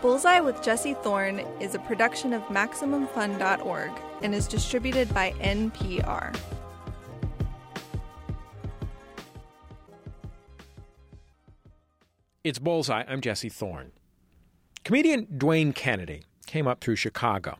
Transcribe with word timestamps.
Bullseye 0.00 0.38
with 0.38 0.62
Jesse 0.62 0.94
Thorn 0.94 1.40
is 1.60 1.74
a 1.74 1.80
production 1.80 2.32
of 2.32 2.42
MaximumFun.org 2.44 3.90
and 4.22 4.32
is 4.32 4.46
distributed 4.46 5.12
by 5.12 5.32
NPR. 5.40 6.36
It's 12.44 12.60
Bullseye. 12.60 13.02
I'm 13.08 13.20
Jesse 13.20 13.48
Thorn. 13.48 13.90
Comedian 14.84 15.26
Dwayne 15.26 15.74
Kennedy 15.74 16.22
came 16.46 16.68
up 16.68 16.80
through 16.80 16.96
Chicago, 16.96 17.58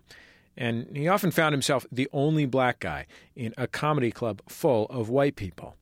and 0.56 0.96
he 0.96 1.08
often 1.08 1.32
found 1.32 1.52
himself 1.52 1.86
the 1.90 2.08
only 2.12 2.46
black 2.46 2.78
guy 2.78 3.06
in 3.34 3.52
a 3.58 3.66
comedy 3.66 4.12
club 4.12 4.42
full 4.48 4.86
of 4.86 5.10
white 5.10 5.34
people. 5.34 5.74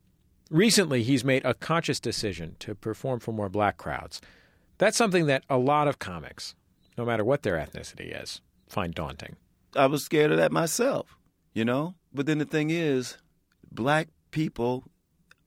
Recently, 0.51 1.03
he's 1.03 1.23
made 1.23 1.45
a 1.45 1.55
conscious 1.55 2.01
decision 2.01 2.57
to 2.61 2.75
perform 2.75 3.21
for 3.21 3.33
more 3.33 3.51
black 3.51 3.77
crowds. 3.77 4.23
That's 4.79 4.97
something 4.97 5.27
that 5.27 5.45
a 5.49 5.59
lot 5.59 5.89
of 5.89 5.99
comics, 5.99 6.55
no 6.99 7.05
matter 7.05 7.25
what 7.25 7.43
their 7.43 7.57
ethnicity 7.57 8.21
is, 8.23 8.41
find 8.69 8.95
daunting. 8.95 9.37
I 9.75 9.87
was 9.87 10.05
scared 10.05 10.33
of 10.33 10.39
that 10.39 10.53
myself, 10.53 11.17
you 11.55 11.65
know? 11.65 11.95
But 12.13 12.27
then 12.27 12.39
the 12.39 12.45
thing 12.45 12.71
is, 12.71 13.19
black 13.71 14.09
people 14.31 14.85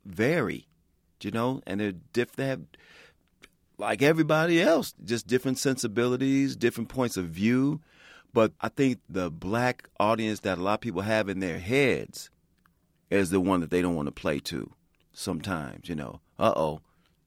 vary, 0.05 0.68
you 1.21 1.31
know, 1.31 1.62
and 1.66 1.80
they're 1.80 1.94
diff- 2.13 2.35
they 2.35 2.48
have, 2.48 2.62
like 3.77 4.02
everybody 4.02 4.62
else, 4.62 4.94
just 5.04 5.27
different 5.27 5.57
sensibilities, 5.57 6.55
different 6.55 6.90
points 6.90 7.18
of 7.18 7.26
view. 7.26 7.82
But 8.34 8.54
I 8.62 8.70
think 8.70 8.99
the 9.09 9.32
black 9.32 9.90
audience 9.99 10.41
that 10.41 10.57
a 10.57 10.62
lot 10.62 10.76
of 10.76 10.82
people 10.82 11.02
have 11.02 11.30
in 11.30 11.40
their 11.40 11.59
heads 11.59 12.30
is 13.09 13.32
the 13.32 13.40
one 13.40 13.62
that 13.62 13.71
they 13.71 13.82
don't 13.82 13.96
want 13.96 14.07
to 14.07 14.12
play 14.12 14.40
to 14.40 14.71
sometimes, 15.13 15.90
you 15.90 15.96
know. 15.96 16.21
Uh 16.38 16.54
oh. 16.55 16.82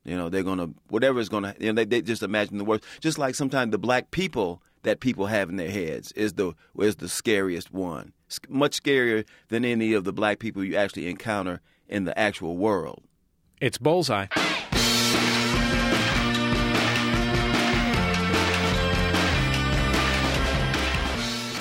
You 0.04 0.16
know, 0.16 0.28
they're 0.28 0.42
to, 0.42 0.74
whatever 0.88 1.20
is 1.20 1.28
to, 1.28 1.54
you 1.60 1.72
know, 1.72 1.74
they, 1.74 1.84
they 1.84 2.02
just 2.02 2.22
imagine 2.22 2.58
the 2.58 2.64
worst. 2.64 2.84
Just 3.00 3.18
like 3.18 3.34
sometimes 3.34 3.70
the 3.70 3.78
black 3.78 4.10
people 4.10 4.62
that 4.82 5.00
people 5.00 5.26
have 5.26 5.48
in 5.48 5.56
their 5.56 5.70
heads 5.70 6.12
is 6.12 6.34
the 6.34 6.54
is 6.78 6.96
the 6.96 7.08
scariest 7.08 7.72
one. 7.72 8.12
It's 8.26 8.40
much 8.48 8.82
scarier 8.82 9.24
than 9.48 9.64
any 9.64 9.92
of 9.92 10.04
the 10.04 10.12
black 10.12 10.38
people 10.38 10.64
you 10.64 10.76
actually 10.76 11.08
encounter 11.08 11.60
in 11.88 12.04
the 12.04 12.18
actual 12.18 12.56
world. 12.56 13.02
It's 13.60 13.78
Bullseye. 13.78 14.26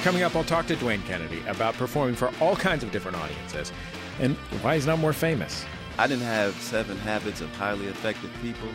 Coming 0.02 0.24
up, 0.24 0.36
I'll 0.36 0.44
talk 0.44 0.66
to 0.66 0.76
Dwayne 0.76 1.06
Kennedy 1.06 1.44
about 1.48 1.76
performing 1.76 2.16
for 2.16 2.32
all 2.42 2.56
kinds 2.56 2.84
of 2.84 2.92
different 2.92 3.18
audiences 3.18 3.72
and 4.20 4.36
why 4.64 4.74
he's 4.74 4.88
not 4.88 4.98
more 4.98 5.14
famous. 5.14 5.64
I 5.98 6.08
didn't 6.08 6.24
have 6.24 6.56
seven 6.56 6.98
habits 6.98 7.42
of 7.42 7.54
highly 7.56 7.88
effective 7.88 8.32
people. 8.42 8.70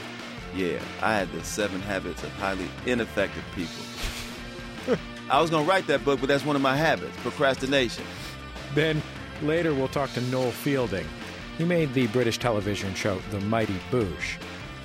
Yeah, 0.54 0.80
I 1.02 1.14
had 1.14 1.32
the 1.32 1.42
seven 1.44 1.80
habits 1.80 2.22
of 2.22 2.30
highly 2.32 2.68
ineffective 2.86 3.44
people. 3.54 4.98
I 5.30 5.40
was 5.40 5.50
going 5.50 5.64
to 5.64 5.70
write 5.70 5.86
that 5.88 6.04
book, 6.04 6.20
but 6.20 6.28
that's 6.28 6.44
one 6.44 6.56
of 6.56 6.62
my 6.62 6.76
habits 6.76 7.16
procrastination. 7.18 8.04
Then 8.74 9.02
later, 9.42 9.74
we'll 9.74 9.88
talk 9.88 10.12
to 10.12 10.20
Noel 10.22 10.50
Fielding. 10.50 11.06
He 11.58 11.64
made 11.64 11.92
the 11.94 12.06
British 12.08 12.38
television 12.38 12.94
show 12.94 13.18
The 13.30 13.40
Mighty 13.40 13.76
Boosh. 13.90 14.36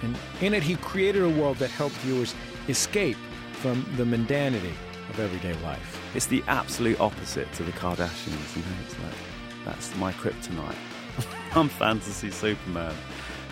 And 0.01 0.17
in 0.41 0.53
it, 0.53 0.63
he 0.63 0.75
created 0.77 1.23
a 1.23 1.29
world 1.29 1.57
that 1.57 1.69
helped 1.69 1.95
viewers 1.97 2.33
escape 2.67 3.17
from 3.53 3.85
the 3.97 4.03
mundanity 4.03 4.73
of 5.09 5.19
everyday 5.19 5.53
life. 5.61 6.01
It's 6.15 6.25
the 6.25 6.43
absolute 6.47 6.99
opposite 6.99 7.51
to 7.53 7.63
the 7.63 7.71
Kardashians. 7.73 8.55
You 8.55 8.63
know, 8.63 8.77
it's 8.85 8.97
like 8.99 9.13
that's 9.65 9.95
my 9.97 10.11
kryptonite. 10.13 10.75
I'm 11.55 11.69
fantasy 11.69 12.31
Superman, 12.31 12.93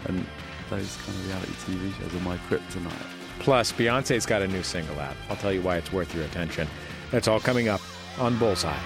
and 0.06 0.26
those 0.70 0.98
kind 0.98 1.18
of 1.18 1.28
reality 1.28 1.52
TV 1.66 1.98
shows 2.00 2.14
are 2.14 2.24
my 2.24 2.38
kryptonite. 2.50 2.92
Plus, 3.40 3.72
Beyonce's 3.72 4.26
got 4.26 4.42
a 4.42 4.48
new 4.48 4.64
single 4.64 5.00
out. 5.00 5.16
I'll 5.30 5.38
tell 5.38 5.54
you 5.54 5.62
why 5.62 5.78
it's 5.78 5.92
worth 5.92 6.14
your 6.14 6.26
attention. 6.26 6.68
That's 7.12 7.28
all 7.28 7.40
coming 7.40 7.68
up 7.68 7.82
on 8.18 8.38
Bullseye. 8.38 8.78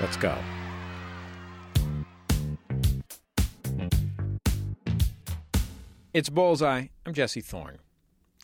Let's 0.00 0.16
go. 0.16 0.36
It's 6.14 6.30
Bullseye. 6.30 6.86
I'm 7.06 7.12
Jesse 7.12 7.40
Thorn. 7.40 7.78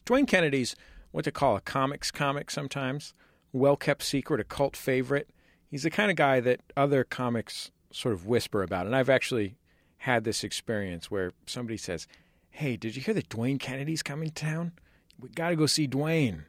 Dwayne 0.06 0.28
Kennedy's 0.28 0.76
what 1.14 1.24
to 1.24 1.30
call 1.30 1.56
a 1.56 1.60
comics 1.60 2.10
comic 2.10 2.50
sometimes, 2.50 3.14
well 3.52 3.76
kept 3.76 4.02
secret, 4.02 4.40
a 4.40 4.44
cult 4.44 4.76
favorite. 4.76 5.30
He's 5.70 5.84
the 5.84 5.90
kind 5.90 6.10
of 6.10 6.16
guy 6.16 6.40
that 6.40 6.60
other 6.76 7.04
comics 7.04 7.70
sort 7.92 8.14
of 8.14 8.26
whisper 8.26 8.62
about. 8.62 8.86
And 8.86 8.96
I've 8.96 9.08
actually 9.08 9.54
had 10.04 10.24
this 10.24 10.44
experience 10.44 11.10
where 11.10 11.32
somebody 11.46 11.78
says, 11.78 12.06
Hey, 12.50 12.76
did 12.76 12.94
you 12.94 13.00
hear 13.00 13.14
that 13.14 13.30
Dwayne 13.30 13.58
Kennedy's 13.58 14.02
coming 14.02 14.28
to 14.28 14.34
town? 14.34 14.72
We 15.18 15.30
got 15.30 15.48
to 15.48 15.56
go 15.56 15.64
see 15.64 15.88
Dwayne. 15.88 16.44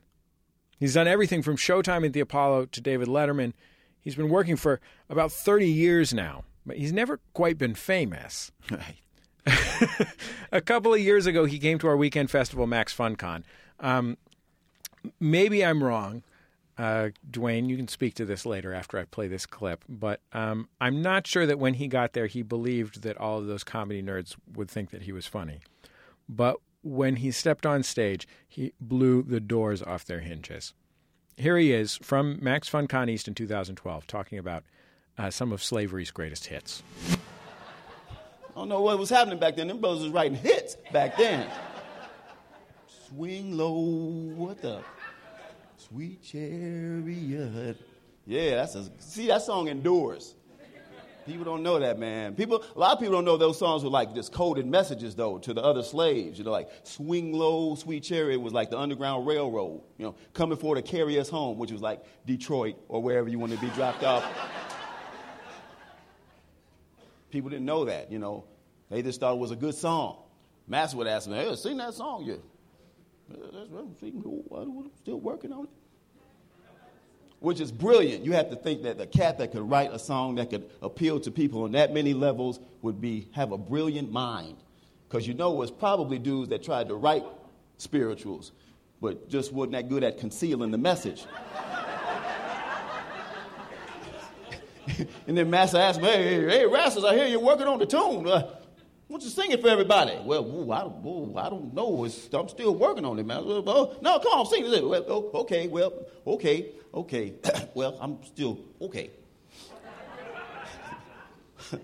He's 0.77 0.95
done 0.95 1.07
everything 1.07 1.41
from 1.41 1.55
Showtime 1.55 2.05
at 2.05 2.11
the 2.11 2.19
Apollo 2.19 2.65
to 2.67 2.81
David 2.81 3.07
Letterman. 3.07 3.53
He's 4.01 4.15
been 4.15 4.27
working 4.27 4.57
for 4.57 4.81
about 5.09 5.31
30 5.31 5.69
years 5.69 6.13
now, 6.13 6.43
but 6.65 6.75
he's 6.75 6.91
never 6.91 7.21
quite 7.33 7.57
been 7.57 7.75
famous. 7.75 8.51
Right. 8.69 8.97
a 10.51 10.59
couple 10.59 10.93
of 10.93 10.99
years 10.99 11.25
ago, 11.25 11.45
he 11.45 11.57
came 11.57 11.79
to 11.79 11.87
our 11.87 11.95
weekend 11.95 12.29
festival, 12.29 12.67
Max 12.67 12.93
FunCon. 12.93 13.43
Um, 13.79 14.17
maybe 15.17 15.63
I'm 15.63 15.81
wrong. 15.81 16.23
Uh, 16.77 17.09
Dwayne, 17.29 17.69
you 17.69 17.77
can 17.77 17.87
speak 17.87 18.15
to 18.15 18.25
this 18.25 18.45
later 18.45 18.73
after 18.73 18.99
I 18.99 19.05
play 19.05 19.27
this 19.27 19.45
clip, 19.45 19.85
but 19.87 20.19
um, 20.33 20.67
I'm 20.81 21.01
not 21.01 21.25
sure 21.25 21.45
that 21.45 21.57
when 21.57 21.75
he 21.75 21.87
got 21.87 22.13
there, 22.13 22.27
he 22.27 22.41
believed 22.41 23.03
that 23.03 23.17
all 23.17 23.39
of 23.39 23.47
those 23.47 23.63
comedy 23.63 24.03
nerds 24.03 24.35
would 24.53 24.69
think 24.69 24.89
that 24.91 25.03
he 25.03 25.13
was 25.13 25.25
funny. 25.25 25.59
But 26.27 26.57
when 26.83 27.17
he 27.17 27.31
stepped 27.31 27.65
on 27.65 27.83
stage, 27.83 28.27
he 28.47 28.73
blew 28.81 29.23
the 29.23 29.39
doors 29.39 29.81
off 29.81 30.03
their 30.05 30.19
hinges. 30.19 30.73
Here 31.37 31.57
he 31.57 31.71
is 31.71 31.97
from 31.97 32.39
Max 32.41 32.69
FunCon 32.69 33.09
East 33.09 33.27
in 33.27 33.35
2012, 33.35 34.05
talking 34.07 34.37
about 34.37 34.63
uh, 35.17 35.29
some 35.29 35.51
of 35.51 35.63
slavery's 35.63 36.11
greatest 36.11 36.47
hits. 36.47 36.83
I 37.11 38.59
don't 38.59 38.69
know 38.69 38.81
what 38.81 38.97
was 38.99 39.09
happening 39.09 39.39
back 39.39 39.55
then. 39.55 39.67
Them 39.67 39.79
brothers 39.79 40.03
was 40.03 40.11
writing 40.11 40.35
hits 40.37 40.77
back 40.93 41.17
then. 41.17 41.49
Swing 43.07 43.57
low, 43.57 43.73
what 43.73 44.61
the? 44.61 44.81
Sweet 45.89 46.23
chariot. 46.23 47.77
Yeah, 48.25 48.55
that's 48.55 48.75
a, 48.75 48.89
see 48.97 49.27
that 49.27 49.43
song 49.43 49.67
endures. 49.67 50.33
People 51.27 51.43
don't 51.43 51.63
know 51.63 51.79
that, 51.79 51.97
man. 51.97 52.35
People, 52.35 52.63
a 52.75 52.79
lot 52.79 52.93
of 52.93 52.99
people 52.99 53.13
don't 53.13 53.25
know 53.25 53.35
those 53.35 53.57
songs 53.57 53.83
were 53.83 53.89
like 53.89 54.13
just 54.13 54.31
coded 54.31 54.65
messages 54.67 55.15
though 55.15 55.39
to 55.39 55.53
the 55.53 55.61
other 55.61 55.81
slaves. 55.81 56.37
You 56.37 56.45
know, 56.45 56.51
like 56.51 56.69
"Swing 56.83 57.33
Low, 57.33 57.75
Sweet 57.75 58.03
Chariot" 58.03 58.39
was 58.39 58.53
like 58.53 58.69
the 58.69 58.77
Underground 58.77 59.25
Railroad. 59.25 59.81
You 59.97 60.05
know, 60.05 60.15
coming 60.33 60.57
for 60.57 60.75
to 60.75 60.83
carry 60.83 61.19
us 61.19 61.29
home, 61.29 61.57
which 61.57 61.71
was 61.71 61.81
like 61.81 62.03
Detroit 62.25 62.75
or 62.87 63.01
wherever 63.01 63.27
you 63.27 63.39
want 63.39 63.53
to 63.53 63.59
be 63.59 63.69
dropped 63.69 64.03
off. 64.03 64.23
people 67.31 67.49
didn't 67.49 67.65
know 67.65 67.85
that. 67.85 68.11
You 68.11 68.19
know, 68.19 68.45
they 68.89 69.01
just 69.01 69.19
thought 69.19 69.33
it 69.33 69.39
was 69.39 69.51
a 69.51 69.55
good 69.55 69.75
song. 69.75 70.17
Master 70.67 70.97
would 70.97 71.07
ask 71.07 71.27
me, 71.27 71.37
"Hey, 71.37 71.55
sing 71.55 71.77
that 71.77 71.95
song, 71.95 72.23
yeah." 72.23 72.35
That's 73.29 73.69
right. 73.69 73.85
I'm 74.51 74.91
still 75.01 75.19
working 75.19 75.51
on 75.51 75.65
it. 75.65 75.69
Which 77.39 77.59
is 77.59 77.71
brilliant. 77.71 78.23
You 78.23 78.31
have 78.31 78.49
to 78.49 78.55
think 78.55 78.83
that 78.83 78.97
the 78.97 79.05
cat 79.05 79.37
that 79.37 79.51
could 79.51 79.69
write 79.69 79.93
a 79.93 79.99
song 79.99 80.35
that 80.35 80.49
could 80.49 80.69
appeal 80.81 81.19
to 81.19 81.31
people 81.31 81.63
on 81.63 81.73
that 81.73 81.93
many 81.93 82.13
levels 82.13 82.59
would 82.81 83.01
be 83.01 83.27
have 83.33 83.51
a 83.51 83.57
brilliant 83.57 84.11
mind. 84.11 84.57
Because 85.07 85.27
you 85.27 85.33
know 85.33 85.61
it's 85.61 85.71
probably 85.71 86.17
dudes 86.17 86.49
that 86.49 86.63
tried 86.63 86.87
to 86.89 86.95
write 86.95 87.23
spirituals, 87.77 88.51
but 89.01 89.29
just 89.29 89.53
wasn't 89.53 89.73
that 89.73 89.89
good 89.89 90.03
at 90.03 90.17
concealing 90.17 90.71
the 90.71 90.77
message. 90.77 91.25
and 95.27 95.37
then 95.37 95.49
Master 95.49 95.77
asked 95.77 96.01
me, 96.01 96.07
hey, 96.07 96.47
hey, 96.47 96.63
Rastus, 96.63 97.03
I 97.05 97.15
hear 97.15 97.27
you're 97.27 97.39
working 97.39 97.67
on 97.67 97.79
the 97.79 97.85
tune. 97.85 98.27
Uh, 98.27 98.49
why 99.07 99.13
don't 99.13 99.23
you 99.23 99.29
sing 99.29 99.51
it 99.51 99.61
for 99.61 99.67
everybody? 99.67 100.17
Well, 100.23 100.43
ooh, 100.43 100.71
I, 100.71 100.79
don't, 100.81 101.05
ooh, 101.05 101.37
I 101.37 101.47
don't 101.47 101.71
know. 101.75 102.05
It's, 102.05 102.27
I'm 102.33 102.49
still 102.49 102.73
working 102.73 103.05
on 103.05 103.19
it, 103.19 103.25
man. 103.25 103.43
Oh, 103.45 103.95
no, 104.01 104.17
come 104.17 104.39
on, 104.39 104.47
sing 104.47 104.65
it. 104.65 104.83
Well, 104.83 105.05
oh, 105.07 105.29
okay, 105.41 105.67
well, 105.67 105.93
okay, 106.25 106.71
okay. 106.91 107.35
well, 107.75 107.95
I'm 108.01 108.17
still 108.23 108.59
okay. 108.81 109.11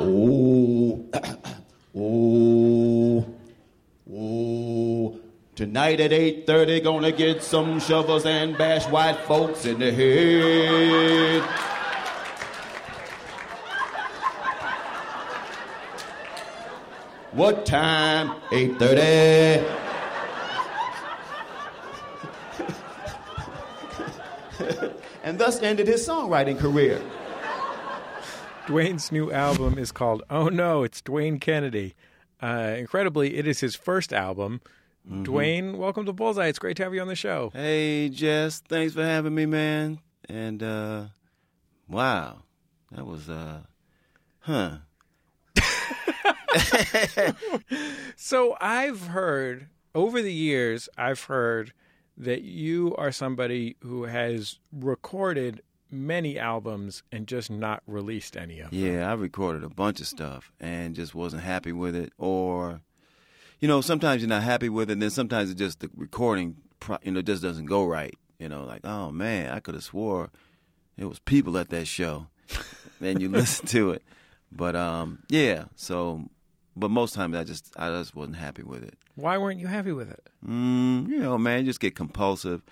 oh, 0.00 1.04
oh, 1.96 3.24
oh. 4.12 5.20
Tonight 5.54 6.00
at 6.00 6.10
8.30, 6.10 6.82
gonna 6.82 7.12
get 7.12 7.44
some 7.44 7.78
shovels 7.78 8.26
and 8.26 8.58
bash 8.58 8.84
white 8.86 9.18
folks 9.26 9.64
in 9.64 9.78
the 9.78 9.92
head. 9.92 11.67
What 17.32 17.66
time? 17.66 18.30
8.30. 18.50 19.64
and 25.22 25.38
thus 25.38 25.62
ended 25.62 25.86
his 25.86 26.06
songwriting 26.06 26.58
career. 26.58 27.00
Dwayne's 28.66 29.12
new 29.12 29.30
album 29.32 29.78
is 29.78 29.92
called 29.92 30.22
Oh 30.30 30.48
No, 30.48 30.82
It's 30.82 31.00
Dwayne 31.00 31.40
Kennedy. 31.40 31.94
Uh, 32.42 32.74
incredibly, 32.78 33.36
it 33.36 33.46
is 33.46 33.60
his 33.60 33.74
first 33.74 34.12
album 34.12 34.60
Dwayne, 35.10 35.76
welcome 35.78 36.04
to 36.04 36.12
Bullseye. 36.12 36.48
It's 36.48 36.58
great 36.58 36.76
to 36.76 36.82
have 36.84 36.92
you 36.94 37.00
on 37.00 37.08
the 37.08 37.14
show. 37.14 37.50
Hey, 37.54 38.10
Jess, 38.10 38.60
thanks 38.60 38.92
for 38.92 39.02
having 39.02 39.34
me, 39.34 39.46
man. 39.46 40.00
And 40.28 40.62
uh 40.62 41.04
wow, 41.88 42.42
that 42.92 43.06
was 43.06 43.30
uh, 43.30 43.60
huh. 44.40 44.76
So 48.16 48.56
I've 48.60 49.08
heard 49.08 49.68
over 49.94 50.20
the 50.22 50.32
years, 50.32 50.88
I've 50.98 51.22
heard 51.24 51.72
that 52.16 52.42
you 52.42 52.94
are 52.96 53.12
somebody 53.12 53.76
who 53.80 54.04
has 54.04 54.58
recorded 54.72 55.62
many 55.90 56.38
albums 56.38 57.02
and 57.12 57.26
just 57.26 57.50
not 57.50 57.82
released 57.86 58.36
any 58.36 58.60
of 58.60 58.70
them. 58.70 58.80
Yeah, 58.80 59.08
I 59.08 59.14
recorded 59.14 59.64
a 59.64 59.68
bunch 59.68 60.00
of 60.00 60.06
stuff 60.06 60.52
and 60.60 60.94
just 60.94 61.14
wasn't 61.14 61.42
happy 61.42 61.72
with 61.72 61.94
it. 61.94 62.12
Or, 62.18 62.80
you 63.60 63.68
know, 63.68 63.80
sometimes 63.80 64.20
you're 64.20 64.28
not 64.28 64.42
happy 64.42 64.68
with 64.68 64.90
it, 64.90 64.94
and 64.94 65.02
then 65.02 65.10
sometimes 65.10 65.50
it's 65.50 65.58
just 65.58 65.80
the 65.80 65.90
recording, 65.96 66.56
you 67.02 67.12
know, 67.12 67.22
just 67.22 67.42
doesn't 67.42 67.66
go 67.66 67.84
right. 67.84 68.14
You 68.38 68.48
know, 68.48 68.64
like, 68.64 68.84
oh 68.84 69.10
man, 69.10 69.50
I 69.50 69.60
could 69.60 69.74
have 69.74 69.84
swore 69.84 70.30
it 70.98 71.04
was 71.04 71.20
people 71.20 71.56
at 71.56 71.70
that 71.70 71.86
show. 71.86 72.26
then 73.00 73.20
you 73.20 73.28
listen 73.28 73.66
to 73.68 73.92
it, 73.92 74.02
but 74.50 74.74
um, 74.74 75.20
yeah. 75.28 75.66
So, 75.76 76.28
but 76.78 76.90
most 76.90 77.14
times 77.14 77.36
I 77.36 77.44
just 77.44 77.72
I 77.76 77.90
just 77.90 78.14
wasn't 78.14 78.36
happy 78.36 78.62
with 78.62 78.82
it. 78.82 78.94
Why 79.16 79.36
weren't 79.36 79.60
you 79.60 79.66
happy 79.66 79.92
with 79.92 80.10
it? 80.10 80.28
Mm, 80.46 81.08
you 81.08 81.18
know, 81.18 81.36
man, 81.36 81.60
you 81.60 81.66
just 81.66 81.80
get 81.80 81.94
compulsive, 81.94 82.62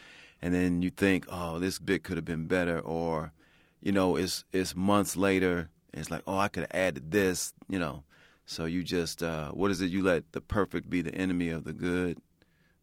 and 0.41 0.55
then 0.55 0.83
you 0.83 0.91
think, 0.91 1.27
oh, 1.29 1.59
this 1.59 1.79
bit 1.79 2.05
could 2.05 2.17
have 2.17 2.25
been 2.25 2.47
better, 2.47 2.79
or, 2.79 3.33
you 3.81 3.93
know, 3.93 4.17
it's 4.17 4.45
it's 4.53 4.77
months 4.77 5.17
later, 5.17 5.71
and 5.93 6.01
it's 6.01 6.11
like, 6.11 6.23
oh, 6.27 6.39
I 6.39 6.49
could 6.49 6.63
have 6.63 6.75
added 6.75 7.11
this, 7.11 7.53
you 7.69 7.79
know. 7.79 8.05
So 8.49 8.65
you 8.65 8.85
just, 8.85 9.25
uh, 9.25 9.51
what 9.51 9.73
is 9.73 9.81
it? 9.81 9.91
You 9.91 10.05
let 10.05 10.31
the 10.33 10.41
perfect 10.41 10.89
be 10.89 11.03
the 11.03 11.15
enemy 11.15 11.51
of 11.51 11.65
the 11.65 11.73
good, 11.73 12.19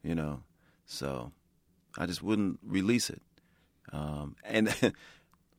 you 0.04 0.14
know. 0.14 0.42
So 0.86 1.31
I 1.98 2.06
just 2.06 2.22
wouldn't 2.22 2.60
release 2.62 3.10
it. 3.10 3.22
Um, 3.94 4.36
and 4.44 4.75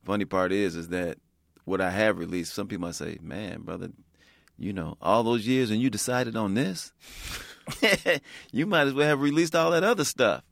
funny 0.05 0.25
part 0.25 0.51
is, 0.51 0.75
is 0.75 0.89
that 0.89 1.17
what 1.63 1.81
I 1.81 1.89
have 1.89 2.19
released, 2.19 2.53
some 2.53 2.67
people 2.67 2.87
might 2.87 2.95
say, 2.95 3.17
man, 3.19 3.61
brother, 3.61 3.89
you 4.57 4.73
know, 4.73 4.97
all 5.01 5.23
those 5.23 5.47
years 5.47 5.71
and 5.71 5.81
you 5.81 5.89
decided 5.89 6.35
on 6.35 6.53
this. 6.53 6.91
you 8.51 8.65
might 8.65 8.87
as 8.87 8.93
well 8.93 9.07
have 9.07 9.21
released 9.21 9.55
all 9.55 9.71
that 9.71 9.83
other 9.83 10.03
stuff. 10.05 10.43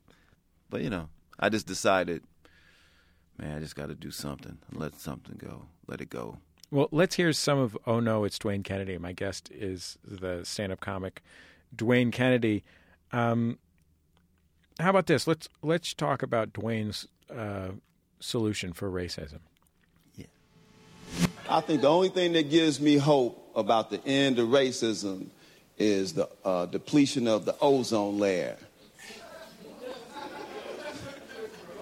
But 0.70 0.82
you 0.82 0.90
know, 0.90 1.10
I 1.40 1.50
just 1.50 1.68
decided, 1.68 2.24
man, 3.38 3.58
I 3.58 3.60
just 3.60 3.76
got 3.76 3.88
to 3.88 3.96
do 3.96 4.12
something. 4.12 4.58
Let 4.72 5.00
something 5.00 5.38
go. 5.38 5.66
Let 5.88 6.02
it 6.02 6.10
go. 6.10 6.38
Well, 6.72 6.90
let's 6.92 7.16
hear 7.16 7.32
some 7.34 7.60
of 7.60 7.78
Oh 7.86 8.00
No, 8.00 8.24
It's 8.24 8.40
Dwayne 8.40 8.64
Kennedy. 8.64 8.98
My 8.98 9.14
guest 9.14 9.50
is 9.54 9.98
the 10.04 10.44
stand 10.44 10.72
up 10.72 10.80
comic 10.80 11.22
Dwayne 11.76 12.12
Kennedy. 12.12 12.64
Um, 13.12 13.60
how 14.80 14.90
about 14.90 15.06
this? 15.06 15.28
Let's 15.28 15.48
let's 15.62 15.94
talk 15.94 16.24
about 16.24 16.54
Dwayne's 16.54 17.08
uh, 17.34 17.70
solution 18.20 18.74
for 18.74 18.90
racism. 18.90 19.40
Yeah. 20.16 20.26
I 21.48 21.62
think 21.62 21.82
the 21.82 21.90
only 21.90 22.10
thing 22.10 22.34
that 22.34 22.50
gives 22.50 22.82
me 22.82 22.98
hope 22.98 23.43
about 23.56 23.90
the 23.90 24.06
end 24.06 24.40
of 24.40 24.50
racism 24.50 25.28
is 25.78 26.14
the 26.14 26.30
uh, 26.46 26.66
depletion 26.68 27.28
of 27.28 27.46
the 27.46 27.56
ozone 27.60 28.20
layer. 28.20 28.58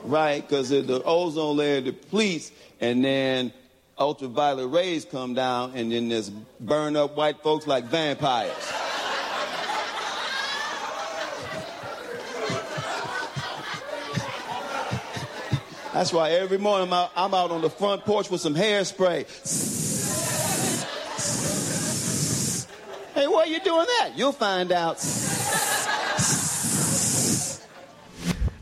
Right? 0.03 0.41
Because 0.47 0.69
the 0.69 1.01
ozone 1.05 1.57
layer 1.57 1.81
depletes, 1.81 2.51
and 2.79 3.03
then 3.03 3.53
ultraviolet 3.97 4.71
rays 4.71 5.05
come 5.05 5.33
down, 5.33 5.73
and 5.75 5.91
then 5.91 6.09
there's 6.09 6.29
burn 6.29 6.95
up 6.95 7.15
white 7.15 7.41
folks 7.43 7.67
like 7.67 7.85
vampires. 7.85 8.51
That's 15.93 16.13
why 16.13 16.31
every 16.31 16.57
morning 16.57 16.87
I'm 16.87 16.93
out, 16.93 17.11
I'm 17.17 17.33
out 17.33 17.51
on 17.51 17.61
the 17.61 17.69
front 17.69 18.05
porch 18.05 18.29
with 18.31 18.39
some 18.39 18.55
hairspray. 18.55 19.25
Hey, 23.41 23.49
why 23.49 23.53
are 23.53 23.57
you 23.57 23.63
doing 23.63 23.87
that? 23.99 24.11
You'll 24.15 24.31
find 24.31 24.71
out. 24.71 24.97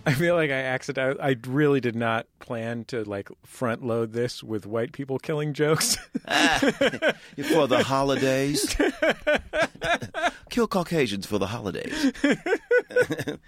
I 0.05 0.13
feel 0.13 0.35
like 0.35 0.49
I 0.49 0.61
accidentally, 0.61 1.19
I 1.21 1.35
really 1.47 1.81
did 1.81 1.95
not 1.95 2.27
plan 2.39 2.85
to 2.85 3.03
like 3.03 3.29
front 3.45 3.83
load 3.83 4.13
this 4.13 4.41
with 4.41 4.65
white 4.65 4.93
people 4.93 5.19
killing 5.19 5.53
jokes. 5.53 5.95
For 6.25 7.67
the 7.67 7.83
holidays. 7.85 8.75
Kill 10.49 10.67
Caucasians 10.67 11.27
for 11.27 11.37
the 11.37 11.45
holidays. 11.47 12.11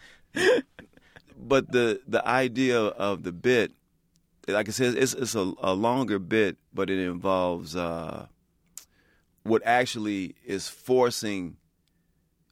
but 1.37 1.71
the 1.71 1.99
the 2.07 2.27
idea 2.27 2.79
of 2.79 3.23
the 3.23 3.31
bit, 3.31 3.71
like 4.47 4.67
I 4.67 4.71
said, 4.71 4.95
it's 4.95 5.13
it's 5.13 5.33
a, 5.33 5.51
a 5.63 5.73
longer 5.73 6.19
bit, 6.19 6.57
but 6.73 6.91
it 6.91 6.99
involves 6.99 7.75
uh, 7.75 8.27
what 9.43 9.61
actually 9.65 10.35
is 10.45 10.67
forcing 10.67 11.57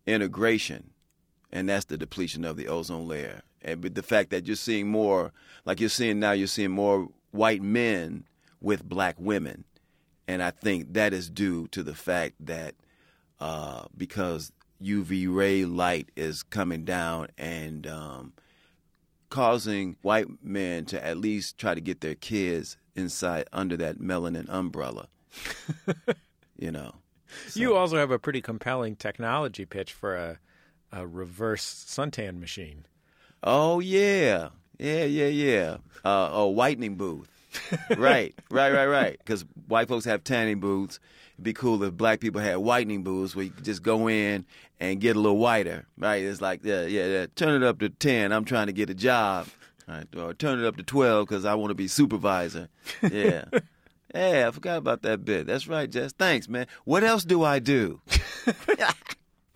integration, 0.05 0.91
and 1.51 1.69
that's 1.69 1.85
the 1.85 1.97
depletion 1.97 2.45
of 2.45 2.57
the 2.57 2.67
ozone 2.67 3.07
layer. 3.07 3.41
And 3.61 3.81
the 3.81 4.03
fact 4.03 4.29
that 4.31 4.47
you're 4.47 4.55
seeing 4.55 4.89
more, 4.89 5.31
like 5.65 5.79
you're 5.79 5.89
seeing 5.89 6.19
now, 6.19 6.31
you're 6.31 6.47
seeing 6.47 6.71
more 6.71 7.09
white 7.31 7.61
men 7.61 8.25
with 8.61 8.87
black 8.87 9.15
women, 9.19 9.65
and 10.27 10.41
I 10.41 10.51
think 10.51 10.93
that 10.93 11.13
is 11.13 11.29
due 11.29 11.67
to 11.69 11.83
the 11.83 11.95
fact 11.95 12.35
that 12.39 12.75
uh, 13.39 13.85
because 13.95 14.51
UV 14.81 15.33
ray 15.33 15.65
light 15.65 16.09
is 16.15 16.43
coming 16.43 16.85
down 16.85 17.27
and 17.37 17.85
um, 17.85 18.33
causing 19.29 19.97
white 20.01 20.27
men 20.43 20.85
to 20.85 21.05
at 21.05 21.17
least 21.17 21.57
try 21.57 21.73
to 21.73 21.81
get 21.81 22.01
their 22.01 22.15
kids 22.15 22.77
inside 22.95 23.47
under 23.51 23.77
that 23.77 23.99
melanin 23.99 24.49
umbrella. 24.49 25.07
you 26.59 26.71
know. 26.71 26.93
You 27.53 27.75
also 27.75 27.97
have 27.97 28.11
a 28.11 28.19
pretty 28.19 28.41
compelling 28.41 28.95
technology 28.95 29.65
pitch 29.65 29.93
for 29.93 30.15
a, 30.15 30.39
a 30.91 31.07
reverse 31.07 31.85
suntan 31.87 32.39
machine. 32.39 32.85
Oh 33.43 33.79
yeah, 33.79 34.49
yeah, 34.77 35.05
yeah, 35.05 35.27
yeah. 35.27 35.77
Uh, 36.03 36.29
a 36.33 36.47
whitening 36.47 36.95
booth. 36.95 37.29
right, 37.97 38.35
right, 38.51 38.73
right, 38.73 38.85
right. 38.85 39.17
Because 39.19 39.45
white 39.67 39.87
folks 39.87 40.05
have 40.05 40.23
tanning 40.23 40.59
booths. 40.59 40.99
It'd 41.35 41.43
be 41.43 41.53
cool 41.53 41.81
if 41.83 41.93
black 41.93 42.19
people 42.19 42.41
had 42.41 42.57
whitening 42.57 43.03
booths 43.03 43.35
where 43.35 43.45
you 43.45 43.51
could 43.51 43.63
just 43.63 43.81
go 43.81 44.09
in 44.09 44.45
and 44.79 44.99
get 44.99 45.15
a 45.15 45.19
little 45.19 45.37
whiter. 45.37 45.85
Right? 45.97 46.23
It's 46.23 46.41
like, 46.41 46.61
yeah, 46.63 46.85
yeah, 46.85 47.05
yeah. 47.05 47.25
Turn 47.35 47.61
it 47.61 47.65
up 47.65 47.79
to 47.79 47.89
ten. 47.89 48.31
I'm 48.31 48.45
trying 48.45 48.67
to 48.67 48.73
get 48.73 48.89
a 48.89 48.95
job. 48.95 49.47
Right? 49.87 50.05
Or 50.17 50.33
turn 50.33 50.59
it 50.59 50.65
up 50.65 50.77
to 50.77 50.83
twelve 50.83 51.27
because 51.27 51.45
I 51.45 51.55
want 51.55 51.71
to 51.71 51.75
be 51.75 51.87
supervisor. 51.87 52.67
Yeah. 53.01 53.45
Yeah, 54.13 54.45
I 54.47 54.51
forgot 54.51 54.77
about 54.77 55.01
that 55.03 55.23
bit. 55.23 55.47
That's 55.47 55.67
right, 55.67 55.89
Jess. 55.89 56.11
Thanks, 56.13 56.47
man. 56.49 56.67
What 56.85 57.03
else 57.03 57.23
do 57.23 57.43
I 57.43 57.59
do? 57.59 58.01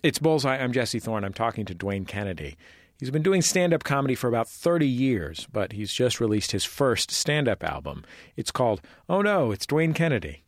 It's 0.03 0.19
Bullseye. 0.19 0.57
I'm 0.57 0.73
Jesse 0.73 0.99
Thorn. 0.99 1.23
I'm 1.23 1.31
talking 1.31 1.63
to 1.65 1.73
Dwayne 1.73 2.05
Kennedy. 2.05 2.57
He's 2.99 3.09
been 3.09 3.23
doing 3.23 3.41
stand 3.41 3.73
up 3.73 3.85
comedy 3.85 4.15
for 4.15 4.27
about 4.27 4.49
30 4.49 4.85
years, 4.85 5.47
but 5.51 5.71
he's 5.71 5.93
just 5.93 6.19
released 6.19 6.51
his 6.51 6.65
first 6.65 7.09
stand 7.09 7.47
up 7.47 7.63
album. 7.63 8.03
It's 8.35 8.51
called 8.51 8.81
Oh 9.07 9.21
No, 9.21 9.51
It's 9.51 9.65
Dwayne 9.65 9.95
Kennedy. 9.95 10.43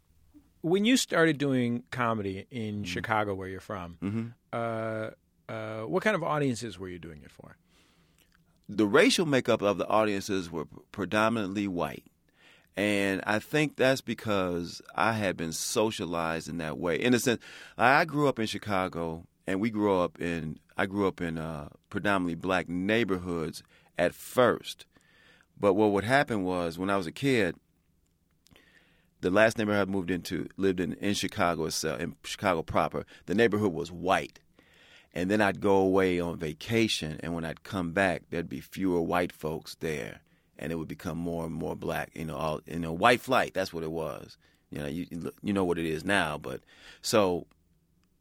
When 0.59 0.83
you 0.83 0.97
started 0.97 1.37
doing 1.37 1.83
comedy 1.89 2.47
in 2.51 2.83
Chicago, 2.83 3.33
where 3.33 3.47
you're 3.47 3.61
from, 3.61 4.33
uh, 4.51 5.11
uh, 5.47 5.81
what 5.83 6.03
kind 6.03 6.15
of 6.17 6.23
audiences 6.23 6.77
were 6.77 6.89
you 6.89 6.99
doing 6.99 7.21
it 7.23 7.31
for? 7.31 7.55
the 8.67 8.87
racial 8.87 9.25
makeup 9.27 9.61
of 9.61 9.77
the 9.77 9.87
audiences 9.87 10.51
were 10.51 10.65
predominantly 10.91 11.67
white. 11.67 12.03
And 12.77 13.21
I 13.25 13.39
think 13.39 13.77
that's 13.77 14.01
because 14.01 14.81
I 14.95 15.13
had 15.13 15.37
been 15.37 15.53
socialized 15.53 16.49
in 16.49 16.57
that 16.57 16.77
way. 16.77 16.95
In 16.95 17.13
a 17.13 17.19
sense, 17.19 17.41
I 17.77 18.03
grew 18.03 18.27
up 18.27 18.37
in 18.37 18.47
Chicago, 18.47 19.25
and 19.47 19.61
we 19.61 19.69
grew 19.69 19.99
up 19.99 20.19
in 20.19 20.59
I 20.77 20.85
grew 20.85 21.07
up 21.07 21.21
in 21.21 21.37
uh, 21.37 21.69
predominantly 21.89 22.35
black 22.35 22.67
neighborhoods 22.67 23.63
at 23.97 24.13
first. 24.13 24.85
But 25.57 25.75
what 25.75 25.91
would 25.91 26.03
happen 26.03 26.43
was 26.43 26.77
when 26.77 26.89
I 26.89 26.97
was 26.97 27.07
a 27.07 27.13
kid, 27.13 27.55
the 29.21 29.29
last 29.31 29.57
neighborhood 29.57 29.87
I 29.87 29.91
moved 29.91 30.11
into 30.11 30.49
lived 30.57 30.81
in 30.81 30.93
in 30.95 31.13
Chicago 31.13 31.65
itself, 31.65 32.01
in 32.01 32.15
Chicago 32.23 32.61
proper. 32.61 33.05
The 33.25 33.35
neighborhood 33.35 33.71
was 33.73 33.89
white, 33.89 34.39
and 35.13 35.31
then 35.31 35.39
I'd 35.39 35.61
go 35.61 35.77
away 35.77 36.19
on 36.19 36.37
vacation, 36.37 37.21
and 37.23 37.33
when 37.33 37.45
I'd 37.45 37.63
come 37.63 37.93
back, 37.93 38.23
there'd 38.29 38.49
be 38.49 38.59
fewer 38.59 39.01
white 39.01 39.31
folks 39.31 39.75
there, 39.79 40.19
and 40.57 40.71
it 40.71 40.75
would 40.75 40.87
become 40.87 41.17
more 41.17 41.45
and 41.45 41.53
more 41.53 41.75
black. 41.75 42.11
You 42.13 42.25
know, 42.25 42.35
all 42.35 42.61
you 42.65 42.79
know, 42.79 42.93
white 42.93 43.21
flight. 43.21 43.53
That's 43.53 43.73
what 43.73 43.83
it 43.83 43.91
was. 43.91 44.37
You 44.69 44.79
know, 44.79 44.87
you 44.87 45.31
you 45.41 45.53
know 45.53 45.63
what 45.63 45.77
it 45.77 45.85
is 45.85 46.03
now, 46.03 46.37
but 46.37 46.61
so 47.01 47.47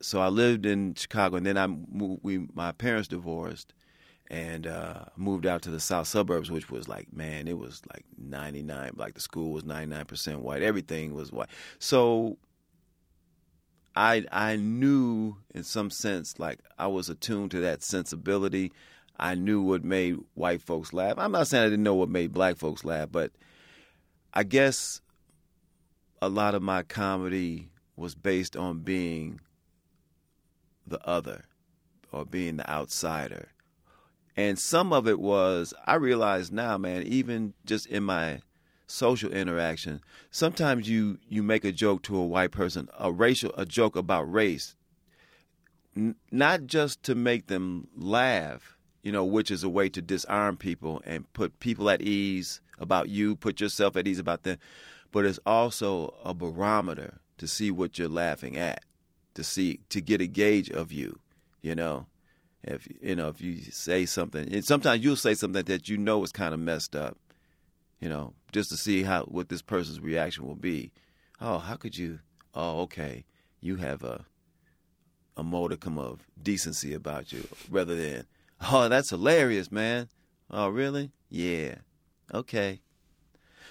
so 0.01 0.21
I 0.21 0.29
lived 0.29 0.67
in 0.67 0.95
Chicago, 0.95 1.37
and 1.37 1.47
then 1.47 1.57
I 1.57 1.67
moved, 1.67 2.21
we 2.23 2.47
my 2.55 2.73
parents 2.73 3.09
divorced, 3.09 3.73
and 4.31 4.67
uh, 4.67 5.05
moved 5.17 5.47
out 5.47 5.63
to 5.63 5.71
the 5.71 5.81
south 5.81 6.07
suburbs, 6.09 6.51
which 6.51 6.71
was 6.71 6.89
like 6.89 7.13
man, 7.13 7.49
it 7.49 7.59
was 7.59 7.83
like 7.93 8.05
ninety 8.19 8.63
nine. 8.63 8.93
Like 8.97 9.15
the 9.15 9.21
school 9.21 9.53
was 9.53 9.65
ninety 9.65 9.95
nine 9.95 10.05
percent 10.05 10.41
white. 10.41 10.63
Everything 10.63 11.15
was 11.15 11.33
white. 11.33 11.49
So 11.79 12.37
I 13.97 14.25
I 14.31 14.57
knew 14.57 15.37
in 15.55 15.65
some 15.65 15.91
sense 15.91 16.39
like 16.39 16.61
I 16.79 16.87
was 16.87 17.09
attuned 17.09 17.51
to 17.53 17.61
that 17.61 17.83
sensibility. 17.83 18.73
I 19.17 19.35
knew 19.35 19.63
what 19.63 19.85
made 19.85 20.19
white 20.35 20.63
folks 20.63 20.93
laugh. 20.93 21.15
I'm 21.19 21.33
not 21.33 21.47
saying 21.47 21.65
I 21.65 21.69
didn't 21.69 21.85
know 21.85 21.95
what 21.95 22.09
made 22.09 22.33
black 22.33 22.57
folks 22.57 22.85
laugh, 22.85 23.09
but 23.13 23.33
I 24.33 24.43
guess 24.43 25.01
a 26.21 26.29
lot 26.29 26.55
of 26.55 26.63
my 26.63 26.83
comedy 26.83 27.69
was 27.97 28.15
based 28.15 28.57
on 28.57 28.81
being 28.81 29.41
the 30.87 31.01
other 31.07 31.45
or 32.13 32.25
being 32.25 32.57
the 32.57 32.69
outsider. 32.69 33.49
And 34.37 34.59
some 34.59 34.93
of 34.93 35.07
it 35.07 35.21
was 35.21 35.73
I 35.87 35.95
realize 35.95 36.51
now, 36.51 36.77
man, 36.77 37.05
even 37.05 37.55
just 37.65 37.87
in 37.87 38.03
my 38.03 38.41
social 38.87 39.33
interaction, 39.33 40.01
sometimes 40.31 40.89
you 40.89 41.19
you 41.29 41.43
make 41.43 41.65
a 41.65 41.73
joke 41.73 42.03
to 42.05 42.17
a 42.17 42.27
white 42.27 42.51
person, 42.51 42.89
a 42.99 43.13
racial 43.13 43.53
a 43.57 43.65
joke 43.65 43.95
about 43.95 44.31
race, 44.31 44.75
n- 45.97 46.17
not 46.33 46.67
just 46.67 47.03
to 47.05 47.15
make 47.15 47.47
them 47.47 47.87
laugh, 47.97 48.74
you 49.05 49.13
know, 49.13 49.23
which 49.23 49.51
is 49.51 49.63
a 49.63 49.69
way 49.69 49.89
to 49.91 50.03
disarm 50.03 50.57
people 50.57 51.01
and 51.05 51.31
put 51.35 51.61
people 51.61 51.91
at 51.91 52.01
ease 52.01 52.61
about 52.79 53.11
you, 53.11 53.37
put 53.37 53.61
yourself 53.61 53.97
at 53.97 54.09
ease 54.09 54.19
about 54.19 54.43
them, 54.43 54.59
but 55.13 55.27
it's 55.27 55.39
also 55.47 56.15
a 56.25 56.33
barometer 56.35 57.21
to 57.37 57.47
see 57.47 57.71
what 57.71 57.99
you're 57.99 58.09
laughing 58.09 58.57
at, 58.57 58.83
to 59.35 59.45
see 59.45 59.81
to 59.91 60.01
get 60.01 60.23
a 60.23 60.27
gauge 60.27 60.71
of 60.71 60.91
you, 60.91 61.21
you 61.61 61.75
know. 61.75 62.07
If 62.67 62.89
you 63.03 63.15
know 63.15 63.29
if 63.29 63.43
you 63.43 63.61
say 63.61 64.07
something, 64.07 64.53
and 64.53 64.65
sometimes 64.65 65.05
you'll 65.05 65.17
say 65.17 65.35
something 65.35 65.65
that 65.65 65.89
you 65.91 65.99
know 65.99 66.25
is 66.25 66.33
kind 66.33 66.55
of 66.55 66.61
messed 66.61 66.97
up, 66.97 67.19
you 68.01 68.09
know, 68.09 68.33
just 68.53 68.71
to 68.71 68.79
see 68.79 69.03
how 69.03 69.25
what 69.25 69.51
this 69.51 69.61
person's 69.61 70.01
reaction 70.01 70.47
will 70.47 70.55
be. 70.55 70.91
Oh, 71.43 71.59
how 71.59 71.77
could 71.77 71.99
you? 71.99 72.21
Oh, 72.55 72.81
okay, 72.83 73.27
you 73.61 73.77
have 73.77 74.03
a 74.03 74.25
a 75.37 75.43
modicum 75.43 75.99
of 75.99 76.21
decency 76.43 76.95
about 76.95 77.35
you, 77.35 77.47
rather 77.69 77.95
than 77.95 78.25
oh, 78.61 78.89
that's 78.89 79.11
hilarious, 79.11 79.71
man. 79.71 80.09
Oh, 80.51 80.69
really? 80.69 81.11
Yeah. 81.29 81.77
Okay. 82.33 82.81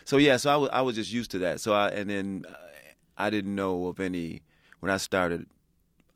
So 0.06 0.18
yeah, 0.18 0.38
so 0.38 0.52
I 0.52 0.56
was 0.58 0.70
I 0.74 0.82
was 0.82 0.96
just 0.96 1.12
used 1.12 1.32
to 1.32 1.40
that. 1.40 1.60
So 1.62 1.74
I 1.74 1.90
and 1.90 2.10
then 2.10 2.46
uh, 2.48 2.54
I 3.18 3.30
didn't 3.30 3.56
know 3.56 3.88
of 3.88 4.00
any 4.00 4.42
when 4.80 4.92
I 4.92 4.98
started. 4.98 5.46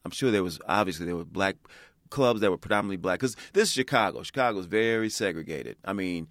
I'm 0.03 0.11
sure 0.11 0.31
there 0.31 0.43
was 0.43 0.59
obviously 0.67 1.05
there 1.05 1.15
were 1.15 1.25
black 1.25 1.55
clubs 2.09 2.41
that 2.41 2.51
were 2.51 2.57
predominantly 2.57 2.97
black 2.97 3.19
because 3.19 3.35
this 3.53 3.69
is 3.69 3.73
Chicago. 3.73 4.23
Chicago 4.23 4.59
is 4.59 4.65
very 4.65 5.09
segregated. 5.09 5.77
I 5.85 5.93
mean, 5.93 6.27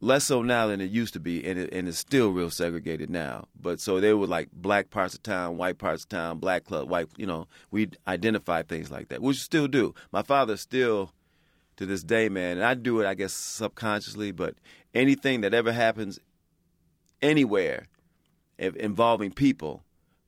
less 0.00 0.24
so 0.24 0.42
now 0.42 0.66
than 0.66 0.80
it 0.80 0.90
used 0.90 1.12
to 1.14 1.20
be, 1.20 1.44
and, 1.44 1.58
it, 1.58 1.72
and 1.72 1.88
it's 1.88 1.98
still 1.98 2.30
real 2.30 2.50
segregated 2.50 3.10
now. 3.10 3.46
But 3.60 3.80
so 3.80 4.00
there 4.00 4.16
were 4.16 4.26
like 4.26 4.50
black 4.52 4.90
parts 4.90 5.14
of 5.14 5.22
town, 5.22 5.56
white 5.56 5.78
parts 5.78 6.04
of 6.04 6.08
town, 6.08 6.38
black 6.38 6.64
club, 6.64 6.88
white. 6.88 7.08
You 7.16 7.26
know, 7.26 7.46
we 7.70 7.90
identify 8.06 8.62
things 8.62 8.90
like 8.90 9.08
that, 9.08 9.22
which 9.22 9.36
we 9.36 9.40
still 9.40 9.68
do. 9.68 9.94
My 10.12 10.22
father 10.22 10.56
still, 10.56 11.12
to 11.80 11.86
this 11.86 12.02
day, 12.04 12.28
man, 12.28 12.58
and 12.58 12.66
I 12.66 12.74
do 12.74 13.00
it, 13.00 13.06
I 13.06 13.14
guess, 13.14 13.32
subconsciously. 13.32 14.32
But 14.32 14.54
anything 14.94 15.40
that 15.40 15.54
ever 15.54 15.72
happens 15.72 16.20
anywhere 17.22 17.86
involving 18.58 19.32
people, 19.32 19.82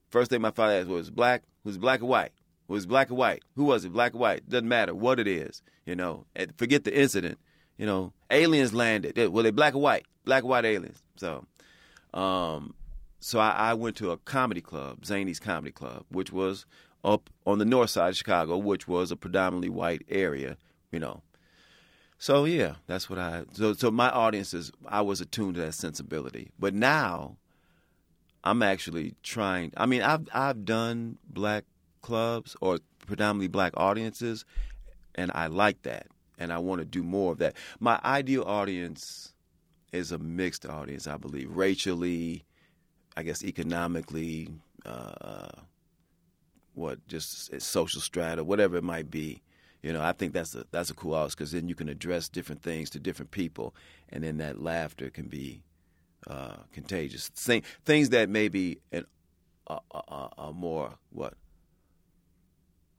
first 0.09 0.31
thing 0.31 0.41
my 0.41 0.51
father 0.51 0.81
asked 0.81 0.89
was 0.89 1.11
black, 1.11 1.43
who's 1.63 1.77
black 1.77 2.01
or 2.01 2.07
white? 2.07 2.33
Was 2.69 2.87
black 2.87 3.11
or 3.11 3.17
white? 3.17 3.43
Who 3.55 3.65
was 3.65 3.85
it? 3.85 3.93
Black 3.93 4.15
or 4.15 4.19
white? 4.19 4.49
Doesn't 4.49 4.67
matter 4.67 4.95
what 4.95 5.21
it 5.21 5.29
is, 5.29 5.63
you 5.85 5.95
know. 5.95 6.25
Forget 6.57 6.85
the 6.85 6.99
incident. 6.99 7.39
You 7.77 7.85
know, 7.85 8.15
aliens 8.31 8.73
landed. 8.73 9.19
Were 9.31 9.43
they 9.43 9.51
black 9.51 9.75
or 9.75 9.83
white? 9.83 10.07
Black 10.25 10.45
or 10.45 10.47
white 10.47 10.65
aliens. 10.65 11.03
So, 11.17 11.45
um, 12.15 12.73
so 13.21 13.41
I, 13.41 13.51
I 13.51 13.75
went 13.75 13.97
to 13.97 14.11
a 14.11 14.17
comedy 14.17 14.63
club, 14.63 15.03
Zanies 15.03 15.39
Comedy 15.39 15.73
Club, 15.73 16.07
which 16.09 16.33
was 16.33 16.65
up 17.05 17.29
on 17.47 17.59
the 17.59 17.67
north 17.67 17.91
side 17.91 18.11
of 18.11 18.17
Chicago, 18.17 18.57
which 18.57 18.89
was 18.89 19.11
a 19.11 19.17
predominantly 19.17 19.69
white 19.69 20.07
area. 20.09 20.57
You 20.93 21.01
know, 21.01 21.23
so 22.23 22.45
yeah, 22.45 22.75
that's 22.87 23.11
what 23.11 23.19
I. 23.19 23.43
So 23.51 23.73
so 23.73 23.91
my 23.91 24.09
audience 24.09 24.55
is 24.55 24.71
I 24.87 25.01
was 25.01 25.21
attuned 25.21 25.57
to 25.57 25.61
that 25.63 25.75
sensibility, 25.75 26.53
but 26.57 26.73
now 26.73 27.37
I'm 28.45 28.63
actually 28.63 29.17
trying. 29.25 29.73
I 29.77 29.87
mean, 29.87 30.03
I've 30.03 30.29
I've 30.33 30.65
done 30.65 31.19
black 31.29 31.65
clubs 32.01 32.57
or 32.61 32.79
predominantly 33.09 33.49
black 33.49 33.73
audiences, 33.77 34.45
and 35.17 35.33
I 35.35 35.49
like 35.49 35.83
that, 35.83 36.07
and 36.39 36.53
I 36.53 36.59
want 36.59 36.79
to 36.79 36.85
do 36.85 37.03
more 37.03 37.33
of 37.33 37.39
that. 37.39 37.57
My 37.81 37.99
ideal 38.05 38.45
audience 38.45 39.33
is 39.93 40.13
a 40.13 40.19
mixed 40.19 40.65
audience, 40.65 41.09
I 41.09 41.17
believe, 41.17 41.51
racially, 41.51 42.45
I 43.17 43.25
guess 43.25 43.43
economically, 43.43 44.49
uh, 44.87 45.51
what 46.75 47.05
just 47.09 47.61
social 47.61 48.01
strata, 48.01 48.45
whatever 48.45 48.77
it 48.77 48.85
might 48.85 49.11
be. 49.11 49.43
You 49.83 49.93
know, 49.93 50.03
I 50.03 50.13
think 50.13 50.33
that's 50.33 50.55
a 50.55 50.65
that's 50.71 50.91
a 50.91 50.95
cool 50.95 51.15
audience 51.15 51.35
because 51.35 51.51
then 51.53 51.69
you 51.69 51.75
can 51.75 51.89
address 51.89 52.29
different 52.29 52.63
things 52.63 52.89
to 52.91 53.01
different 53.01 53.33
people, 53.33 53.75
and 54.09 54.23
then 54.23 54.39
that 54.39 54.63
laughter 54.63 55.11
can 55.11 55.27
be 55.27 55.63
uh, 56.27 56.57
contagious. 56.73 57.29
Thing, 57.29 57.63
things 57.85 58.11
that 58.11 58.29
maybe 58.29 58.79
an, 58.93 59.07
a, 59.67 59.79
a, 59.91 60.29
a 60.39 60.53
more 60.53 60.95
what 61.11 61.35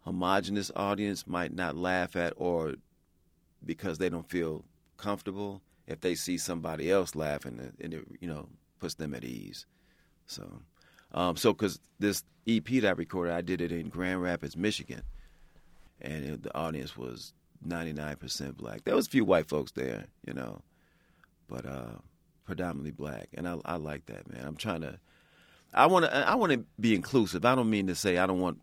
homogenous 0.02 0.72
audience 0.76 1.26
might 1.26 1.54
not 1.54 1.78
laugh 1.78 2.18
at, 2.18 2.34
or 2.36 2.76
because 3.66 3.98
they 3.98 4.10
don't 4.10 4.30
feel 4.30 4.66
comfortable. 4.98 5.62
If 5.88 6.02
they 6.02 6.16
see 6.16 6.38
somebody 6.38 6.92
else 6.92 7.16
laughing, 7.16 7.74
and 7.80 7.94
it 7.94 8.06
you 8.20 8.28
know 8.28 8.50
puts 8.80 8.96
them 8.96 9.14
at 9.14 9.24
ease. 9.24 9.66
So, 10.26 10.62
um, 11.14 11.38
so 11.38 11.54
because 11.54 11.80
this 12.00 12.26
EP 12.46 12.66
that 12.66 12.86
I 12.88 12.92
recorded, 12.92 13.34
I 13.34 13.42
did 13.42 13.62
it 13.62 13.72
in 13.72 13.88
Grand 13.88 14.22
Rapids, 14.22 14.58
Michigan, 14.58 15.04
and 16.04 16.26
it, 16.26 16.44
the 16.44 16.56
audience 16.56 16.98
was 16.98 17.34
99% 17.66 18.58
black. 18.58 18.84
There 18.84 18.96
was 18.96 19.08
a 19.08 19.10
few 19.10 19.26
white 19.26 19.48
folks 19.48 19.72
there, 19.72 20.06
you 20.26 20.34
know, 20.34 20.62
but 21.48 21.66
uh, 21.66 21.98
predominantly 22.46 22.92
black, 22.92 23.30
and 23.34 23.48
I, 23.48 23.58
I 23.66 23.76
like 23.78 24.06
that, 24.08 24.32
man. 24.32 24.46
I'm 24.46 24.56
trying 24.58 24.82
to, 24.82 25.00
I 25.74 25.86
want 25.86 26.06
to, 26.06 26.16
I 26.16 26.36
want 26.36 26.52
to 26.52 26.66
be 26.80 26.94
inclusive. 26.94 27.46
I 27.46 27.56
don't 27.56 27.70
mean 27.70 27.88
to 27.88 27.96
say 27.96 28.18
I 28.18 28.26
don't 28.26 28.40
want, 28.40 28.60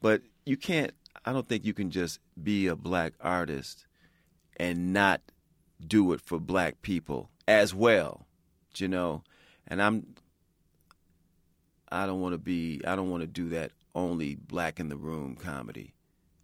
but 0.00 0.22
you 0.44 0.56
can't. 0.56 0.92
I 1.24 1.32
don't 1.32 1.48
think 1.48 1.64
you 1.64 1.74
can 1.74 1.90
just 1.90 2.18
be 2.42 2.66
a 2.66 2.76
black 2.76 3.12
artist 3.20 3.86
and 4.56 4.92
not 4.92 5.20
do 5.86 6.12
it 6.12 6.20
for 6.20 6.38
black 6.38 6.82
people 6.82 7.30
as 7.48 7.74
well, 7.74 8.26
you 8.76 8.88
know. 8.88 9.22
And 9.66 9.82
I'm, 9.82 10.14
I 11.90 12.06
don't 12.06 12.20
want 12.20 12.34
to 12.34 12.38
be, 12.38 12.80
I 12.86 12.96
don't 12.96 13.10
want 13.10 13.22
to 13.22 13.26
do 13.26 13.48
that 13.50 13.72
only 13.94 14.34
black 14.36 14.80
in 14.80 14.88
the 14.88 14.96
room 14.96 15.36
comedy. 15.36 15.94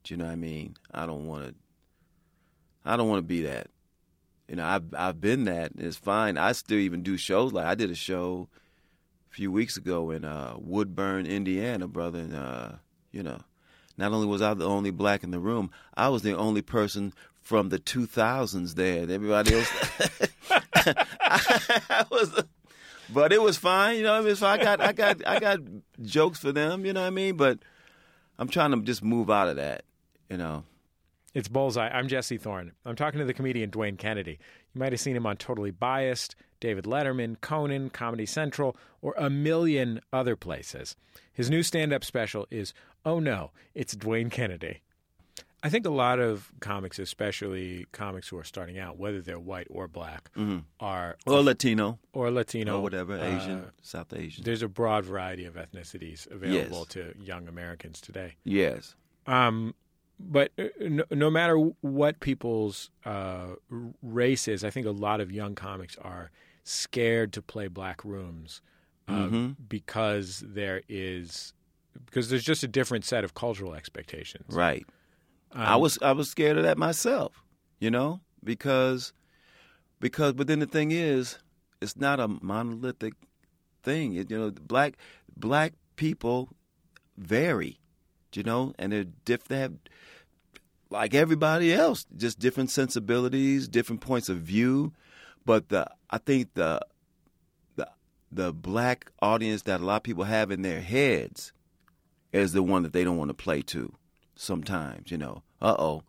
Do 0.06 0.14
you 0.14 0.18
know 0.18 0.26
what 0.26 0.32
I 0.32 0.36
mean? 0.36 0.76
I 0.94 1.04
don't 1.04 1.26
want 1.26 1.48
to. 1.48 1.54
I 2.84 2.96
don't 2.96 3.08
want 3.08 3.18
to 3.18 3.26
be 3.26 3.42
that. 3.42 3.66
You 4.46 4.54
know, 4.54 4.64
I've 4.64 4.94
I've 4.96 5.20
been 5.20 5.44
that. 5.46 5.72
It's 5.76 5.96
fine. 5.96 6.38
I 6.38 6.52
still 6.52 6.78
even 6.78 7.02
do 7.02 7.16
shows 7.16 7.52
like 7.52 7.66
I 7.66 7.74
did 7.74 7.90
a 7.90 7.96
show 7.96 8.48
a 9.28 9.34
few 9.34 9.50
weeks 9.50 9.76
ago 9.76 10.12
in 10.12 10.24
uh, 10.24 10.54
Woodburn, 10.58 11.26
Indiana, 11.26 11.88
brother. 11.88 12.20
And 12.20 12.36
uh, 12.36 12.68
you 13.10 13.24
know, 13.24 13.40
not 13.98 14.12
only 14.12 14.28
was 14.28 14.42
I 14.42 14.54
the 14.54 14.68
only 14.68 14.92
black 14.92 15.24
in 15.24 15.32
the 15.32 15.40
room, 15.40 15.72
I 15.96 16.08
was 16.08 16.22
the 16.22 16.36
only 16.36 16.62
person 16.62 17.12
from 17.42 17.70
the 17.70 17.80
2000s 17.80 18.76
there. 18.76 19.10
Everybody 19.10 19.54
else, 19.56 19.72
I, 20.74 22.04
was. 22.12 22.44
But 23.12 23.32
it 23.32 23.42
was 23.42 23.56
fine, 23.56 23.96
you 23.96 24.04
know. 24.04 24.14
I 24.14 24.20
mean, 24.20 24.36
so 24.36 24.46
I 24.46 24.56
got, 24.56 24.80
I 24.80 24.92
got, 24.92 25.26
I 25.26 25.40
got 25.40 25.60
jokes 26.02 26.38
for 26.38 26.52
them, 26.52 26.84
you 26.84 26.92
know 26.92 27.00
what 27.00 27.08
I 27.08 27.10
mean. 27.10 27.36
But 27.36 27.58
I'm 28.38 28.48
trying 28.48 28.70
to 28.72 28.80
just 28.82 29.02
move 29.02 29.30
out 29.30 29.48
of 29.48 29.56
that, 29.56 29.84
you 30.30 30.36
know. 30.36 30.64
It's 31.34 31.48
Bullseye. 31.48 31.88
I'm 31.90 32.08
Jesse 32.08 32.38
Thorn. 32.38 32.72
I'm 32.86 32.96
talking 32.96 33.18
to 33.18 33.26
the 33.26 33.34
comedian 33.34 33.70
Dwayne 33.70 33.98
Kennedy. 33.98 34.38
You 34.74 34.78
might 34.78 34.92
have 34.92 35.00
seen 35.00 35.14
him 35.16 35.26
on 35.26 35.36
Totally 35.36 35.70
Biased, 35.70 36.34
David 36.60 36.84
Letterman, 36.84 37.38
Conan, 37.42 37.90
Comedy 37.90 38.24
Central, 38.24 38.74
or 39.02 39.14
a 39.18 39.28
million 39.28 40.00
other 40.14 40.34
places. 40.34 40.96
His 41.32 41.50
new 41.50 41.62
stand 41.62 41.92
up 41.92 42.04
special 42.04 42.46
is 42.50 42.72
Oh 43.04 43.18
No, 43.20 43.50
It's 43.74 43.94
Dwayne 43.94 44.30
Kennedy. 44.30 44.80
I 45.62 45.68
think 45.68 45.84
a 45.84 45.90
lot 45.90 46.20
of 46.20 46.50
comics, 46.60 46.98
especially 46.98 47.86
comics 47.92 48.28
who 48.28 48.38
are 48.38 48.44
starting 48.44 48.78
out, 48.78 48.98
whether 48.98 49.20
they're 49.20 49.38
white 49.38 49.66
or 49.68 49.88
black, 49.88 50.30
are 50.80 51.16
Or 51.26 51.42
Latino, 51.42 51.98
or 52.14 52.30
Latino 52.30 52.78
or 52.78 52.82
whatever, 52.82 53.18
uh, 53.18 53.22
Asian, 53.36 53.64
South 53.82 54.12
Asian. 54.14 54.44
There's 54.44 54.62
a 54.62 54.68
broad 54.68 55.04
variety 55.04 55.44
of 55.44 55.54
ethnicities 55.54 56.30
available 56.30 56.78
Yes. 56.78 56.86
to 56.88 57.14
young 57.20 57.46
Americans 57.48 58.00
today. 58.00 58.36
Yes. 58.44 58.94
Um, 59.26 59.74
but 60.18 60.50
uh, 60.58 60.64
no, 60.80 61.04
no 61.10 61.30
matter 61.30 61.56
what 61.80 62.20
people's 62.20 62.90
uh, 63.04 63.54
race 64.02 64.48
is, 64.48 64.64
I 64.64 64.70
think 64.70 64.86
a 64.86 64.90
lot 64.90 65.20
of 65.20 65.30
young 65.30 65.54
comics 65.54 65.96
are 66.00 66.30
scared 66.64 67.32
to 67.34 67.42
play 67.42 67.68
black 67.68 68.04
rooms 68.04 68.60
uh, 69.08 69.12
Mm-hmm. 69.12 69.52
because 69.68 70.42
there 70.46 70.82
is 70.88 71.52
because 72.04 72.28
there's 72.28 72.44
just 72.44 72.62
a 72.62 72.68
different 72.68 73.04
set 73.04 73.24
of 73.24 73.34
cultural 73.34 73.74
expectations. 73.74 74.54
Right. 74.54 74.84
I 75.52 75.76
was 75.76 75.98
I 76.02 76.12
was 76.12 76.28
scared 76.28 76.58
of 76.58 76.64
that 76.64 76.76
myself, 76.76 77.42
you 77.78 77.90
know, 77.90 78.20
because 78.42 79.12
because 80.00 80.32
but 80.34 80.46
then 80.48 80.58
the 80.58 80.66
thing 80.66 80.90
is, 80.90 81.38
it's 81.80 81.96
not 81.96 82.20
a 82.20 82.28
monolithic 82.28 83.14
thing. 83.82 84.14
It, 84.14 84.30
you 84.30 84.38
know, 84.38 84.50
black 84.50 84.96
black 85.36 85.72
people 85.94 86.50
vary, 87.16 87.78
you 88.32 88.42
know, 88.42 88.74
and 88.78 88.92
they're 88.92 89.04
diff. 89.24 89.44
They 89.44 89.58
have 89.58 89.74
like 90.90 91.14
everybody 91.14 91.72
else, 91.72 92.06
just 92.16 92.38
different 92.38 92.70
sensibilities, 92.70 93.68
different 93.68 94.00
points 94.00 94.28
of 94.28 94.38
view. 94.38 94.92
But 95.44 95.68
the 95.68 95.88
I 96.10 96.18
think 96.18 96.54
the 96.54 96.80
the 97.76 97.88
the 98.32 98.52
black 98.52 99.10
audience 99.20 99.62
that 99.62 99.80
a 99.80 99.84
lot 99.84 99.96
of 99.96 100.02
people 100.02 100.24
have 100.24 100.50
in 100.50 100.62
their 100.62 100.80
heads 100.80 101.52
is 102.32 102.52
the 102.52 102.62
one 102.62 102.82
that 102.82 102.92
they 102.92 103.04
don't 103.04 103.16
want 103.16 103.30
to 103.30 103.34
play 103.34 103.62
to. 103.62 103.92
Sometimes, 104.34 105.10
you 105.10 105.18
know, 105.18 105.42
uh 105.62 105.76
oh, 105.78 106.02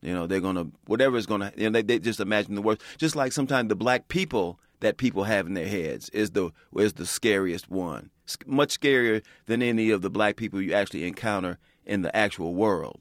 you 0.00 0.14
know 0.14 0.26
they're 0.26 0.40
gonna 0.40 0.66
whatever 0.86 1.16
is 1.16 1.26
gonna. 1.26 1.52
You 1.56 1.70
know, 1.70 1.70
they, 1.70 1.82
they 1.82 1.98
just 1.98 2.20
imagine 2.20 2.54
the 2.54 2.62
worst. 2.62 2.82
Just 2.98 3.16
like 3.16 3.32
sometimes 3.32 3.68
the 3.68 3.76
black 3.76 4.08
people 4.08 4.58
that 4.84 4.96
people 4.98 5.24
have 5.24 5.46
in 5.46 5.54
their 5.54 5.66
heads 5.66 6.08
is 6.10 6.30
the 6.32 6.50
is 6.76 6.92
the 6.92 7.06
scariest 7.06 7.70
one. 7.70 8.10
Much 8.46 8.78
scarier 8.78 9.22
than 9.46 9.62
any 9.62 9.90
of 9.90 10.02
the 10.02 10.10
black 10.10 10.36
people 10.36 10.60
you 10.60 10.72
actually 10.74 11.06
encounter 11.06 11.58
in 11.84 12.02
the 12.02 12.14
actual 12.14 12.54
world. 12.54 13.00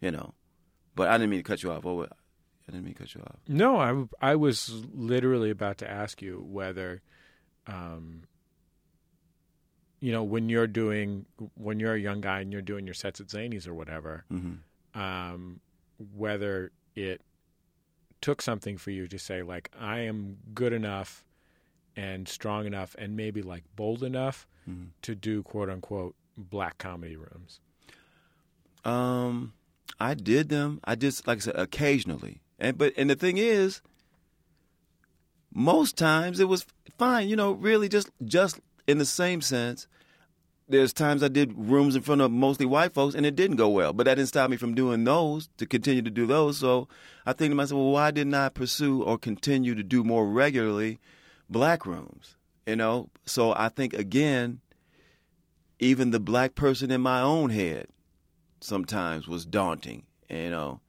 You 0.00 0.10
know. 0.10 0.34
But 0.94 1.08
I 1.08 1.14
didn't 1.18 1.30
mean 1.30 1.40
to 1.40 1.44
cut 1.44 1.62
you 1.62 1.72
off. 1.72 1.84
Oh, 1.84 2.02
I 2.04 2.06
didn't 2.70 2.84
mean 2.84 2.94
to 2.94 3.00
cut 3.00 3.14
you 3.14 3.20
off. 3.22 3.36
No, 3.48 3.76
I, 4.20 4.30
I 4.32 4.36
was 4.36 4.70
literally 4.94 5.50
about 5.50 5.78
to 5.78 5.90
ask 5.90 6.22
you 6.22 6.44
whether, 6.48 7.02
um, 7.66 8.22
you 10.00 10.12
know, 10.12 10.22
when 10.22 10.48
you're 10.48 10.66
doing, 10.66 11.26
when 11.54 11.80
you're 11.80 11.94
a 11.94 12.00
young 12.00 12.20
guy 12.20 12.40
and 12.40 12.52
you're 12.52 12.62
doing 12.62 12.84
your 12.86 12.94
sets 12.94 13.20
at 13.20 13.26
Zanies 13.28 13.66
or 13.66 13.74
whatever, 13.74 14.24
Mm-hmm. 14.32 15.00
um, 15.00 15.60
whether 16.14 16.70
it 16.94 17.20
took 18.24 18.40
something 18.40 18.78
for 18.78 18.90
you 18.90 19.06
to 19.06 19.18
say, 19.18 19.42
like, 19.42 19.70
I 19.78 19.98
am 19.98 20.38
good 20.54 20.72
enough 20.72 21.26
and 21.94 22.26
strong 22.26 22.64
enough 22.64 22.96
and 22.98 23.14
maybe 23.14 23.42
like 23.42 23.64
bold 23.76 24.02
enough 24.02 24.46
Mhm. 24.66 24.88
to 25.02 25.14
do 25.14 25.42
quote 25.42 25.68
unquote 25.68 26.14
black 26.38 26.78
comedy 26.78 27.16
rooms. 27.16 27.60
Um, 28.82 29.52
I 30.00 30.14
did 30.14 30.48
them. 30.48 30.80
I 30.84 30.94
just 30.94 31.26
like 31.26 31.36
I 31.38 31.40
said 31.40 31.56
occasionally, 31.56 32.40
and 32.58 32.78
but 32.78 32.94
and 32.96 33.10
the 33.10 33.14
thing 33.14 33.36
is, 33.36 33.82
most 35.52 35.98
times 35.98 36.40
it 36.40 36.48
was 36.48 36.64
fine. 36.96 37.28
You 37.28 37.36
know, 37.36 37.52
really 37.52 37.90
just 37.90 38.08
just 38.24 38.58
in 38.86 38.96
the 38.96 39.04
same 39.04 39.42
sense. 39.42 39.86
There's 40.66 40.94
times 40.94 41.22
I 41.22 41.28
did 41.28 41.52
rooms 41.56 41.94
in 41.94 42.02
front 42.02 42.22
of 42.22 42.30
mostly 42.30 42.64
white 42.64 42.94
folks, 42.94 43.14
and 43.14 43.26
it 43.26 43.36
didn't 43.36 43.56
go 43.56 43.68
well. 43.68 43.92
But 43.92 44.04
that 44.04 44.14
didn't 44.14 44.28
stop 44.28 44.48
me 44.48 44.56
from 44.56 44.74
doing 44.74 45.04
those 45.04 45.50
to 45.58 45.66
continue 45.66 46.00
to 46.00 46.10
do 46.10 46.26
those. 46.26 46.56
So 46.58 46.88
I 47.26 47.34
think 47.34 47.50
to 47.50 47.54
myself, 47.54 47.78
well, 47.78 47.90
why 47.90 48.10
didn't 48.10 48.34
I 48.34 48.48
pursue 48.48 49.02
or 49.02 49.18
continue 49.18 49.74
to 49.74 49.82
do 49.82 50.02
more 50.02 50.26
regularly 50.26 51.00
black 51.50 51.84
rooms? 51.84 52.36
You 52.66 52.76
know. 52.76 53.10
So 53.26 53.52
I 53.52 53.68
think 53.68 53.92
again, 53.92 54.60
even 55.78 56.10
the 56.10 56.20
black 56.20 56.54
person 56.54 56.90
in 56.90 57.02
my 57.02 57.20
own 57.20 57.50
head 57.50 57.88
sometimes 58.60 59.28
was 59.28 59.44
daunting, 59.44 60.04
you 60.30 60.48
know. 60.48 60.80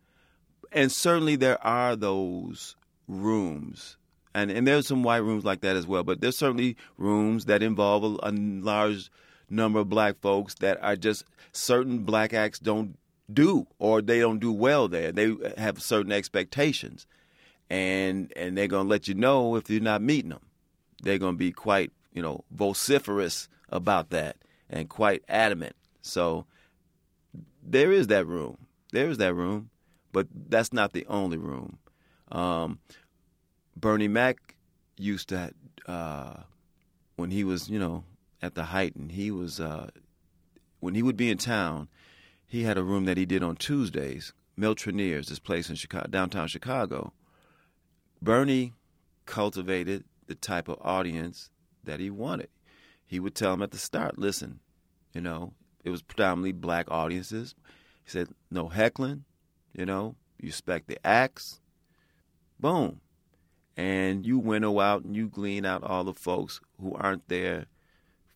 And 0.71 0.89
certainly 0.89 1.35
there 1.35 1.61
are 1.65 1.97
those 1.97 2.77
rooms, 3.09 3.97
and 4.33 4.49
and 4.49 4.65
there's 4.65 4.87
some 4.87 5.03
white 5.03 5.17
rooms 5.17 5.43
like 5.43 5.59
that 5.61 5.75
as 5.75 5.85
well. 5.85 6.03
But 6.03 6.21
there's 6.21 6.37
certainly 6.37 6.77
rooms 6.97 7.45
that 7.45 7.61
involve 7.61 8.03
a, 8.03 8.29
a 8.29 8.31
large 8.31 9.09
number 9.49 9.79
of 9.79 9.89
black 9.89 10.19
folks 10.21 10.55
that 10.55 10.81
are 10.83 10.95
just 10.95 11.25
certain 11.51 11.99
black 11.99 12.33
acts 12.33 12.59
don't 12.59 12.97
do 13.31 13.67
or 13.79 14.01
they 14.01 14.19
don't 14.19 14.39
do 14.39 14.51
well 14.51 14.87
there. 14.87 15.11
They 15.11 15.35
have 15.57 15.81
certain 15.81 16.11
expectations, 16.11 17.07
and 17.69 18.31
and 18.35 18.57
they're 18.57 18.67
gonna 18.67 18.89
let 18.89 19.07
you 19.07 19.15
know 19.15 19.55
if 19.55 19.69
you're 19.69 19.81
not 19.81 20.01
meeting 20.01 20.29
them. 20.29 20.45
They're 21.01 21.17
gonna 21.17 21.37
be 21.37 21.51
quite 21.51 21.91
you 22.13 22.21
know 22.21 22.43
vociferous 22.51 23.47
about 23.69 24.09
that 24.11 24.37
and 24.69 24.89
quite 24.89 25.23
adamant. 25.27 25.75
So 26.01 26.45
there 27.63 27.91
is 27.91 28.07
that 28.07 28.25
room. 28.27 28.57
There 28.91 29.09
is 29.09 29.17
that 29.17 29.33
room, 29.33 29.69
but 30.11 30.27
that's 30.49 30.71
not 30.71 30.93
the 30.93 31.05
only 31.07 31.37
room. 31.37 31.79
Um, 32.31 32.79
Bernie 33.75 34.07
Mac 34.07 34.55
used 34.97 35.29
to, 35.29 35.51
uh, 35.87 36.37
when 37.15 37.31
he 37.31 37.43
was, 37.43 37.69
you 37.69 37.79
know, 37.79 38.03
at 38.45 38.55
the 38.55 38.65
height, 38.65 38.95
and 38.95 39.11
he 39.11 39.31
was, 39.31 39.59
uh, 39.59 39.89
when 40.79 40.95
he 40.95 41.01
would 41.01 41.17
be 41.17 41.29
in 41.29 41.37
town, 41.37 41.89
he 42.45 42.63
had 42.63 42.77
a 42.77 42.83
room 42.83 43.05
that 43.05 43.17
he 43.17 43.25
did 43.25 43.43
on 43.43 43.55
Tuesdays, 43.55 44.33
Miltroneers, 44.57 45.27
this 45.27 45.39
place 45.39 45.69
in 45.69 45.75
Chicago, 45.75 46.07
downtown 46.07 46.47
Chicago. 46.47 47.11
Bernie 48.21 48.73
cultivated 49.25 50.05
the 50.27 50.35
type 50.35 50.67
of 50.67 50.77
audience 50.81 51.49
that 51.83 51.99
he 51.99 52.09
wanted. 52.09 52.49
He 53.05 53.19
would 53.19 53.35
tell 53.35 53.51
them 53.51 53.61
at 53.63 53.71
the 53.71 53.77
start, 53.77 54.17
listen, 54.17 54.59
you 55.13 55.21
know, 55.21 55.53
it 55.83 55.89
was 55.89 56.01
predominantly 56.01 56.51
black 56.51 56.89
audiences. 56.89 57.55
He 58.03 58.11
said, 58.11 58.29
no 58.51 58.69
heckling, 58.69 59.25
you 59.73 59.85
know, 59.85 60.15
you 60.39 60.47
respect 60.47 60.87
the 60.87 61.05
acts. 61.05 61.59
Boom. 62.59 63.01
And 63.75 64.25
you 64.25 64.39
winnow 64.39 64.79
out 64.79 65.03
and 65.03 65.15
you 65.15 65.27
glean 65.27 65.65
out 65.65 65.83
all 65.83 66.03
the 66.03 66.13
folks 66.13 66.61
who 66.79 66.93
aren't 66.93 67.27
there 67.27 67.65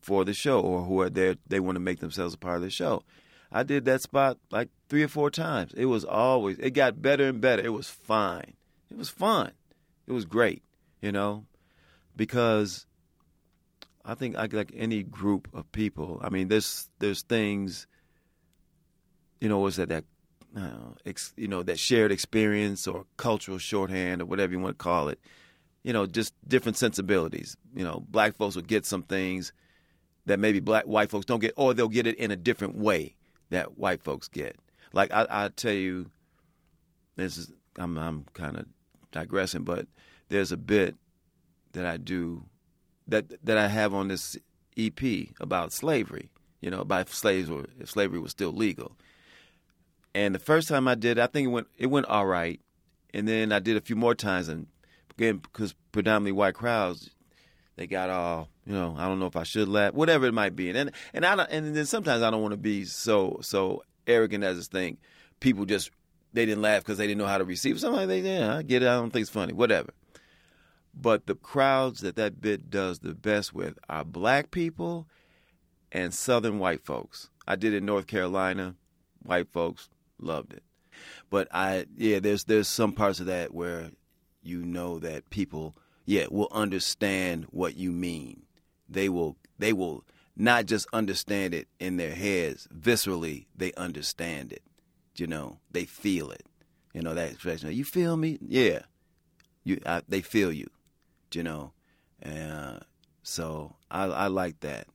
for 0.09 0.25
the 0.25 0.33
show 0.33 0.59
or 0.59 0.81
who 0.85 0.99
are 1.01 1.09
there, 1.11 1.35
they 1.47 1.59
want 1.59 1.75
to 1.75 1.79
make 1.79 1.99
themselves 1.99 2.33
a 2.33 2.37
part 2.39 2.55
of 2.55 2.63
the 2.63 2.71
show. 2.71 3.03
I 3.51 3.61
did 3.61 3.85
that 3.85 4.01
spot 4.01 4.39
like 4.49 4.69
three 4.89 5.03
or 5.03 5.07
four 5.07 5.29
times. 5.29 5.71
It 5.77 5.85
was 5.85 6.03
always, 6.03 6.57
it 6.57 6.71
got 6.71 6.99
better 6.99 7.27
and 7.27 7.39
better. 7.39 7.63
It 7.63 7.73
was 7.73 7.87
fine. 7.87 8.55
It 8.89 8.97
was 8.97 9.09
fun. 9.09 9.51
It 10.07 10.11
was 10.11 10.25
great, 10.25 10.63
you 10.99 11.11
know, 11.11 11.45
because 12.15 12.87
I 14.03 14.15
think 14.15 14.35
like 14.35 14.51
like 14.51 14.71
any 14.75 15.03
group 15.03 15.47
of 15.53 15.71
people. 15.71 16.19
I 16.23 16.29
mean, 16.29 16.47
there's 16.47 16.89
there's 16.97 17.21
things, 17.21 17.85
you 19.39 19.47
know, 19.47 19.59
was 19.59 19.75
that 19.75 19.89
that 19.89 20.05
I 20.57 20.71
ex, 21.05 21.33
you 21.37 21.47
know 21.47 21.61
that 21.61 21.77
shared 21.77 22.11
experience 22.11 22.87
or 22.87 23.05
cultural 23.17 23.59
shorthand 23.59 24.23
or 24.23 24.25
whatever 24.25 24.53
you 24.53 24.59
want 24.59 24.79
to 24.79 24.83
call 24.83 25.09
it. 25.09 25.19
You 25.83 25.93
know, 25.93 26.07
just 26.07 26.33
different 26.47 26.77
sensibilities. 26.77 27.55
You 27.75 27.83
know, 27.83 28.03
black 28.09 28.35
folks 28.35 28.55
will 28.55 28.63
get 28.63 28.87
some 28.87 29.03
things 29.03 29.53
that 30.29 30.39
maybe 30.39 30.59
black 30.59 30.85
white 30.85 31.09
folks 31.09 31.25
don't 31.25 31.39
get, 31.39 31.53
or 31.57 31.73
they'll 31.73 31.87
get 31.87 32.05
it 32.05 32.15
in 32.17 32.29
a 32.29 32.35
different 32.35 32.75
way 32.75 33.15
that 33.49 33.79
white 33.79 34.03
folks 34.03 34.27
get. 34.27 34.55
Like 34.93 35.11
I, 35.11 35.25
I 35.27 35.49
tell 35.49 35.73
you, 35.73 36.11
this 37.15 37.35
is 37.35 37.51
I'm 37.79 37.97
I'm 37.97 38.25
kind 38.33 38.55
of 38.55 38.67
digressing, 39.11 39.63
but 39.63 39.87
there's 40.29 40.51
a 40.51 40.57
bit 40.57 40.95
that 41.71 41.83
I 41.83 41.97
do 41.97 42.43
that 43.07 43.43
that 43.43 43.57
I 43.57 43.69
have 43.69 43.95
on 43.95 44.07
this 44.07 44.37
EP 44.77 45.01
about 45.39 45.73
slavery. 45.73 46.29
You 46.61 46.69
know, 46.69 46.81
about 46.81 47.09
slaves 47.09 47.49
were 47.49 47.65
if 47.79 47.89
slavery 47.89 48.19
was 48.19 48.29
still 48.29 48.51
legal. 48.51 48.91
And 50.13 50.35
the 50.35 50.39
first 50.39 50.67
time 50.67 50.87
I 50.87 50.93
did, 50.93 51.17
I 51.17 51.25
think 51.25 51.45
it 51.45 51.51
went 51.51 51.67
it 51.75 51.87
went 51.87 52.05
all 52.05 52.27
right. 52.27 52.61
And 53.15 53.27
then 53.27 53.51
I 53.51 53.57
did 53.57 53.77
a 53.77 53.81
few 53.81 53.95
more 53.95 54.13
times, 54.13 54.47
and 54.47 54.67
again 55.09 55.37
because 55.37 55.73
predominantly 55.91 56.33
white 56.33 56.53
crowds, 56.53 57.09
they 57.79 57.87
got 57.87 58.09
all 58.09 58.49
you 58.65 58.73
know. 58.73 58.93
I 58.97 59.07
don't 59.07 59.19
know 59.19 59.27
if 59.27 59.37
I 59.37 59.43
should 59.43 59.69
laugh, 59.69 59.93
whatever 59.93 60.25
it 60.25 60.33
might 60.33 60.53
be. 60.53 60.69
And 60.69 60.91
and, 61.13 61.25
I 61.25 61.35
don't, 61.37 61.49
and 61.49 61.73
then 61.73 61.85
sometimes 61.85 62.21
I 62.21 62.29
don't 62.29 62.41
want 62.41 62.51
to 62.51 62.57
be 62.57 62.83
so 62.83 63.39
so 63.41 63.83
arrogant 64.05 64.43
as 64.43 64.67
to 64.67 64.69
think 64.69 64.99
people 65.39 65.63
just 65.63 65.89
they 66.33 66.45
didn't 66.45 66.61
laugh 66.61 66.83
because 66.83 66.97
they 66.97 67.07
didn't 67.07 67.19
know 67.19 67.25
how 67.25 67.37
to 67.37 67.45
receive. 67.45 67.79
Something 67.79 68.01
like 68.01 68.09
they 68.09 68.19
yeah, 68.19 68.57
I 68.57 68.63
get 68.63 68.83
it. 68.83 68.89
I 68.89 68.95
don't 68.95 69.11
think 69.11 69.21
it's 69.21 69.31
funny. 69.31 69.53
Whatever. 69.53 69.93
But 70.93 71.25
the 71.25 71.35
crowds 71.35 72.01
that 72.01 72.17
that 72.17 72.41
bit 72.41 72.69
does 72.69 72.99
the 72.99 73.15
best 73.15 73.53
with 73.53 73.79
are 73.87 74.03
black 74.03 74.51
people 74.51 75.07
and 75.89 76.13
southern 76.13 76.59
white 76.59 76.83
folks. 76.83 77.29
I 77.47 77.55
did 77.55 77.73
it 77.73 77.77
in 77.77 77.85
North 77.85 78.07
Carolina. 78.07 78.75
White 79.23 79.53
folks 79.53 79.87
loved 80.19 80.51
it. 80.51 80.63
But 81.29 81.47
I 81.53 81.85
yeah, 81.95 82.19
there's 82.19 82.43
there's 82.43 82.67
some 82.67 82.91
parts 82.91 83.21
of 83.21 83.27
that 83.27 83.53
where 83.53 83.91
you 84.43 84.65
know 84.65 84.99
that 84.99 85.29
people 85.29 85.77
yeah, 86.09 86.25
will 86.31 86.47
understand 86.51 87.45
what 87.51 87.77
you 87.77 87.91
mean. 87.91 88.41
They 88.89 89.09
will 89.09 89.37
they 89.59 89.73
will 89.73 90.03
not 90.35 90.65
just 90.65 90.87
understand 90.91 91.53
it 91.53 91.67
in 91.79 91.97
their 91.97 92.15
heads, 92.15 92.67
viscerally, 92.75 93.45
they 93.55 93.73
understand 93.73 94.51
it. 94.51 94.63
You 95.17 95.27
know, 95.27 95.59
they 95.69 95.85
feel 95.85 96.31
it. 96.31 96.47
You 96.95 97.03
know 97.03 97.13
that 97.13 97.29
expression. 97.29 97.71
You 97.73 97.85
feel 97.85 98.17
me? 98.17 98.39
Yeah. 98.41 98.79
You 99.63 99.79
I, 99.85 100.01
they 100.09 100.21
feel 100.21 100.51
you 100.51 100.71
you 101.31 101.43
know. 101.43 101.73
Uh, 102.25 102.79
so 103.21 103.75
I, 103.91 104.05
I 104.05 104.27
like 104.29 104.61
that. 104.61 104.87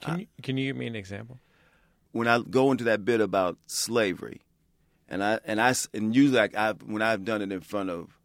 Can 0.00 0.20
you 0.20 0.26
can 0.44 0.56
you 0.56 0.66
give 0.66 0.76
me 0.76 0.86
an 0.86 0.94
example? 0.94 1.40
When 2.12 2.28
I 2.28 2.38
go 2.38 2.70
into 2.70 2.84
that 2.84 3.04
bit 3.04 3.20
about 3.20 3.58
slavery, 3.66 4.42
and 5.08 5.24
I 5.24 5.40
and 5.44 5.60
I 5.60 5.74
and 5.92 6.14
usually 6.14 6.38
like 6.38 6.54
I 6.54 6.74
when 6.84 7.02
I've 7.02 7.24
done 7.24 7.42
it 7.42 7.50
in 7.50 7.62
front 7.62 7.90
of 7.90 8.16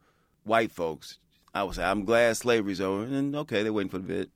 white 0.44 0.70
folks, 0.70 1.18
I 1.56 1.62
would 1.62 1.74
say 1.74 1.84
I'm 1.84 2.04
glad 2.04 2.36
slavery's 2.36 2.80
over, 2.80 3.04
and 3.04 3.34
okay, 3.34 3.62
they're 3.62 3.72
waiting 3.72 3.90
for 3.90 3.98
the 3.98 4.04
bit. 4.04 4.30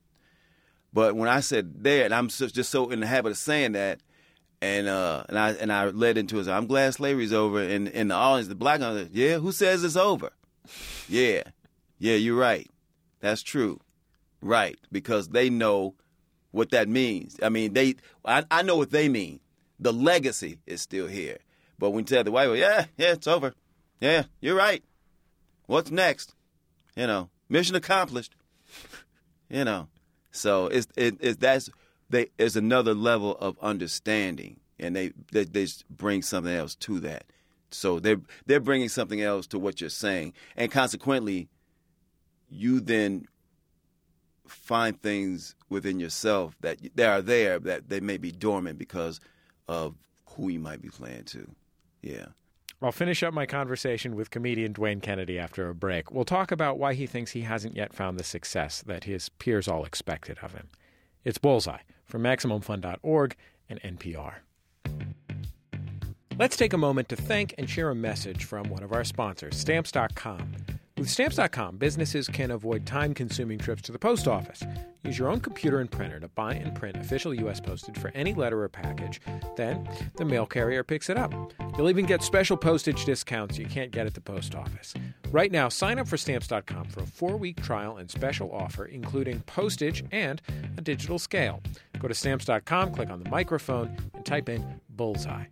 But 0.93 1.15
when 1.15 1.29
I 1.29 1.39
said 1.39 1.83
there, 1.83 2.05
and 2.05 2.13
I'm 2.13 2.27
just, 2.27 2.55
just 2.55 2.71
so 2.71 2.89
in 2.89 2.99
the 2.99 3.07
habit 3.07 3.29
of 3.29 3.37
saying 3.37 3.73
that, 3.73 3.99
and 4.61 4.87
uh, 4.87 5.23
and 5.29 5.37
I 5.37 5.51
and 5.51 5.71
I 5.71 5.85
led 5.85 6.17
into 6.17 6.39
it, 6.39 6.47
I'm 6.47 6.67
glad 6.67 6.93
slavery's 6.93 7.33
over, 7.33 7.61
and 7.61 7.87
in 7.87 8.07
the 8.09 8.15
audience, 8.15 8.47
the 8.47 8.55
black 8.55 8.81
audience, 8.81 9.11
yeah, 9.13 9.37
who 9.37 9.51
says 9.51 9.83
it's 9.83 9.95
over? 9.95 10.31
yeah, 11.07 11.43
yeah, 11.99 12.15
you're 12.15 12.37
right. 12.37 12.69
That's 13.19 13.43
true. 13.43 13.79
Right. 14.41 14.77
Because 14.91 15.29
they 15.29 15.49
know 15.49 15.93
what 16.49 16.71
that 16.71 16.89
means. 16.89 17.37
I 17.41 17.49
mean, 17.49 17.73
they 17.73 17.95
I, 18.25 18.43
I 18.51 18.63
know 18.63 18.75
what 18.75 18.91
they 18.91 19.07
mean. 19.07 19.39
The 19.79 19.93
legacy 19.93 20.59
is 20.65 20.81
still 20.81 21.07
here. 21.07 21.37
But 21.79 21.91
when 21.91 21.99
you 21.99 22.05
tell 22.05 22.23
the 22.23 22.31
white 22.31 22.43
people, 22.45 22.57
yeah, 22.57 22.85
yeah, 22.97 23.13
it's 23.13 23.27
over. 23.27 23.53
Yeah, 23.99 24.23
you're 24.39 24.55
right. 24.55 24.83
What's 25.67 25.91
next? 25.91 26.35
You 26.95 27.07
know, 27.07 27.29
mission 27.49 27.75
accomplished. 27.75 28.35
you 29.49 29.63
know, 29.63 29.87
so 30.31 30.67
it's 30.67 30.87
it, 30.95 31.17
it's 31.19 31.37
that's 31.37 31.69
they 32.09 32.27
is 32.37 32.55
another 32.55 32.93
level 32.93 33.37
of 33.37 33.57
understanding, 33.61 34.59
and 34.79 34.95
they, 34.95 35.13
they 35.31 35.45
they 35.45 35.67
bring 35.89 36.21
something 36.21 36.53
else 36.53 36.75
to 36.75 36.99
that. 37.01 37.25
So 37.71 37.99
they're 37.99 38.21
they're 38.45 38.59
bringing 38.59 38.89
something 38.89 39.21
else 39.21 39.47
to 39.47 39.59
what 39.59 39.81
you're 39.81 39.89
saying, 39.89 40.33
and 40.55 40.71
consequently, 40.71 41.49
you 42.49 42.79
then 42.79 43.27
find 44.47 45.01
things 45.01 45.55
within 45.69 45.99
yourself 45.99 46.55
that 46.59 46.77
they 46.95 47.05
are 47.05 47.21
there 47.21 47.57
that 47.59 47.87
they 47.87 48.01
may 48.01 48.17
be 48.17 48.31
dormant 48.31 48.77
because 48.77 49.21
of 49.67 49.95
who 50.25 50.49
you 50.49 50.59
might 50.59 50.81
be 50.81 50.89
playing 50.89 51.23
to. 51.23 51.49
Yeah. 52.01 52.27
I'll 52.83 52.91
finish 52.91 53.21
up 53.21 53.33
my 53.33 53.45
conversation 53.45 54.15
with 54.15 54.31
comedian 54.31 54.73
Dwayne 54.73 55.03
Kennedy 55.03 55.37
after 55.37 55.69
a 55.69 55.75
break. 55.75 56.11
We'll 56.11 56.25
talk 56.25 56.51
about 56.51 56.79
why 56.79 56.95
he 56.95 57.05
thinks 57.05 57.31
he 57.31 57.41
hasn't 57.41 57.75
yet 57.75 57.93
found 57.93 58.17
the 58.17 58.23
success 58.23 58.81
that 58.81 59.03
his 59.03 59.29
peers 59.29 59.67
all 59.67 59.85
expected 59.85 60.39
of 60.41 60.53
him. 60.53 60.69
It's 61.23 61.37
Bullseye 61.37 61.81
from 62.05 62.23
MaximumFun.org 62.23 63.35
and 63.69 63.81
NPR. 63.81 64.33
Let's 66.39 66.57
take 66.57 66.73
a 66.73 66.77
moment 66.77 67.07
to 67.09 67.15
thank 67.15 67.53
and 67.59 67.69
share 67.69 67.91
a 67.91 67.95
message 67.95 68.45
from 68.45 68.69
one 68.69 68.81
of 68.81 68.93
our 68.93 69.03
sponsors, 69.03 69.57
Stamps.com. 69.57 70.55
With 71.01 71.09
Stamps.com, 71.09 71.77
businesses 71.77 72.27
can 72.27 72.51
avoid 72.51 72.85
time 72.85 73.15
consuming 73.15 73.57
trips 73.57 73.81
to 73.81 73.91
the 73.91 73.97
post 73.97 74.27
office. 74.27 74.63
Use 75.01 75.17
your 75.17 75.29
own 75.29 75.39
computer 75.39 75.79
and 75.79 75.89
printer 75.89 76.19
to 76.19 76.27
buy 76.27 76.53
and 76.53 76.75
print 76.75 76.95
official 76.95 77.33
U.S. 77.33 77.59
postage 77.59 77.97
for 77.97 78.11
any 78.13 78.35
letter 78.35 78.61
or 78.61 78.69
package. 78.69 79.19
Then, 79.57 79.89
the 80.17 80.25
mail 80.25 80.45
carrier 80.45 80.83
picks 80.83 81.09
it 81.09 81.17
up. 81.17 81.33
You'll 81.75 81.89
even 81.89 82.05
get 82.05 82.21
special 82.21 82.55
postage 82.55 83.03
discounts 83.03 83.57
you 83.57 83.65
can't 83.65 83.89
get 83.89 84.05
at 84.05 84.13
the 84.13 84.21
post 84.21 84.53
office. 84.53 84.93
Right 85.31 85.51
now, 85.51 85.69
sign 85.69 85.97
up 85.97 86.07
for 86.07 86.17
Stamps.com 86.17 86.89
for 86.89 86.99
a 86.99 87.07
four 87.07 87.35
week 87.35 87.63
trial 87.63 87.97
and 87.97 88.07
special 88.07 88.51
offer, 88.51 88.85
including 88.85 89.39
postage 89.47 90.03
and 90.11 90.39
a 90.77 90.81
digital 90.81 91.17
scale. 91.17 91.63
Go 91.97 92.09
to 92.09 92.13
Stamps.com, 92.13 92.93
click 92.93 93.09
on 93.09 93.23
the 93.23 93.29
microphone, 93.31 93.97
and 94.13 94.23
type 94.23 94.49
in 94.49 94.79
Bullseye. 94.91 95.45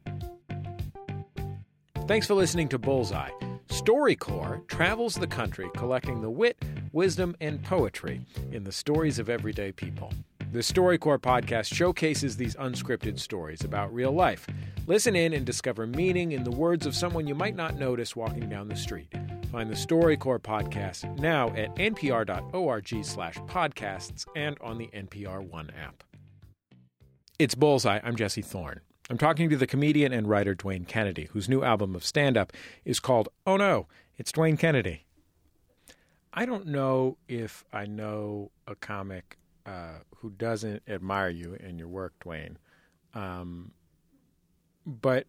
Thanks 2.05 2.27
for 2.27 2.35
listening 2.35 2.67
to 2.69 2.77
Bullseye. 2.77 3.31
StoryCorps 3.69 4.67
travels 4.67 5.15
the 5.15 5.27
country 5.27 5.69
collecting 5.75 6.21
the 6.21 6.29
wit, 6.29 6.58
wisdom, 6.91 7.36
and 7.39 7.63
poetry 7.63 8.21
in 8.51 8.63
the 8.63 8.71
stories 8.71 9.19
of 9.19 9.29
everyday 9.29 9.71
people. 9.71 10.12
The 10.51 10.60
StoryCorps 10.60 11.19
podcast 11.19 11.71
showcases 11.73 12.36
these 12.36 12.55
unscripted 12.55 13.19
stories 13.19 13.63
about 13.63 13.93
real 13.93 14.12
life. 14.12 14.47
Listen 14.88 15.15
in 15.15 15.34
and 15.34 15.45
discover 15.45 15.86
meaning 15.86 16.32
in 16.32 16.43
the 16.43 16.51
words 16.51 16.88
of 16.88 16.95
someone 16.95 17.27
you 17.27 17.36
might 17.36 17.55
not 17.55 17.77
notice 17.77 18.15
walking 18.15 18.49
down 18.49 18.67
the 18.67 18.75
street. 18.75 19.13
Find 19.51 19.69
the 19.69 19.75
StoryCorps 19.75 20.41
podcast 20.41 21.19
now 21.19 21.49
at 21.49 21.75
npr.org 21.75 23.05
slash 23.05 23.38
podcasts 23.41 24.25
and 24.36 24.58
on 24.62 24.79
the 24.79 24.88
NPR 24.88 25.47
One 25.47 25.69
app. 25.79 26.03
It's 27.38 27.55
Bullseye. 27.55 27.99
I'm 28.03 28.15
Jesse 28.15 28.41
Thorn. 28.41 28.82
I'm 29.10 29.17
talking 29.17 29.50
to 29.50 29.58
the 29.58 29.65
comedian 29.65 30.13
and 30.13 30.28
writer 30.30 30.54
Dwayne 30.54 30.88
Kennedy, 30.88 31.30
whose 31.32 31.50
new 31.50 31.63
album 31.63 31.95
of 31.95 32.06
stand 32.06 32.38
up 32.38 32.54
is 32.86 33.00
called 33.00 33.30
Oh 33.45 33.58
No, 33.58 33.88
It's 34.17 34.32
Dwayne 34.32 34.58
Kennedy. 34.60 35.06
I 36.32 36.45
don't 36.45 36.67
know 36.67 37.17
if 37.28 37.63
I 37.74 37.86
know 37.88 38.52
a 38.67 38.76
comic 38.76 39.38
uh, 39.65 40.00
who 40.17 40.30
doesn't 40.30 40.84
admire 40.88 41.30
you 41.30 41.58
and 41.60 41.80
your 41.80 41.88
work, 41.88 42.13
Dwayne. 42.24 42.58
Um, 43.15 43.72
but 44.86 45.26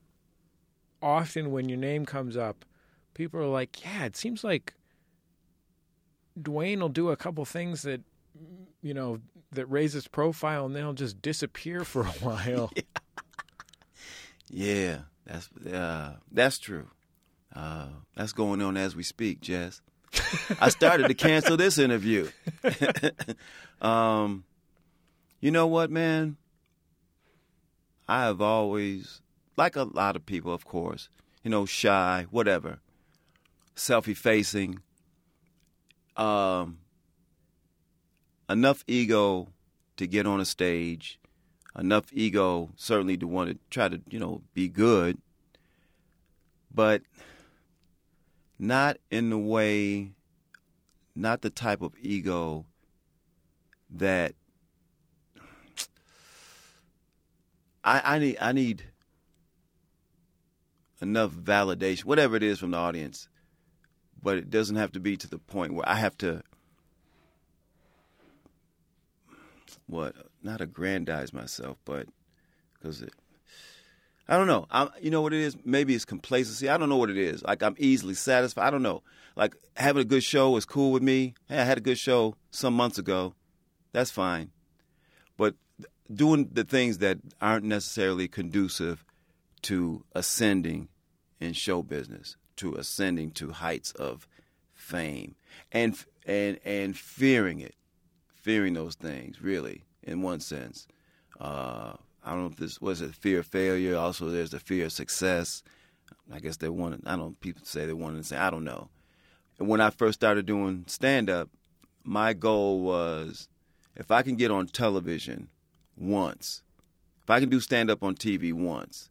often 1.00 1.50
when 1.50 1.70
your 1.70 1.78
name 1.78 2.04
comes 2.04 2.36
up, 2.36 2.66
people 3.14 3.40
are 3.40 3.46
like, 3.46 3.82
yeah, 3.82 4.04
it 4.04 4.14
seems 4.14 4.44
like 4.44 4.74
Dwayne 6.38 6.80
will 6.80 6.90
do 6.90 7.08
a 7.08 7.16
couple 7.16 7.46
things 7.46 7.80
that, 7.82 8.02
you 8.82 8.92
know, 8.92 9.20
that 9.52 9.64
raise 9.66 9.94
his 9.94 10.06
profile 10.06 10.66
and 10.66 10.76
then 10.76 10.82
he'll 10.82 10.92
just 10.92 11.22
disappear 11.22 11.82
for 11.82 12.02
a 12.02 12.04
while. 12.20 12.70
yeah. 12.76 12.82
Yeah, 14.50 15.00
that's 15.24 15.48
uh, 15.72 16.16
that's 16.30 16.58
true. 16.58 16.88
Uh, 17.54 17.86
that's 18.16 18.32
going 18.32 18.60
on 18.60 18.76
as 18.76 18.94
we 18.96 19.02
speak, 19.02 19.40
Jess. 19.40 19.80
I 20.60 20.68
started 20.70 21.08
to 21.08 21.14
cancel 21.14 21.56
this 21.56 21.78
interview. 21.78 22.28
um, 23.80 24.44
you 25.40 25.50
know 25.50 25.66
what, 25.66 25.90
man? 25.90 26.36
I 28.08 28.24
have 28.24 28.40
always, 28.40 29.22
like 29.56 29.76
a 29.76 29.84
lot 29.84 30.16
of 30.16 30.26
people, 30.26 30.52
of 30.52 30.64
course, 30.64 31.08
you 31.44 31.50
know, 31.50 31.64
shy, 31.64 32.26
whatever, 32.30 32.80
self-effacing, 33.76 34.80
um, 36.16 36.78
enough 38.48 38.84
ego 38.88 39.48
to 39.96 40.08
get 40.08 40.26
on 40.26 40.40
a 40.40 40.44
stage 40.44 41.19
enough 41.78 42.06
ego 42.12 42.70
certainly 42.76 43.16
to 43.16 43.26
want 43.26 43.50
to 43.50 43.58
try 43.70 43.88
to 43.88 44.00
you 44.10 44.18
know 44.18 44.42
be 44.54 44.68
good 44.68 45.18
but 46.72 47.02
not 48.58 48.96
in 49.10 49.30
the 49.30 49.38
way 49.38 50.12
not 51.14 51.42
the 51.42 51.50
type 51.50 51.82
of 51.82 51.94
ego 52.00 52.64
that 53.90 54.34
I, 57.82 58.16
I 58.16 58.18
need 58.18 58.36
I 58.40 58.52
need 58.52 58.84
enough 61.00 61.32
validation, 61.32 62.04
whatever 62.04 62.36
it 62.36 62.42
is 62.42 62.58
from 62.58 62.72
the 62.72 62.76
audience, 62.76 63.28
but 64.22 64.36
it 64.36 64.50
doesn't 64.50 64.76
have 64.76 64.92
to 64.92 65.00
be 65.00 65.16
to 65.16 65.28
the 65.28 65.38
point 65.38 65.72
where 65.72 65.88
I 65.88 65.94
have 65.94 66.16
to 66.18 66.42
what 69.86 70.14
not 70.42 70.60
aggrandize 70.60 71.32
myself, 71.32 71.76
but 71.84 72.06
because 72.74 73.02
it, 73.02 73.12
I 74.28 74.36
don't 74.36 74.46
know. 74.46 74.66
I'm, 74.70 74.90
you 75.00 75.10
know 75.10 75.22
what 75.22 75.34
it 75.34 75.40
is? 75.40 75.56
Maybe 75.64 75.94
it's 75.94 76.04
complacency. 76.04 76.68
I 76.68 76.76
don't 76.76 76.88
know 76.88 76.96
what 76.96 77.10
it 77.10 77.18
is. 77.18 77.42
Like 77.42 77.62
I'm 77.62 77.74
easily 77.78 78.14
satisfied. 78.14 78.66
I 78.66 78.70
don't 78.70 78.82
know. 78.82 79.02
Like 79.36 79.56
having 79.76 80.02
a 80.02 80.04
good 80.04 80.22
show 80.22 80.56
is 80.56 80.64
cool 80.64 80.92
with 80.92 81.02
me. 81.02 81.34
Hey, 81.48 81.58
I 81.58 81.64
had 81.64 81.78
a 81.78 81.82
good 81.82 81.98
show 81.98 82.36
some 82.50 82.74
months 82.74 82.98
ago. 82.98 83.34
That's 83.92 84.10
fine. 84.10 84.50
But 85.36 85.56
doing 86.12 86.48
the 86.52 86.64
things 86.64 86.98
that 86.98 87.18
aren't 87.40 87.64
necessarily 87.64 88.28
conducive 88.28 89.04
to 89.62 90.04
ascending 90.14 90.88
in 91.40 91.52
show 91.52 91.82
business, 91.82 92.36
to 92.56 92.74
ascending 92.76 93.32
to 93.32 93.50
heights 93.50 93.92
of 93.92 94.28
fame, 94.74 95.34
and 95.72 95.96
and 96.24 96.58
and 96.64 96.96
fearing 96.96 97.60
it, 97.60 97.74
fearing 98.34 98.74
those 98.74 98.94
things 98.94 99.42
really 99.42 99.84
in 100.02 100.22
one 100.22 100.40
sense. 100.40 100.86
Uh, 101.38 101.94
I 102.24 102.30
don't 102.30 102.40
know 102.40 102.50
if 102.50 102.56
this 102.56 102.80
was 102.80 103.00
it 103.00 103.14
fear 103.14 103.40
of 103.40 103.46
failure. 103.46 103.96
Also, 103.96 104.28
there's 104.28 104.50
the 104.50 104.60
fear 104.60 104.86
of 104.86 104.92
success. 104.92 105.62
I 106.32 106.38
guess 106.38 106.56
they 106.56 106.68
wanted. 106.68 107.02
I 107.06 107.16
don't. 107.16 107.40
People 107.40 107.62
say 107.64 107.86
they 107.86 107.92
wanted 107.92 108.18
to 108.18 108.24
say. 108.24 108.36
I 108.36 108.50
don't 108.50 108.64
know. 108.64 108.88
And 109.58 109.68
when 109.68 109.80
I 109.80 109.90
first 109.90 110.20
started 110.20 110.46
doing 110.46 110.84
stand 110.86 111.30
up, 111.30 111.48
my 112.04 112.32
goal 112.32 112.80
was 112.80 113.48
if 113.96 114.10
I 114.10 114.22
can 114.22 114.36
get 114.36 114.50
on 114.50 114.66
television 114.66 115.48
once, 115.96 116.62
if 117.22 117.30
I 117.30 117.40
can 117.40 117.48
do 117.48 117.60
stand 117.60 117.90
up 117.90 118.02
on 118.02 118.14
TV 118.14 118.52
once, 118.52 119.10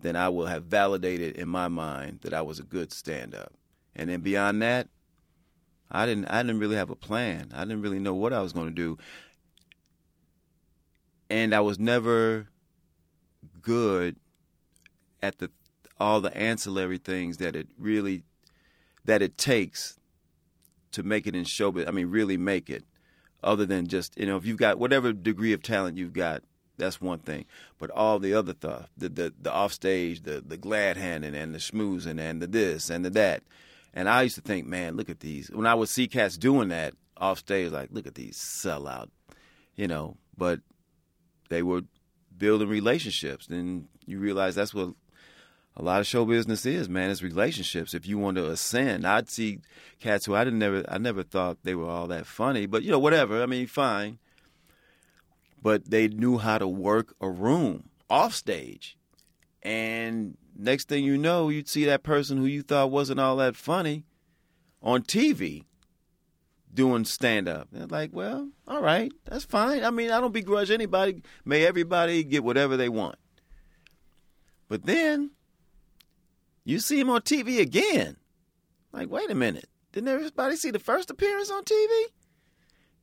then 0.00 0.16
I 0.16 0.28
will 0.28 0.46
have 0.46 0.64
validated 0.64 1.36
in 1.36 1.48
my 1.48 1.68
mind 1.68 2.20
that 2.22 2.32
I 2.32 2.42
was 2.42 2.58
a 2.58 2.64
good 2.64 2.92
stand 2.92 3.34
up. 3.34 3.52
And 3.96 4.08
then 4.08 4.20
beyond 4.20 4.62
that, 4.62 4.88
I 5.90 6.06
didn't 6.06 6.26
I 6.26 6.42
didn't 6.42 6.60
really 6.60 6.76
have 6.76 6.90
a 6.90 6.96
plan. 6.96 7.50
I 7.54 7.64
didn't 7.64 7.82
really 7.82 7.98
know 7.98 8.14
what 8.14 8.32
I 8.32 8.42
was 8.42 8.52
going 8.52 8.68
to 8.68 8.74
do 8.74 8.98
and 11.30 11.54
I 11.54 11.60
was 11.60 11.78
never 11.78 12.48
good 13.60 14.16
at 15.22 15.38
the 15.38 15.50
all 16.00 16.20
the 16.20 16.36
ancillary 16.36 16.98
things 16.98 17.38
that 17.38 17.56
it 17.56 17.68
really 17.78 18.22
that 19.04 19.22
it 19.22 19.36
takes 19.36 19.98
to 20.92 21.02
make 21.02 21.26
it 21.26 21.34
in 21.34 21.44
showbiz. 21.44 21.88
I 21.88 21.90
mean, 21.90 22.08
really 22.08 22.36
make 22.36 22.70
it. 22.70 22.84
Other 23.42 23.66
than 23.66 23.86
just 23.86 24.18
you 24.18 24.26
know, 24.26 24.36
if 24.36 24.46
you've 24.46 24.56
got 24.56 24.78
whatever 24.78 25.12
degree 25.12 25.52
of 25.52 25.62
talent 25.62 25.96
you've 25.96 26.12
got, 26.12 26.42
that's 26.76 27.00
one 27.00 27.18
thing. 27.20 27.44
But 27.78 27.90
all 27.90 28.18
the 28.18 28.34
other 28.34 28.52
stuff, 28.52 28.90
the 28.96 29.08
the, 29.08 29.34
the 29.40 29.54
offstage, 29.54 30.22
the 30.22 30.42
the 30.44 30.56
glad 30.56 30.96
handing 30.96 31.34
and 31.34 31.54
the 31.54 31.58
schmoozing 31.58 32.18
and 32.18 32.42
the 32.42 32.46
this 32.46 32.90
and 32.90 33.04
the 33.04 33.10
that. 33.10 33.42
And 33.94 34.08
I 34.08 34.22
used 34.22 34.34
to 34.36 34.42
think, 34.42 34.66
man, 34.66 34.96
look 34.96 35.08
at 35.08 35.20
these. 35.20 35.50
When 35.50 35.66
I 35.66 35.74
would 35.74 35.88
see 35.88 36.08
cats 36.08 36.36
doing 36.36 36.68
that 36.68 36.94
offstage, 37.20 37.72
like, 37.72 37.88
look 37.90 38.06
at 38.06 38.14
these 38.14 38.36
sellout, 38.36 39.08
you 39.76 39.88
know. 39.88 40.16
But 40.36 40.60
they 41.48 41.62
were 41.62 41.82
building 42.36 42.68
relationships. 42.68 43.46
Then 43.46 43.88
you 44.06 44.18
realize 44.18 44.54
that's 44.54 44.74
what 44.74 44.94
a 45.76 45.82
lot 45.82 46.00
of 46.00 46.06
show 46.06 46.24
business 46.24 46.66
is, 46.66 46.88
man. 46.88 47.10
It's 47.10 47.22
relationships. 47.22 47.94
If 47.94 48.06
you 48.06 48.18
want 48.18 48.36
to 48.36 48.50
ascend, 48.50 49.06
I'd 49.06 49.30
see 49.30 49.60
cats 50.00 50.26
who 50.26 50.34
I 50.34 50.44
didn't 50.44 50.58
never, 50.58 50.84
I 50.88 50.98
never 50.98 51.22
thought 51.22 51.58
they 51.62 51.74
were 51.74 51.88
all 51.88 52.08
that 52.08 52.26
funny, 52.26 52.66
but 52.66 52.82
you 52.82 52.90
know, 52.90 52.98
whatever. 52.98 53.42
I 53.42 53.46
mean, 53.46 53.66
fine. 53.66 54.18
but 55.62 55.90
they 55.90 56.08
knew 56.08 56.38
how 56.38 56.58
to 56.58 56.68
work 56.68 57.14
a 57.20 57.28
room 57.28 57.90
off 58.10 58.34
stage. 58.34 58.96
And 59.62 60.36
next 60.56 60.88
thing 60.88 61.04
you 61.04 61.16
know, 61.18 61.48
you'd 61.48 61.68
see 61.68 61.84
that 61.84 62.02
person 62.02 62.38
who 62.38 62.46
you 62.46 62.62
thought 62.62 62.90
wasn't 62.90 63.20
all 63.20 63.36
that 63.36 63.56
funny 63.56 64.04
on 64.82 65.02
TV 65.02 65.64
doing 66.78 67.04
stand 67.04 67.48
up. 67.48 67.66
They're 67.72 67.88
like, 67.88 68.10
well, 68.12 68.50
all 68.68 68.80
right, 68.80 69.10
that's 69.24 69.44
fine. 69.44 69.82
I 69.82 69.90
mean, 69.90 70.12
I 70.12 70.20
don't 70.20 70.32
begrudge 70.32 70.70
anybody. 70.70 71.24
May 71.44 71.66
everybody 71.66 72.22
get 72.22 72.44
whatever 72.44 72.76
they 72.76 72.88
want. 72.88 73.16
But 74.68 74.86
then 74.86 75.32
you 76.64 76.78
see 76.78 77.00
him 77.00 77.10
on 77.10 77.22
TV 77.22 77.58
again. 77.58 78.16
Like, 78.92 79.10
wait 79.10 79.28
a 79.28 79.34
minute. 79.34 79.68
Didn't 79.90 80.08
everybody 80.08 80.54
see 80.54 80.70
the 80.70 80.78
first 80.78 81.10
appearance 81.10 81.50
on 81.50 81.64
TV? 81.64 82.04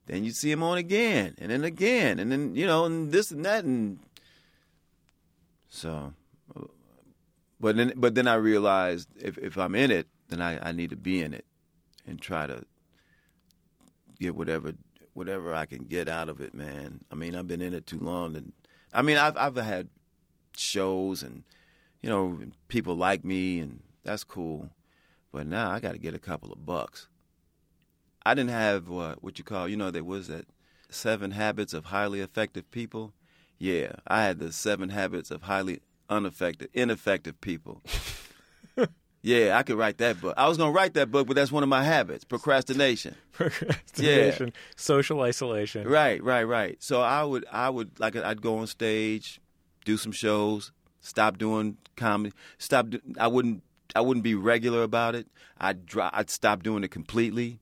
Then 0.05 0.23
you 0.23 0.31
see 0.31 0.51
him 0.51 0.63
on 0.63 0.77
again, 0.77 1.35
and 1.37 1.51
then 1.51 1.65
again, 1.65 2.17
and 2.17 2.31
then, 2.31 2.55
you 2.55 2.65
know, 2.65 2.85
and 2.85 3.11
this 3.11 3.29
and 3.29 3.43
that. 3.43 3.65
And 3.65 3.99
so, 5.67 6.13
but 7.59 7.75
then, 7.75 7.91
but 7.97 8.15
then 8.15 8.29
I 8.29 8.35
realized 8.35 9.09
if, 9.19 9.37
if 9.37 9.57
I'm 9.57 9.75
in 9.75 9.91
it, 9.91 10.07
then 10.29 10.41
I, 10.41 10.69
I 10.69 10.71
need 10.71 10.91
to 10.91 10.95
be 10.95 11.21
in 11.21 11.33
it 11.33 11.43
and 12.07 12.21
try 12.21 12.47
to 12.47 12.63
get 14.19 14.35
whatever 14.35 14.73
whatever 15.13 15.53
I 15.53 15.65
can 15.65 15.85
get 15.85 16.09
out 16.09 16.27
of 16.29 16.41
it, 16.41 16.53
man. 16.53 17.01
I 17.11 17.15
mean, 17.15 17.35
I've 17.35 17.47
been 17.47 17.61
in 17.61 17.73
it 17.73 17.87
too 17.87 17.99
long, 17.99 18.35
and 18.35 18.53
I 18.93 19.01
mean, 19.01 19.17
I've 19.17 19.37
I've 19.37 19.55
had 19.55 19.89
shows 20.57 21.23
and 21.23 21.43
you 22.01 22.09
know 22.09 22.39
people 22.67 22.95
like 22.95 23.23
me, 23.23 23.59
and 23.59 23.81
that's 24.03 24.23
cool. 24.23 24.69
But 25.31 25.47
now 25.47 25.71
I 25.71 25.79
got 25.79 25.93
to 25.93 25.97
get 25.97 26.13
a 26.13 26.19
couple 26.19 26.51
of 26.51 26.65
bucks. 26.65 27.07
I 28.25 28.33
didn't 28.33 28.51
have 28.51 28.87
what 28.89 29.23
what 29.23 29.37
you 29.37 29.43
call, 29.43 29.67
you 29.67 29.77
know, 29.77 29.91
there 29.91 30.03
was 30.03 30.27
that 30.27 30.45
seven 30.89 31.31
habits 31.31 31.73
of 31.73 31.85
highly 31.85 32.21
effective 32.21 32.69
people. 32.71 33.13
Yeah, 33.57 33.93
I 34.07 34.23
had 34.23 34.39
the 34.39 34.51
seven 34.51 34.89
habits 34.89 35.31
of 35.31 35.43
highly 35.43 35.81
unaffected, 36.09 36.69
ineffective 36.73 37.39
people. 37.41 37.81
yeah, 39.25 39.57
I 39.57 39.63
could 39.63 39.75
write 39.75 39.97
that 39.97 40.21
book. 40.21 40.35
I 40.37 40.47
was 40.47 40.55
gonna 40.55 40.71
write 40.71 40.93
that 40.93 41.09
book, 41.09 41.25
but 41.25 41.35
that's 41.35 41.51
one 41.51 41.63
of 41.63 41.69
my 41.69 41.83
habits: 41.83 42.23
procrastination. 42.23 43.15
Procrastination, 43.31 44.53
social 44.75 45.21
isolation. 45.21 45.87
Right, 45.87 46.23
right, 46.23 46.43
right. 46.43 46.81
So 46.81 47.01
I 47.01 47.23
would, 47.23 47.43
I 47.51 47.71
would 47.71 47.99
like, 47.99 48.15
I'd 48.15 48.43
go 48.43 48.59
on 48.59 48.67
stage, 48.67 49.41
do 49.83 49.97
some 49.97 50.11
shows, 50.11 50.71
stop 50.99 51.39
doing 51.39 51.77
comedy, 51.97 52.35
stop. 52.59 52.91
do- 52.91 53.01
I 53.19 53.25
wouldn't, 53.25 53.63
I 53.95 54.01
wouldn't 54.01 54.23
be 54.23 54.35
regular 54.35 54.83
about 54.83 55.15
it. 55.15 55.27
I'd, 55.59 55.87
dry, 55.87 56.11
I'd 56.13 56.29
stop 56.29 56.61
doing 56.61 56.83
it 56.83 56.91
completely. 56.91 57.59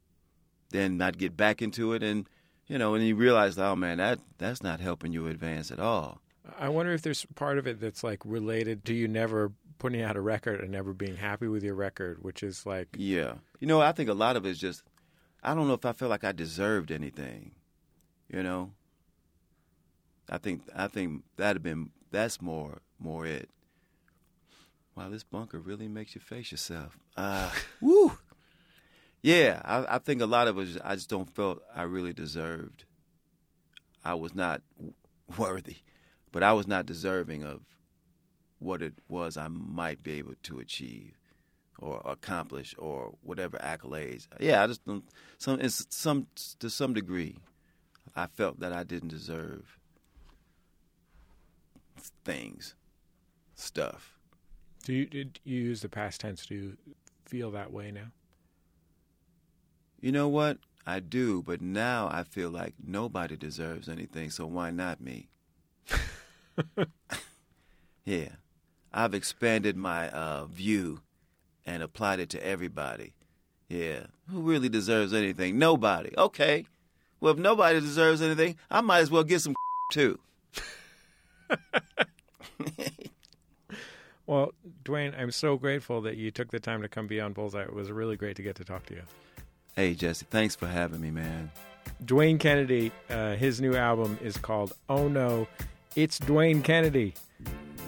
Then 0.71 1.01
I'd 1.01 1.17
get 1.17 1.37
back 1.37 1.61
into 1.61 1.93
it, 1.93 2.03
and 2.03 2.27
you 2.67 2.77
know, 2.77 2.93
and 2.93 3.07
you 3.07 3.15
realize, 3.15 3.57
oh 3.57 3.77
man, 3.77 3.99
that 3.99 4.19
that's 4.37 4.61
not 4.61 4.81
helping 4.81 5.13
you 5.13 5.27
advance 5.27 5.71
at 5.71 5.79
all. 5.79 6.19
I 6.59 6.67
wonder 6.67 6.91
if 6.91 7.03
there's 7.03 7.25
part 7.35 7.57
of 7.57 7.67
it 7.67 7.79
that's 7.79 8.03
like 8.03 8.19
related 8.25 8.83
to 8.85 8.93
you 8.93 9.07
never 9.07 9.53
putting 9.77 10.01
out 10.01 10.15
a 10.15 10.21
record 10.21 10.61
and 10.61 10.71
never 10.71 10.93
being 10.93 11.15
happy 11.17 11.47
with 11.47 11.63
your 11.63 11.75
record, 11.75 12.23
which 12.23 12.43
is 12.43 12.65
like 12.65 12.89
Yeah. 12.97 13.35
You 13.59 13.67
know, 13.67 13.81
I 13.81 13.91
think 13.91 14.09
a 14.09 14.13
lot 14.13 14.35
of 14.35 14.45
it 14.45 14.49
is 14.49 14.59
just 14.59 14.83
I 15.43 15.53
don't 15.53 15.67
know 15.67 15.73
if 15.73 15.85
I 15.85 15.91
feel 15.91 16.09
like 16.09 16.23
I 16.23 16.31
deserved 16.31 16.91
anything. 16.91 17.51
You 18.29 18.43
know? 18.43 18.71
I 20.29 20.37
think 20.37 20.61
I 20.75 20.87
think 20.87 21.23
that'd 21.37 21.57
have 21.57 21.63
been 21.63 21.89
that's 22.11 22.41
more 22.41 22.81
more 22.99 23.25
it. 23.25 23.49
Wow, 24.95 25.09
this 25.09 25.23
bunker 25.23 25.59
really 25.59 25.87
makes 25.87 26.15
you 26.15 26.21
face 26.21 26.51
yourself. 26.51 26.97
Uh 27.17 27.49
woo. 27.81 28.17
Yeah, 29.21 29.61
I, 29.63 29.95
I 29.95 29.99
think 29.99 30.21
a 30.21 30.25
lot 30.25 30.47
of 30.49 30.57
it 30.57 30.63
is 30.63 30.77
I 30.83 30.95
just 30.95 31.09
don't 31.09 31.33
feel 31.33 31.61
I 31.73 31.83
really 31.83 32.13
deserved. 32.13 32.83
I 34.03 34.15
was 34.15 34.35
not 34.35 34.61
worthy, 35.37 35.77
but 36.31 36.43
I 36.43 36.53
was 36.53 36.67
not 36.67 36.85
deserving 36.85 37.43
of 37.43 37.61
what 38.63 38.81
it 38.81 38.93
was 39.07 39.37
I 39.37 39.47
might 39.47 40.03
be 40.03 40.13
able 40.13 40.35
to 40.43 40.59
achieve 40.59 41.17
or 41.79 42.01
accomplish 42.05 42.75
or 42.77 43.13
whatever 43.21 43.57
accolades. 43.57 44.27
Yeah, 44.39 44.63
I 44.63 44.67
just 44.67 44.85
don't. 44.85 45.03
Some, 45.37 45.59
it's 45.59 45.85
some 45.89 46.27
to 46.59 46.69
some 46.69 46.93
degree, 46.93 47.37
I 48.15 48.27
felt 48.27 48.59
that 48.59 48.71
I 48.73 48.83
didn't 48.83 49.09
deserve 49.09 49.77
things, 52.25 52.75
stuff. 53.55 54.13
Do 54.85 54.93
you 54.93 55.05
did 55.05 55.39
you 55.43 55.61
use 55.61 55.81
the 55.81 55.89
past 55.89 56.21
tense? 56.21 56.45
Do 56.45 56.55
you 56.55 56.77
feel 57.25 57.51
that 57.51 57.71
way 57.71 57.91
now? 57.91 58.11
You 59.99 60.11
know 60.11 60.27
what? 60.27 60.57
I 60.85 60.99
do, 60.99 61.41
but 61.41 61.61
now 61.61 62.09
I 62.11 62.23
feel 62.23 62.49
like 62.49 62.73
nobody 62.85 63.37
deserves 63.37 63.87
anything, 63.87 64.29
so 64.29 64.45
why 64.45 64.69
not 64.69 64.99
me? 64.99 65.29
yeah. 68.05 68.29
I've 68.93 69.13
expanded 69.13 69.75
my 69.75 70.09
uh, 70.09 70.45
view 70.45 71.01
and 71.65 71.81
applied 71.81 72.19
it 72.19 72.29
to 72.31 72.45
everybody. 72.45 73.13
Yeah. 73.67 74.07
Who 74.29 74.41
really 74.41 74.69
deserves 74.69 75.13
anything? 75.13 75.57
Nobody. 75.57 76.11
Okay. 76.17 76.65
Well, 77.19 77.33
if 77.33 77.39
nobody 77.39 77.79
deserves 77.79 78.21
anything, 78.21 78.57
I 78.69 78.81
might 78.81 78.99
as 78.99 79.09
well 79.09 79.23
get 79.23 79.41
some 79.41 79.55
too. 79.91 80.19
Well, 84.25 84.53
Dwayne, 84.85 85.13
I'm 85.19 85.31
so 85.31 85.57
grateful 85.57 86.01
that 86.01 86.15
you 86.15 86.31
took 86.31 86.49
the 86.49 86.59
time 86.59 86.81
to 86.81 86.87
come 86.87 87.07
be 87.07 87.19
on 87.19 87.33
Bullseye. 87.33 87.63
It 87.63 87.73
was 87.73 87.91
really 87.91 88.15
great 88.15 88.37
to 88.37 88.41
get 88.41 88.55
to 88.55 88.63
talk 88.63 88.85
to 88.87 88.93
you. 88.93 89.01
Hey, 89.75 89.95
Jesse, 89.95 90.25
thanks 90.29 90.55
for 90.55 90.67
having 90.67 91.01
me, 91.01 91.11
man. 91.11 91.51
Dwayne 92.05 92.39
Kennedy, 92.39 92.91
uh, 93.09 93.35
his 93.35 93.59
new 93.59 93.75
album 93.75 94.17
is 94.21 94.37
called 94.37 94.73
Oh 94.87 95.07
No, 95.09 95.47
It's 95.95 96.19
Dwayne 96.19 96.63
Kennedy. 96.63 97.13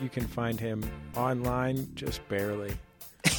You 0.02 0.10
can 0.10 0.28
find 0.28 0.60
him 0.60 0.84
online 1.16 1.88
just 1.96 2.28
barely. 2.28 2.74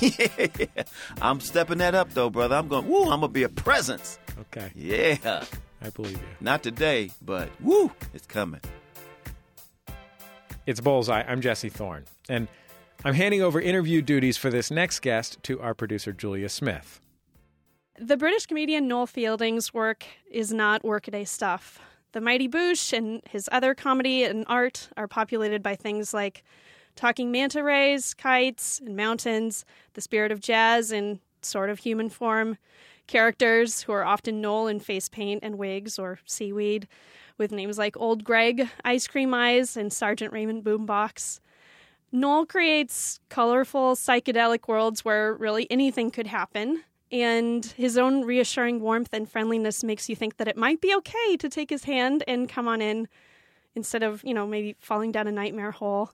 I'm 1.23 1.41
stepping 1.41 1.79
that 1.79 1.95
up, 1.95 2.13
though, 2.13 2.31
brother. 2.31 2.57
I'm 2.57 2.67
going, 2.69 2.89
woo, 2.89 3.03
I'm 3.05 3.21
going 3.21 3.23
to 3.23 3.29
be 3.29 3.45
a 3.45 3.49
presence. 3.49 4.19
Okay, 4.41 4.71
Yeah. 4.75 5.45
I 5.83 5.91
believe 5.91 6.13
you. 6.13 6.19
Not 6.41 6.63
today, 6.63 7.11
but 7.23 7.51
woo, 7.61 7.93
it's 8.15 8.27
coming. 8.27 8.61
It's 10.67 10.81
Bullseye. 10.81 11.23
I'm 11.23 11.41
Jesse 11.41 11.69
Thorn. 11.69 12.05
And 12.29 12.49
I'm 13.05 13.15
handing 13.15 13.43
over 13.43 13.61
interview 13.61 14.03
duties 14.03 14.37
for 14.37 14.51
this 14.51 14.71
next 14.71 15.01
guest 15.01 15.39
to 15.45 15.61
our 15.61 15.75
producer, 15.75 16.13
Julia 16.13 16.49
Smith. 16.49 17.01
The 17.99 18.17
British 18.17 18.47
comedian 18.47 18.89
Noel 18.89 19.07
Fielding's 19.07 19.73
work 19.73 20.05
is 20.31 20.53
not 20.53 20.83
workaday 20.83 21.25
stuff. 21.25 21.79
The 22.17 22.23
Mighty 22.23 22.49
Boosh 22.49 22.97
and 22.97 23.21
his 23.29 23.47
other 23.53 23.75
comedy 23.75 24.25
and 24.25 24.47
art 24.49 24.89
are 24.97 25.07
populated 25.07 25.63
by 25.63 25.77
things 25.77 26.15
like 26.15 26.45
talking 26.95 27.31
manta 27.31 27.63
rays, 27.63 28.15
kites, 28.15 28.81
and 28.81 28.97
mountains, 28.97 29.67
the 29.93 30.01
spirit 30.01 30.33
of 30.33 30.41
jazz 30.41 30.93
in 30.93 31.21
sort 31.43 31.69
of 31.69 31.81
human 31.81 32.09
form, 32.09 32.57
characters 33.07 33.83
who 33.83 33.93
are 33.93 34.03
often 34.03 34.41
Noel 34.41 34.67
in 34.67 34.81
face 34.81 35.11
paint 35.11 35.41
and 35.43 35.59
wigs 35.59 35.99
or 35.99 36.19
seaweed, 36.25 36.89
with 37.37 37.53
names 37.53 37.77
like 37.77 37.99
Old 37.99 38.25
Greg, 38.25 38.67
Ice 38.83 39.07
Cream 39.07 39.35
Eyes, 39.35 39.77
and 39.77 39.93
Sergeant 39.93 40.33
Raymond 40.33 40.65
Boombox. 40.65 41.41
Noel 42.13 42.47
creates 42.47 43.21
colorful, 43.29 43.95
psychedelic 43.95 44.67
worlds 44.69 45.05
where 45.05 45.35
really 45.35 45.71
anything 45.71 46.11
could 46.11 46.29
happen, 46.29 46.83
and 47.13 47.65
his 47.65 47.97
own 47.97 48.25
reassuring 48.25 48.81
warmth 48.81 49.11
and 49.13 49.31
friendliness 49.31 49.85
makes 49.85 50.09
you 50.09 50.17
think 50.17 50.39
that 50.39 50.49
it 50.49 50.57
might 50.57 50.81
be 50.81 50.95
okay 50.97 51.37
to 51.37 51.49
take 51.49 51.71
his 51.71 51.85
hand 51.85 52.25
and 52.27 52.49
come 52.49 52.67
on 52.67 52.83
in 52.83 53.09
instead 53.75 54.03
of, 54.03 54.25
you 54.25 54.35
know, 54.35 54.47
maybe 54.47 54.75
falling 54.81 55.13
down 55.13 55.27
a 55.27 55.33
nightmare 55.33 55.71
hole. 55.71 56.11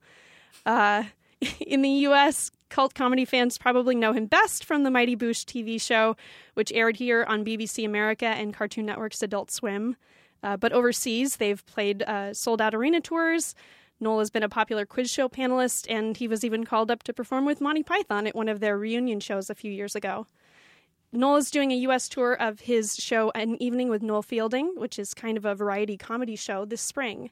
Uh, 0.66 1.05
in 1.61 1.83
the 1.83 1.88
US, 1.88 2.50
cult 2.68 2.94
comedy 2.94 3.24
fans 3.24 3.59
probably 3.59 3.94
know 3.94 4.12
him 4.12 4.26
best 4.26 4.64
from 4.64 4.83
the 4.83 4.90
Mighty 4.90 5.16
Boosh 5.16 5.44
TV 5.44 5.81
show, 5.81 6.16
which 6.55 6.72
aired 6.72 6.96
here 6.96 7.24
on 7.24 7.44
BBC 7.44 7.85
America 7.85 8.26
and 8.26 8.55
Cartoon 8.55 8.87
Network's 8.87 9.22
Adult 9.22 9.50
Swim. 9.50 9.96
Uh, 10.42 10.57
but 10.57 10.72
overseas, 10.72 11.37
they've 11.37 11.64
played 11.66 12.02
uh, 12.02 12.35
sold 12.35 12.61
out 12.61 12.74
arena 12.74 13.00
tours. 13.00 13.55
Noel 14.00 14.18
has 14.18 14.31
been 14.31 14.42
a 14.42 14.48
popular 14.48 14.85
quiz 14.85 15.11
show 15.11 15.28
panelist, 15.28 15.87
and 15.88 16.16
he 16.16 16.26
was 16.26 16.44
even 16.44 16.64
called 16.64 16.90
up 16.90 17.05
to 17.05 17.12
perform 17.12 17.44
with 17.44 17.61
Monty 17.61 17.85
Python 17.85 18.26
at 18.26 18.35
one 18.35 18.48
of 18.48 18.59
their 18.59 18.76
reunion 18.76 19.20
shows 19.20 19.48
a 19.48 19.55
few 19.55 19.70
years 19.70 19.94
ago. 19.94 20.26
Noel 21.14 21.37
is 21.37 21.51
doing 21.51 21.72
a 21.72 21.77
U.S. 21.77 22.09
tour 22.09 22.33
of 22.33 22.61
his 22.61 22.96
show 22.96 23.31
An 23.35 23.62
Evening 23.62 23.90
with 23.90 24.01
Noel 24.03 24.22
Fielding, 24.22 24.72
which 24.77 24.98
is 24.98 25.12
kind 25.12 25.37
of 25.37 25.44
a 25.44 25.55
variety 25.55 25.98
comedy 25.98 26.37
show 26.37 26.64
this 26.64 26.81
spring. 26.81 27.31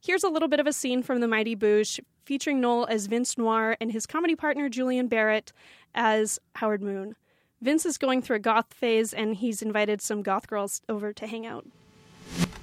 Here's 0.00 0.22
a 0.22 0.28
little 0.28 0.46
bit 0.46 0.60
of 0.60 0.68
a 0.68 0.72
scene 0.72 1.02
from 1.02 1.18
The 1.18 1.26
Mighty 1.26 1.56
Boosh 1.56 1.98
featuring 2.24 2.60
Noel 2.60 2.86
as 2.86 3.06
Vince 3.06 3.36
Noir 3.36 3.76
and 3.80 3.90
his 3.90 4.06
comedy 4.06 4.36
partner 4.36 4.68
Julian 4.68 5.08
Barratt 5.08 5.50
as 5.96 6.38
Howard 6.54 6.80
Moon. 6.80 7.16
Vince 7.60 7.84
is 7.84 7.98
going 7.98 8.22
through 8.22 8.36
a 8.36 8.38
goth 8.38 8.72
phase, 8.72 9.12
and 9.12 9.34
he's 9.34 9.62
invited 9.62 10.00
some 10.00 10.22
goth 10.22 10.46
girls 10.46 10.80
over 10.88 11.12
to 11.12 11.26
hang 11.26 11.44
out. 11.44 11.66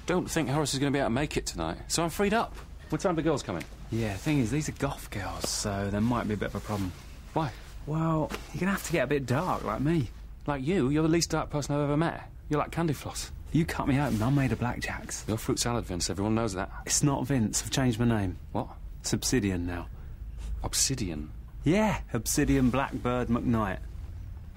Don't 0.06 0.30
think 0.30 0.48
Horace 0.48 0.72
is 0.72 0.80
going 0.80 0.90
to 0.90 0.96
be 0.96 1.00
able 1.00 1.08
to 1.08 1.14
make 1.14 1.36
it 1.36 1.44
tonight, 1.44 1.76
so 1.88 2.02
I'm 2.02 2.08
freed 2.08 2.32
up. 2.32 2.56
What 2.88 3.02
time 3.02 3.14
do 3.14 3.22
the 3.22 3.28
girls 3.28 3.42
coming? 3.42 3.62
in? 3.92 3.98
Yeah, 3.98 4.14
thing 4.14 4.38
is, 4.38 4.50
these 4.50 4.70
are 4.70 4.72
goth 4.72 5.10
girls, 5.10 5.46
so 5.50 5.88
there 5.90 6.00
might 6.00 6.28
be 6.28 6.34
a 6.34 6.38
bit 6.38 6.48
of 6.48 6.54
a 6.54 6.60
problem. 6.60 6.92
Why? 7.34 7.52
Well, 7.84 8.30
you're 8.54 8.60
gonna 8.60 8.72
have 8.72 8.84
to 8.84 8.92
get 8.92 9.04
a 9.04 9.06
bit 9.06 9.26
dark, 9.26 9.64
like 9.64 9.80
me. 9.80 10.08
Like 10.50 10.66
you, 10.66 10.88
you're 10.88 11.04
the 11.04 11.08
least 11.08 11.30
dark 11.30 11.48
person 11.48 11.76
I've 11.76 11.82
ever 11.82 11.96
met. 11.96 12.28
You're 12.48 12.58
like 12.58 12.72
Candy 12.72 12.92
Floss. 12.92 13.30
You 13.52 13.64
cut 13.64 13.86
me 13.86 14.00
open. 14.00 14.20
I'm 14.20 14.34
made 14.34 14.50
of 14.50 14.58
blackjacks. 14.58 15.28
Your 15.28 15.36
fruit 15.36 15.60
salad, 15.60 15.84
Vince. 15.84 16.10
Everyone 16.10 16.34
knows 16.34 16.54
that. 16.54 16.72
It's 16.86 17.04
not 17.04 17.24
Vince. 17.24 17.62
I've 17.62 17.70
changed 17.70 18.00
my 18.00 18.04
name. 18.04 18.36
What? 18.50 18.66
It's 19.00 19.12
Obsidian 19.12 19.64
now. 19.64 19.86
Obsidian. 20.64 21.30
Yeah, 21.62 22.00
Obsidian 22.12 22.70
Blackbird 22.70 23.28
McKnight. 23.28 23.78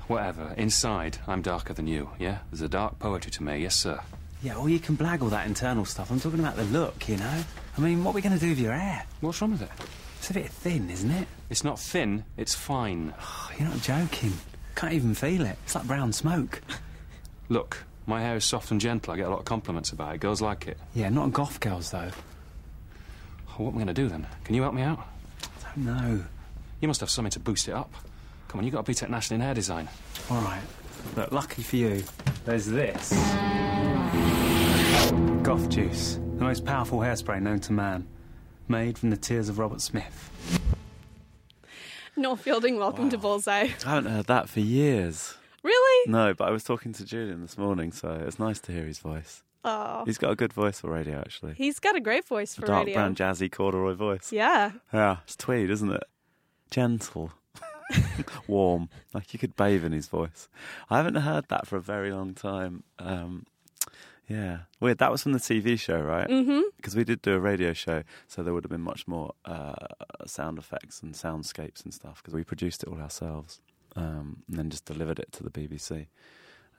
Whatever. 0.07 0.55
Inside, 0.57 1.19
I'm 1.27 1.43
darker 1.43 1.73
than 1.73 1.85
you, 1.85 2.09
yeah? 2.17 2.39
There's 2.49 2.61
a 2.61 2.69
dark 2.69 2.97
poetry 2.97 3.29
to 3.29 3.43
me, 3.43 3.59
yes, 3.59 3.75
sir. 3.75 3.99
Yeah, 4.41 4.55
well, 4.55 4.69
you 4.69 4.79
can 4.79 4.97
blag 4.97 5.21
all 5.21 5.29
that 5.29 5.45
internal 5.45 5.85
stuff. 5.85 6.09
I'm 6.09 6.19
talking 6.19 6.39
about 6.39 6.55
the 6.55 6.63
look, 6.63 7.07
you 7.07 7.17
know? 7.17 7.43
I 7.77 7.81
mean, 7.81 8.03
what 8.03 8.13
are 8.13 8.15
we 8.15 8.21
going 8.21 8.33
to 8.33 8.43
do 8.43 8.49
with 8.49 8.59
your 8.59 8.73
hair? 8.73 9.05
What's 9.21 9.39
wrong 9.43 9.51
with 9.51 9.61
it? 9.61 9.69
It's 10.17 10.31
a 10.31 10.33
bit 10.33 10.49
thin, 10.49 10.89
isn't 10.89 11.11
it? 11.11 11.27
It's 11.51 11.63
not 11.63 11.77
thin, 11.77 12.25
it's 12.35 12.55
fine. 12.55 13.13
Oh, 13.21 13.51
you're 13.59 13.69
not 13.69 13.81
joking. 13.81 14.33
Can't 14.75 14.93
even 14.93 15.13
feel 15.13 15.45
it. 15.45 15.57
It's 15.63 15.75
like 15.75 15.85
brown 15.85 16.13
smoke. 16.13 16.61
Look, 17.49 17.83
my 18.05 18.21
hair 18.21 18.35
is 18.35 18.45
soft 18.45 18.71
and 18.71 18.81
gentle. 18.81 19.13
I 19.13 19.17
get 19.17 19.27
a 19.27 19.29
lot 19.29 19.39
of 19.39 19.45
compliments 19.45 19.91
about 19.91 20.15
it. 20.15 20.19
Girls 20.19 20.41
like 20.41 20.67
it. 20.67 20.77
Yeah, 20.93 21.09
not 21.09 21.31
goth 21.31 21.59
girls, 21.59 21.91
though. 21.91 22.11
Oh, 23.49 23.63
what 23.63 23.69
am 23.69 23.75
I 23.75 23.83
going 23.83 23.87
to 23.87 23.93
do 23.93 24.09
then? 24.09 24.25
Can 24.43 24.55
you 24.55 24.61
help 24.63 24.73
me 24.73 24.81
out? 24.81 24.99
I 25.65 25.75
don't 25.75 25.85
know. 25.85 26.23
You 26.81 26.87
must 26.87 26.99
have 27.01 27.09
something 27.09 27.31
to 27.31 27.39
boost 27.39 27.67
it 27.67 27.73
up. 27.73 27.93
Come 28.47 28.59
on, 28.59 28.65
you 28.65 28.71
got 28.71 28.85
to 28.85 28.91
beat 28.91 29.09
National 29.09 29.35
in 29.35 29.41
hair 29.41 29.53
design. 29.53 29.87
All 30.29 30.41
right. 30.41 30.61
Look, 31.15 31.31
lucky 31.31 31.61
for 31.61 31.75
you, 31.75 32.03
there's 32.45 32.65
this. 32.65 33.11
Goth 35.43 35.69
juice, 35.69 36.15
the 36.15 36.43
most 36.43 36.65
powerful 36.65 36.99
hairspray 36.99 37.41
known 37.41 37.59
to 37.61 37.73
man. 37.73 38.07
Made 38.67 38.97
from 38.97 39.09
the 39.09 39.17
tears 39.17 39.49
of 39.49 39.59
Robert 39.59 39.81
Smith. 39.81 40.31
Noel 42.15 42.35
Fielding, 42.35 42.77
welcome 42.77 43.09
to 43.09 43.17
Bullseye. 43.17 43.69
I 43.85 43.89
haven't 43.89 44.11
heard 44.11 44.27
that 44.27 44.47
for 44.49 44.59
years. 44.59 45.35
Really? 45.63 46.11
No, 46.11 46.33
but 46.33 46.47
I 46.47 46.51
was 46.51 46.63
talking 46.63 46.93
to 46.93 47.05
Julian 47.05 47.41
this 47.41 47.57
morning, 47.57 47.91
so 47.91 48.11
it's 48.27 48.37
nice 48.37 48.59
to 48.61 48.71
hear 48.71 48.85
his 48.85 48.99
voice. 48.99 49.43
Oh, 49.65 50.03
He's 50.05 50.17
got 50.17 50.31
a 50.31 50.35
good 50.35 50.51
voice 50.53 50.81
for 50.81 50.89
radio, 50.91 51.19
actually. 51.19 51.53
he's 51.53 51.79
got 51.79 51.95
a 51.95 52.01
great 52.01 52.27
voice 52.27 52.55
A 52.57 52.61
for 52.61 52.67
dark 52.67 52.85
radio. 52.85 52.95
brown, 52.99 53.15
jazzy 53.15 53.49
corduroy 53.51 53.93
voice. 53.93 54.31
Yeah. 54.31 54.73
Yeah, 54.93 55.17
it's 55.23 55.35
tweed, 55.37 55.69
isn't 55.69 55.91
it? 55.91 56.03
Gentle. 56.69 57.31
Warm. 58.47 58.89
Like 59.13 59.33
you 59.33 59.39
could 59.39 59.55
bathe 59.55 59.85
in 59.85 59.91
his 59.93 60.07
voice. 60.07 60.49
I 60.89 60.97
haven't 60.97 61.15
heard 61.15 61.45
that 61.49 61.65
for 61.65 61.77
a 61.77 61.81
very 61.81 62.11
long 62.11 62.33
time. 62.33 62.83
Um, 62.99 63.45
yeah. 64.33 64.57
Weird. 64.79 64.97
That 64.97 65.11
was 65.11 65.23
from 65.23 65.33
the 65.33 65.39
TV 65.39 65.79
show, 65.79 65.99
right? 65.99 66.27
Mm-hmm. 66.27 66.61
Because 66.77 66.95
we 66.95 67.03
did 67.03 67.21
do 67.21 67.33
a 67.33 67.39
radio 67.39 67.73
show, 67.73 68.03
so 68.27 68.43
there 68.43 68.53
would 68.53 68.63
have 68.63 68.71
been 68.71 68.81
much 68.81 69.07
more 69.07 69.33
uh, 69.45 69.73
sound 70.25 70.57
effects 70.57 71.01
and 71.01 71.13
soundscapes 71.13 71.83
and 71.83 71.93
stuff 71.93 72.21
because 72.21 72.33
we 72.33 72.43
produced 72.43 72.83
it 72.83 72.89
all 72.89 72.99
ourselves 72.99 73.61
um, 73.95 74.43
and 74.47 74.57
then 74.57 74.69
just 74.69 74.85
delivered 74.85 75.19
it 75.19 75.31
to 75.33 75.43
the 75.43 75.49
BBC. 75.49 76.07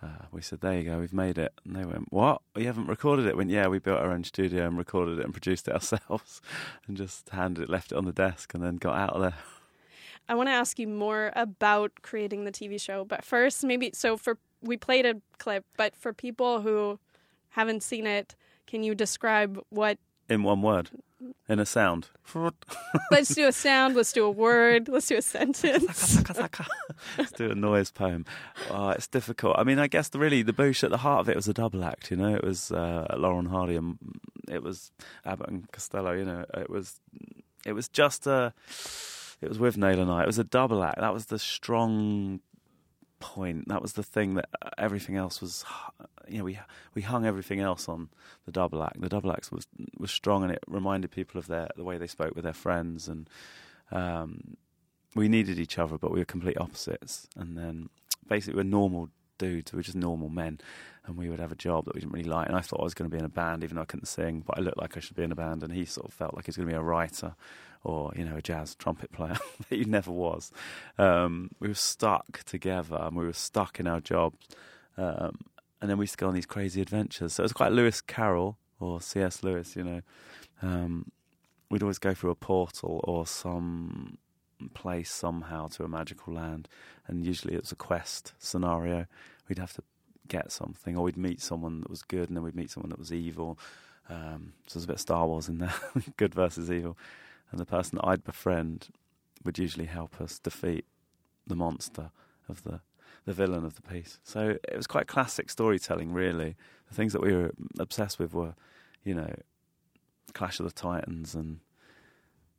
Uh, 0.02 0.26
we 0.32 0.42
said, 0.42 0.60
"There 0.60 0.76
you 0.76 0.84
go, 0.84 0.98
we've 0.98 1.12
made 1.12 1.38
it," 1.38 1.52
and 1.64 1.76
they 1.76 1.84
went, 1.84 2.12
"What? 2.12 2.42
You 2.56 2.66
haven't 2.66 2.88
recorded 2.88 3.26
it?" 3.26 3.36
Went, 3.36 3.50
"Yeah, 3.50 3.68
we 3.68 3.78
built 3.78 4.00
our 4.00 4.10
own 4.10 4.24
studio 4.24 4.66
and 4.66 4.76
recorded 4.76 5.18
it 5.18 5.24
and 5.24 5.32
produced 5.32 5.68
it 5.68 5.74
ourselves, 5.78 6.42
and 6.86 6.96
just 6.96 7.30
handed 7.30 7.64
it, 7.64 7.70
left 7.70 7.92
it 7.92 7.96
on 7.96 8.04
the 8.04 8.12
desk, 8.12 8.54
and 8.54 8.62
then 8.62 8.76
got 8.76 8.98
out 8.98 9.10
of 9.10 9.22
there." 9.22 9.38
I 10.28 10.34
want 10.34 10.48
to 10.48 10.52
ask 10.52 10.78
you 10.78 10.88
more 10.88 11.32
about 11.36 11.92
creating 12.02 12.44
the 12.44 12.52
TV 12.52 12.80
show, 12.80 13.04
but 13.04 13.24
first, 13.24 13.64
maybe 13.64 13.90
so 13.94 14.16
for 14.16 14.38
we 14.60 14.76
played 14.76 15.06
a 15.06 15.20
clip, 15.38 15.64
but 15.76 15.94
for 15.94 16.12
people 16.12 16.62
who 16.62 16.98
haven't 17.54 17.82
seen 17.82 18.06
it, 18.06 18.34
can 18.66 18.82
you 18.82 18.94
describe 18.94 19.60
what? 19.70 19.98
In 20.28 20.42
one 20.42 20.60
word, 20.60 20.90
in 21.48 21.60
a 21.60 21.66
sound. 21.66 22.08
Let's 23.10 23.34
do 23.34 23.46
a 23.46 23.52
sound. 23.52 23.94
Let's 23.94 24.12
do 24.12 24.24
a 24.24 24.30
word. 24.30 24.88
Let's 24.88 25.06
do 25.06 25.16
a 25.16 25.22
sentence. 25.22 26.16
Let's 27.16 27.32
do 27.32 27.50
a 27.50 27.54
noise 27.54 27.90
poem. 27.92 28.24
Oh, 28.70 28.88
it's 28.90 29.06
difficult. 29.06 29.56
I 29.58 29.62
mean, 29.62 29.78
I 29.78 29.86
guess 29.86 30.08
the, 30.08 30.18
really 30.18 30.42
the 30.42 30.52
Boosh 30.52 30.82
at 30.82 30.90
the 30.90 30.98
heart 30.98 31.20
of 31.20 31.28
it 31.28 31.36
was 31.36 31.46
a 31.46 31.54
double 31.54 31.84
act. 31.84 32.10
You 32.10 32.16
know, 32.16 32.34
it 32.34 32.42
was 32.42 32.72
uh, 32.72 33.14
Lauren 33.16 33.46
Hardy 33.46 33.76
and 33.76 33.98
it 34.48 34.62
was 34.62 34.90
Abbott 35.24 35.48
and 35.48 35.70
Costello. 35.70 36.12
You 36.12 36.24
know, 36.24 36.44
it 36.54 36.68
was 36.68 37.00
it 37.64 37.72
was 37.72 37.88
just 37.88 38.26
a 38.26 38.52
it 39.40 39.48
was 39.48 39.60
with 39.60 39.76
Nail 39.76 40.00
and 40.00 40.10
I. 40.10 40.22
It 40.22 40.26
was 40.26 40.38
a 40.40 40.44
double 40.44 40.82
act. 40.82 40.98
That 40.98 41.14
was 41.14 41.26
the 41.26 41.38
strong 41.38 42.40
point. 43.24 43.68
That 43.68 43.80
was 43.80 43.94
the 43.94 44.02
thing 44.02 44.34
that 44.34 44.48
uh, 44.60 44.70
everything 44.76 45.16
else 45.16 45.40
was. 45.40 45.64
You 46.28 46.38
know, 46.38 46.44
we 46.44 46.58
we 46.94 47.02
hung 47.02 47.24
everything 47.26 47.60
else 47.60 47.88
on 47.88 48.10
the 48.44 48.52
double 48.52 48.82
act. 48.82 49.00
The 49.00 49.08
double 49.08 49.32
act 49.32 49.50
was 49.50 49.66
was 49.98 50.10
strong, 50.10 50.42
and 50.42 50.52
it 50.52 50.62
reminded 50.66 51.10
people 51.10 51.38
of 51.38 51.46
their 51.46 51.68
the 51.76 51.84
way 51.84 51.96
they 51.98 52.06
spoke 52.06 52.34
with 52.34 52.44
their 52.44 52.52
friends, 52.52 53.08
and 53.08 53.28
um, 53.90 54.56
we 55.14 55.28
needed 55.28 55.58
each 55.58 55.78
other, 55.78 55.96
but 55.96 56.12
we 56.12 56.18
were 56.18 56.24
complete 56.24 56.58
opposites. 56.58 57.26
And 57.36 57.56
then 57.56 57.88
basically, 58.28 58.58
we're 58.58 58.68
normal 58.68 59.08
dudes. 59.38 59.72
We 59.72 59.78
were 59.78 59.82
just 59.82 59.96
normal 59.96 60.28
men, 60.28 60.60
and 61.06 61.16
we 61.16 61.28
would 61.30 61.40
have 61.40 61.52
a 61.52 61.56
job 61.56 61.86
that 61.86 61.94
we 61.94 62.00
didn't 62.00 62.12
really 62.12 62.28
like. 62.28 62.48
And 62.48 62.56
I 62.56 62.60
thought 62.60 62.80
I 62.80 62.84
was 62.84 62.94
going 62.94 63.10
to 63.10 63.14
be 63.14 63.18
in 63.18 63.24
a 63.24 63.30
band, 63.30 63.64
even 63.64 63.76
though 63.76 63.82
I 63.82 63.86
couldn't 63.86 64.06
sing, 64.06 64.42
but 64.46 64.58
I 64.58 64.60
looked 64.60 64.78
like 64.78 64.96
I 64.96 65.00
should 65.00 65.16
be 65.16 65.24
in 65.24 65.32
a 65.32 65.36
band. 65.36 65.62
And 65.62 65.72
he 65.72 65.86
sort 65.86 66.06
of 66.06 66.12
felt 66.12 66.34
like 66.34 66.44
he 66.44 66.50
was 66.50 66.56
going 66.56 66.68
to 66.68 66.74
be 66.74 66.78
a 66.78 66.82
writer 66.82 67.34
or 67.84 68.12
you 68.16 68.24
know 68.24 68.36
a 68.36 68.42
jazz 68.42 68.74
trumpet 68.74 69.12
player 69.12 69.36
that 69.68 69.76
he 69.76 69.84
never 69.84 70.10
was. 70.10 70.50
Um, 70.98 71.50
we 71.60 71.68
were 71.68 71.74
stuck 71.74 72.42
together, 72.44 72.96
and 73.00 73.16
we 73.16 73.24
were 73.24 73.32
stuck 73.32 73.78
in 73.78 73.86
our 73.86 74.00
jobs. 74.00 74.48
Um, 74.96 75.38
and 75.80 75.90
then 75.90 75.98
we 75.98 76.04
used 76.04 76.14
to 76.14 76.18
go 76.18 76.28
on 76.28 76.34
these 76.34 76.46
crazy 76.46 76.80
adventures. 76.80 77.34
So 77.34 77.42
it 77.42 77.44
was 77.44 77.52
quite 77.52 77.72
Lewis 77.72 78.00
Carroll 78.00 78.56
or 78.80 79.02
C.S. 79.02 79.42
Lewis, 79.42 79.76
you 79.76 79.84
know. 79.84 80.00
Um, 80.62 81.10
we'd 81.68 81.82
always 81.82 81.98
go 81.98 82.14
through 82.14 82.30
a 82.30 82.34
portal 82.34 83.00
or 83.04 83.26
some 83.26 84.16
place 84.72 85.10
somehow 85.10 85.68
to 85.68 85.84
a 85.84 85.88
magical 85.88 86.32
land, 86.32 86.68
and 87.06 87.24
usually 87.24 87.54
it 87.54 87.60
was 87.60 87.72
a 87.72 87.76
quest 87.76 88.32
scenario. 88.38 89.06
We'd 89.48 89.58
have 89.58 89.74
to 89.74 89.82
get 90.28 90.52
something, 90.52 90.96
or 90.96 91.04
we'd 91.04 91.16
meet 91.16 91.40
someone 91.40 91.80
that 91.80 91.90
was 91.90 92.02
good, 92.02 92.28
and 92.28 92.36
then 92.36 92.44
we'd 92.44 92.56
meet 92.56 92.70
someone 92.70 92.90
that 92.90 92.98
was 92.98 93.12
evil. 93.12 93.58
Um, 94.08 94.52
so 94.66 94.78
there's 94.78 94.84
a 94.84 94.88
bit 94.88 94.94
of 94.94 95.00
Star 95.00 95.26
Wars 95.26 95.48
in 95.48 95.58
there, 95.58 95.74
good 96.16 96.34
versus 96.34 96.70
evil. 96.70 96.96
And 97.54 97.60
the 97.60 97.66
person 97.66 97.98
that 97.98 98.08
I'd 98.08 98.24
befriend 98.24 98.88
would 99.44 99.60
usually 99.60 99.84
help 99.84 100.20
us 100.20 100.40
defeat 100.40 100.86
the 101.46 101.54
monster 101.54 102.10
of 102.48 102.64
the 102.64 102.80
the 103.26 103.32
villain 103.32 103.64
of 103.64 103.76
the 103.76 103.82
piece. 103.82 104.18
So 104.24 104.56
it 104.68 104.76
was 104.76 104.88
quite 104.88 105.06
classic 105.06 105.48
storytelling, 105.48 106.12
really. 106.12 106.56
The 106.88 106.94
things 106.96 107.12
that 107.12 107.22
we 107.22 107.32
were 107.32 107.52
obsessed 107.78 108.18
with 108.18 108.34
were, 108.34 108.56
you 109.04 109.14
know, 109.14 109.32
Clash 110.32 110.58
of 110.58 110.66
the 110.66 110.72
Titans 110.72 111.36
and 111.36 111.60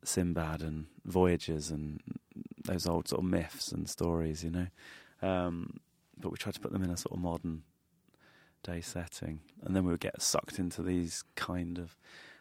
Sinbad 0.02 0.62
and 0.62 0.86
Voyages 1.04 1.70
and 1.70 2.00
those 2.64 2.86
old 2.86 3.06
sort 3.06 3.22
of 3.22 3.28
myths 3.28 3.70
and 3.70 3.86
stories, 3.86 4.42
you 4.42 4.50
know. 4.50 4.66
Um, 5.20 5.78
but 6.18 6.30
we 6.30 6.38
tried 6.38 6.54
to 6.54 6.60
put 6.60 6.72
them 6.72 6.82
in 6.82 6.90
a 6.90 6.96
sort 6.96 7.12
of 7.12 7.20
modern 7.20 7.64
day 8.62 8.80
setting, 8.80 9.40
and 9.62 9.76
then 9.76 9.84
we 9.84 9.90
would 9.90 10.00
get 10.00 10.22
sucked 10.22 10.58
into 10.58 10.82
these 10.82 11.22
kind 11.34 11.78
of 11.78 11.98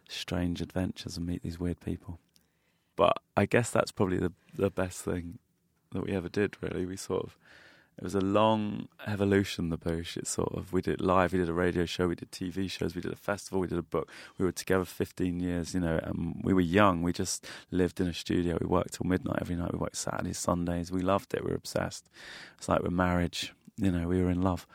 strange 0.07 0.61
adventures 0.61 1.17
and 1.17 1.25
meet 1.25 1.43
these 1.43 1.59
weird 1.59 1.81
people. 1.81 2.17
But 2.95 3.21
I 3.35 3.45
guess 3.45 3.69
that's 3.69 3.91
probably 3.91 4.17
the 4.17 4.31
the 4.53 4.69
best 4.69 5.01
thing 5.01 5.39
that 5.91 6.03
we 6.05 6.13
ever 6.13 6.29
did. 6.29 6.55
Really, 6.61 6.85
we 6.85 6.95
sort 6.95 7.23
of 7.23 7.37
it 7.97 8.03
was 8.03 8.15
a 8.15 8.21
long 8.21 8.89
evolution. 9.07 9.69
The 9.69 9.77
Boosh. 9.77 10.17
It 10.17 10.27
sort 10.27 10.53
of 10.53 10.73
we 10.73 10.81
did 10.81 10.99
live. 10.99 11.31
We 11.31 11.39
did 11.39 11.49
a 11.49 11.53
radio 11.53 11.85
show. 11.85 12.07
We 12.07 12.15
did 12.15 12.31
TV 12.31 12.69
shows. 12.69 12.93
We 12.93 13.01
did 13.01 13.13
a 13.13 13.17
festival. 13.17 13.61
We 13.61 13.67
did 13.67 13.77
a 13.77 13.83
book. 13.83 14.11
We 14.37 14.45
were 14.45 14.51
together 14.51 14.85
15 14.85 15.39
years. 15.39 15.73
You 15.73 15.79
know, 15.79 15.99
and 16.03 16.41
we 16.43 16.53
were 16.53 16.61
young. 16.61 17.01
We 17.01 17.13
just 17.13 17.45
lived 17.71 18.01
in 18.01 18.07
a 18.07 18.13
studio. 18.13 18.57
We 18.59 18.67
worked 18.67 18.95
till 18.95 19.07
midnight 19.07 19.39
every 19.41 19.55
night. 19.55 19.71
We 19.71 19.79
worked 19.79 19.97
Saturdays, 19.97 20.37
Sundays. 20.37 20.91
We 20.91 21.01
loved 21.01 21.33
it. 21.33 21.43
We 21.43 21.51
were 21.51 21.57
obsessed. 21.57 22.09
It's 22.57 22.67
like 22.67 22.81
with 22.83 22.91
marriage. 22.91 23.53
You 23.77 23.91
know, 23.91 24.07
we 24.07 24.21
were 24.21 24.29
in 24.29 24.41
love 24.41 24.67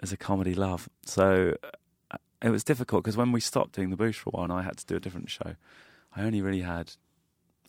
as 0.00 0.12
a 0.12 0.16
comedy 0.16 0.54
love. 0.54 0.88
So 1.06 1.56
uh, 2.10 2.18
it 2.42 2.50
was 2.50 2.62
difficult 2.62 3.04
because 3.04 3.16
when 3.16 3.32
we 3.32 3.40
stopped 3.40 3.74
doing 3.74 3.88
the 3.88 3.96
Boosh 3.96 4.16
for 4.16 4.30
a 4.30 4.32
while, 4.32 4.44
and 4.44 4.52
I 4.52 4.62
had 4.62 4.76
to 4.76 4.86
do 4.86 4.96
a 4.96 5.00
different 5.00 5.30
show, 5.30 5.56
I 6.14 6.22
only 6.22 6.42
really 6.42 6.60
had 6.60 6.92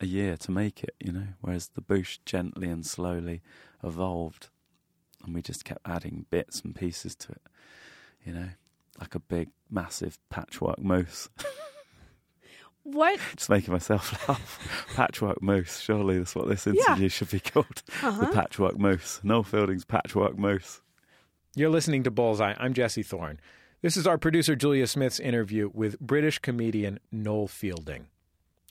a 0.01 0.05
year 0.05 0.37
to 0.37 0.51
make 0.51 0.83
it. 0.83 0.95
You 0.99 1.11
know, 1.11 1.27
whereas 1.41 1.69
the 1.69 1.81
Boosh 1.81 2.19
gently 2.25 2.69
and 2.69 2.85
slowly 2.85 3.41
evolved 3.83 4.49
and 5.23 5.33
we 5.33 5.41
just 5.41 5.65
kept 5.65 5.81
adding 5.85 6.25
bits 6.29 6.61
and 6.61 6.75
pieces 6.75 7.15
to 7.15 7.31
it, 7.31 7.41
you 8.23 8.33
know, 8.33 8.49
like 8.99 9.15
a 9.15 9.19
big, 9.19 9.49
massive 9.69 10.17
patchwork 10.29 10.79
moose. 10.79 11.29
What? 12.87 13.19
just 13.35 13.49
making 13.49 13.73
myself 13.73 14.13
laugh. 14.29 14.93
patchwork 14.95 15.41
moose. 15.41 15.79
Surely 15.79 16.19
that's 16.19 16.35
what 16.35 16.47
this 16.47 16.67
interview 16.67 17.09
should 17.09 17.31
be 17.31 17.39
called. 17.39 17.81
Uh-huh. 18.03 18.25
The 18.25 18.27
patchwork 18.27 18.77
moose. 18.77 19.19
Noel 19.23 19.41
Fielding's 19.41 19.85
patchwork 19.85 20.37
moose. 20.37 20.81
You're 21.55 21.71
listening 21.71 22.03
to 22.03 22.11
Bullseye. 22.11 22.53
I'm 22.59 22.75
Jesse 22.75 23.01
Thorn. 23.01 23.39
This 23.81 23.97
is 23.97 24.05
our 24.05 24.19
producer 24.19 24.55
Julia 24.55 24.85
Smith's 24.85 25.19
interview 25.19 25.71
with 25.73 25.99
British 25.99 26.37
comedian 26.37 26.99
Noel 27.11 27.47
Fielding. 27.47 28.05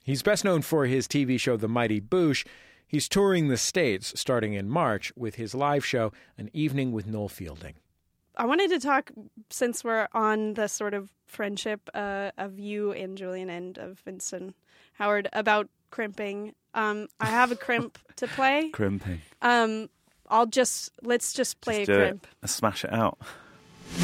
He's 0.04 0.22
best 0.22 0.44
known 0.44 0.60
for 0.60 0.84
his 0.84 1.08
TV 1.08 1.40
show 1.40 1.56
The 1.56 1.66
Mighty 1.66 1.98
Boosh. 2.00 2.46
He's 2.86 3.08
touring 3.08 3.48
the 3.48 3.56
States 3.56 4.12
starting 4.20 4.52
in 4.52 4.68
March 4.68 5.10
with 5.16 5.36
his 5.36 5.54
live 5.54 5.84
show, 5.84 6.12
An 6.36 6.50
Evening 6.52 6.92
with 6.92 7.06
Noel 7.06 7.28
Fielding. 7.30 7.74
I 8.36 8.44
wanted 8.44 8.68
to 8.68 8.78
talk 8.80 9.10
since 9.48 9.82
we're 9.82 10.06
on 10.12 10.54
the 10.54 10.68
sort 10.68 10.92
of 10.92 11.10
friendship 11.26 11.88
uh, 11.94 12.32
of 12.36 12.58
you 12.58 12.92
and 12.92 13.16
Julian 13.16 13.48
and 13.48 13.78
of 13.78 13.98
Vincent 14.00 14.54
Howard 14.92 15.28
about 15.32 15.70
crimping. 15.90 16.54
Um, 16.74 17.08
I 17.18 17.26
have 17.26 17.50
a 17.50 17.56
crimp 17.56 17.98
to 18.16 18.26
play. 18.26 18.68
Crimping. 18.70 19.22
Um, 19.40 19.88
I'll 20.28 20.46
just 20.46 20.90
let's 21.02 21.32
just 21.32 21.60
play 21.62 21.78
Just 21.86 21.88
a 21.88 21.92
do 21.92 21.98
crimp. 21.98 22.24
it. 22.24 22.30
Let's 22.42 22.54
smash 22.54 22.84
it 22.84 22.92
out. 22.92 23.18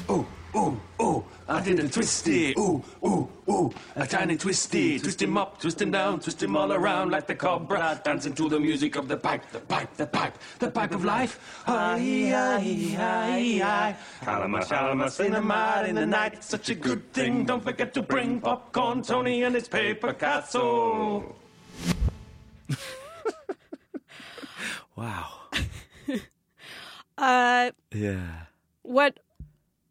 Oh, 0.09 0.27
ooh, 0.57 0.81
ooh. 1.03 1.25
I 1.49 1.61
did 1.63 1.81
a 1.81 1.89
twisty, 1.89 2.55
ooh, 2.59 2.83
ooh, 3.05 3.29
ooh. 3.49 3.73
A 3.97 4.07
tiny 4.07 4.37
twisty, 4.37 5.01
twist 5.01 5.21
him 5.21 5.37
up, 5.37 5.61
twist 5.61 5.83
him 5.83 5.91
down, 5.91 6.21
twist 6.21 6.41
him 6.43 6.57
all 6.57 6.73
around 6.73 7.11
like 7.11 7.27
the 7.27 7.35
cobra, 7.35 8.01
dancing 8.05 8.35
to 8.35 8.49
the 8.49 8.61
music 8.61 8.95
of 8.95 9.09
the 9.09 9.17
pipe, 9.17 9.43
the 9.51 9.59
pipe, 9.59 9.93
the 9.97 10.07
pipe, 10.07 10.35
the 10.61 10.71
pipe 10.71 10.93
of 10.95 11.05
life. 11.05 11.63
Aye, 11.67 12.33
aye, 12.33 12.97
aye, 12.99 13.61
aye. 13.65 13.97
Calamus, 14.25 14.69
calamus, 14.69 15.11
cinnamon 15.11 15.87
in 15.87 15.97
the 15.97 16.07
night. 16.07 16.45
Such 16.45 16.69
a 16.71 16.75
good 16.77 17.13
thing. 17.13 17.45
Don't 17.45 17.63
forget 17.65 17.93
to 17.95 18.03
bring 18.03 18.41
popcorn, 18.41 19.03
Tony 19.03 19.43
and 19.43 19.55
his 19.55 19.67
paper 19.69 20.13
castle. 20.13 21.37
Wow. 24.97 25.29
Uh, 27.19 27.71
Yeah. 27.93 28.47
what 28.83 29.21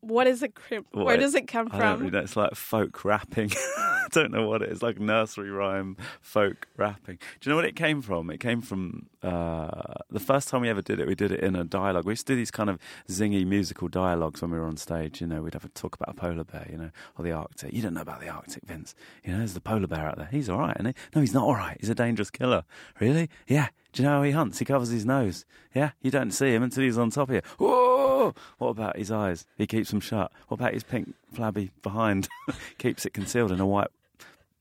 what 0.09 0.27
is 0.27 0.43
a 0.43 0.49
crimp? 0.49 0.87
Where 0.91 1.05
What- 1.05 1.19
does 1.19 1.35
it 1.35 1.47
come 1.47 1.69
from? 1.69 1.79
I 1.79 1.83
don't 1.83 1.99
really 1.99 2.11
know. 2.11 2.19
It's 2.19 2.35
like 2.35 2.55
folk 2.55 3.05
rapping. 3.05 3.51
I 3.77 4.07
don't 4.11 4.31
know 4.31 4.47
what 4.47 4.61
it 4.61 4.69
is. 4.71 4.81
Like 4.81 4.99
nursery 4.99 5.51
rhyme, 5.51 5.95
folk 6.21 6.67
rapping. 6.77 7.19
Do 7.39 7.49
you 7.49 7.51
know 7.51 7.55
what 7.55 7.65
it 7.65 7.75
came 7.75 8.01
from? 8.01 8.29
It 8.31 8.39
came 8.39 8.61
from 8.61 9.07
uh, 9.21 9.93
the 10.09 10.19
first 10.19 10.47
time 10.49 10.61
we 10.61 10.69
ever 10.69 10.81
did 10.81 10.99
it. 10.99 11.07
We 11.07 11.15
did 11.15 11.31
it 11.31 11.41
in 11.41 11.55
a 11.55 11.63
dialogue. 11.63 12.05
We 12.05 12.11
used 12.13 12.25
to 12.27 12.33
do 12.33 12.37
these 12.37 12.51
kind 12.51 12.69
of 12.69 12.79
zingy 13.07 13.45
musical 13.45 13.87
dialogues 13.87 14.41
when 14.41 14.51
we 14.51 14.57
were 14.57 14.65
on 14.65 14.77
stage. 14.77 15.21
You 15.21 15.27
know, 15.27 15.41
we'd 15.43 15.53
have 15.53 15.65
a 15.65 15.69
talk 15.69 15.95
about 15.95 16.09
a 16.09 16.13
polar 16.19 16.43
bear. 16.43 16.67
You 16.71 16.77
know, 16.77 16.89
or 17.17 17.23
the 17.23 17.31
Arctic. 17.31 17.71
You 17.73 17.81
don't 17.81 17.93
know 17.93 18.01
about 18.01 18.19
the 18.21 18.29
Arctic, 18.29 18.63
Vince. 18.65 18.95
You 19.23 19.31
know, 19.31 19.37
there's 19.39 19.53
the 19.53 19.61
polar 19.61 19.87
bear 19.87 20.07
out 20.07 20.17
there. 20.17 20.29
He's 20.31 20.49
all 20.49 20.59
right, 20.59 20.75
he? 20.77 20.93
No, 21.15 21.21
he's 21.21 21.33
not 21.33 21.43
all 21.43 21.55
right. 21.55 21.77
He's 21.79 21.89
a 21.89 21.95
dangerous 21.95 22.31
killer. 22.31 22.63
Really? 22.99 23.29
Yeah. 23.47 23.67
Do 23.91 24.03
you 24.03 24.07
know 24.07 24.17
how 24.17 24.23
he 24.23 24.31
hunts? 24.31 24.59
He 24.59 24.65
covers 24.65 24.89
his 24.89 25.05
nose. 25.05 25.45
Yeah, 25.73 25.91
you 26.01 26.11
don't 26.11 26.31
see 26.31 26.53
him 26.53 26.63
until 26.63 26.83
he's 26.83 26.97
on 26.97 27.09
top 27.09 27.29
of 27.29 27.35
you. 27.35 27.41
Whoa! 27.57 28.33
What 28.57 28.69
about 28.69 28.97
his 28.97 29.11
eyes? 29.11 29.45
He 29.57 29.65
keeps 29.65 29.89
them 29.89 29.99
shut. 29.99 30.31
What 30.47 30.59
about 30.59 30.73
his 30.73 30.83
pink 30.83 31.15
flabby 31.33 31.71
behind? 31.81 32.27
Keeps 32.77 33.05
it 33.05 33.13
concealed 33.13 33.51
in 33.51 33.59
a 33.59 33.65
white 33.65 33.89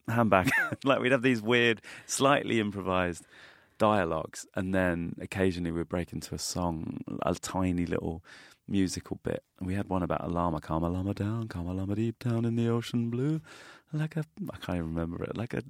handbag. 0.07 0.49
like 0.83 0.99
we'd 0.99 1.11
have 1.11 1.21
these 1.21 1.41
weird, 1.41 1.81
slightly 2.05 2.59
improvised 2.59 3.25
dialogues, 3.77 4.45
and 4.55 4.73
then 4.73 5.15
occasionally 5.21 5.71
we'd 5.71 5.89
break 5.89 6.13
into 6.13 6.33
a 6.33 6.39
song, 6.39 7.01
a 7.21 7.35
tiny 7.35 7.85
little 7.85 8.23
musical 8.67 9.19
bit. 9.23 9.43
We 9.59 9.73
had 9.73 9.89
one 9.89 10.03
about 10.03 10.23
a 10.23 10.27
llama, 10.27 10.61
calm 10.61 10.83
a 10.83 10.89
llama 10.89 11.13
down, 11.13 11.47
calm 11.47 11.67
a 11.67 11.73
llama 11.73 11.95
deep 11.95 12.19
down 12.19 12.45
in 12.45 12.55
the 12.55 12.69
ocean 12.69 13.09
blue, 13.09 13.41
like 13.93 14.15
a 14.15 14.25
I 14.51 14.57
can't 14.57 14.77
even 14.77 14.93
remember 14.93 15.23
it, 15.23 15.35
like 15.35 15.53
a 15.53 15.63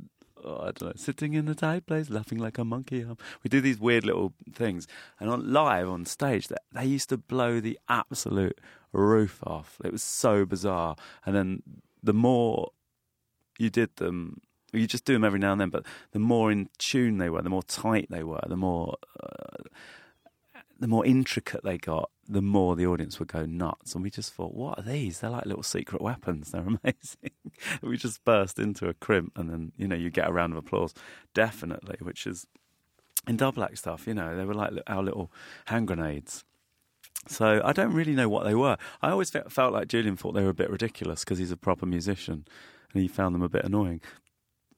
oh, 0.44 0.62
I 0.62 0.72
don't 0.72 0.82
know, 0.82 0.94
sitting 0.96 1.34
in 1.34 1.48
a 1.48 1.56
tight 1.56 1.86
place, 1.86 2.10
laughing 2.10 2.38
like 2.38 2.58
a 2.58 2.66
monkey. 2.66 3.06
We 3.44 3.50
do 3.50 3.62
these 3.62 3.80
weird 3.80 4.06
little 4.06 4.34
things, 4.54 4.88
and 5.20 5.30
on 5.30 5.52
live 5.52 5.90
on 5.90 6.06
stage, 6.06 6.48
that 6.48 6.62
they 6.72 6.86
used 6.86 7.10
to 7.10 7.18
blow 7.18 7.60
the 7.60 7.80
absolute 7.88 8.60
roof 8.92 9.40
off. 9.46 9.78
It 9.84 9.92
was 9.92 10.04
so 10.04 10.46
bizarre, 10.46 10.96
and 11.26 11.36
then 11.36 11.64
the 12.02 12.14
more 12.14 12.72
you 13.58 13.70
did 13.70 13.96
them, 13.98 14.42
you 14.72 14.88
just 14.88 15.06
do 15.06 15.14
them 15.14 15.24
every 15.24 15.40
now 15.40 15.52
and 15.52 15.62
then, 15.62 15.70
but 15.70 15.86
the 16.12 16.20
more 16.20 16.52
in 16.52 16.70
tune 16.78 17.18
they 17.18 17.30
were, 17.30 17.42
the 17.42 17.50
more 17.50 17.64
tight 17.64 18.08
they 18.10 18.24
were, 18.24 18.44
the 18.48 18.58
more. 18.58 18.98
Uh, 19.22 19.64
the 20.82 20.88
more 20.88 21.06
intricate 21.06 21.62
they 21.62 21.78
got, 21.78 22.10
the 22.30 22.42
more 22.42 22.76
the 22.76 22.86
audience 22.86 23.18
would 23.18 23.28
go 23.28 23.46
nuts. 23.46 23.96
And 23.96 24.04
we 24.04 24.12
just 24.12 24.34
thought, 24.34 24.54
what 24.54 24.78
are 24.78 24.84
these? 24.84 25.20
They're 25.20 25.32
like 25.32 25.48
little 25.48 25.64
secret 25.64 26.02
weapons. 26.02 26.52
They're 26.52 26.62
amazing. 26.84 27.32
we 27.82 27.98
just 27.98 28.24
burst 28.24 28.60
into 28.60 28.88
a 28.88 28.94
crimp, 28.94 29.38
and 29.38 29.50
then 29.50 29.72
you 29.76 29.88
know 29.88 29.96
you 29.96 30.12
get 30.12 30.30
a 30.30 30.32
round 30.32 30.54
of 30.54 30.58
applause, 30.58 30.94
definitely. 31.34 31.98
Which 32.00 32.28
is 32.28 32.46
in 33.28 33.38
double 33.38 33.64
act 33.64 33.80
stuff. 33.80 34.06
You 34.08 34.14
know, 34.14 34.38
they 34.38 34.46
were 34.46 34.54
like 34.54 34.72
our 34.88 35.02
little 35.02 35.32
hand 35.66 35.88
grenades. 35.88 36.46
So 37.28 37.62
I 37.66 37.74
don't 37.74 37.94
really 37.94 38.14
know 38.14 38.30
what 38.30 38.46
they 38.46 38.56
were. 38.56 38.78
I 39.02 39.10
always 39.10 39.30
felt 39.30 39.74
like 39.74 39.90
Julian 39.90 40.16
thought 40.16 40.34
they 40.34 40.44
were 40.44 40.50
a 40.50 40.54
bit 40.54 40.70
ridiculous 40.70 41.24
because 41.24 41.38
he's 41.38 41.52
a 41.52 41.58
proper 41.58 41.86
musician, 41.86 42.46
and 42.94 43.02
he 43.02 43.08
found 43.08 43.36
them 43.36 43.42
a 43.42 43.50
bit 43.50 43.66
annoying. 43.66 44.02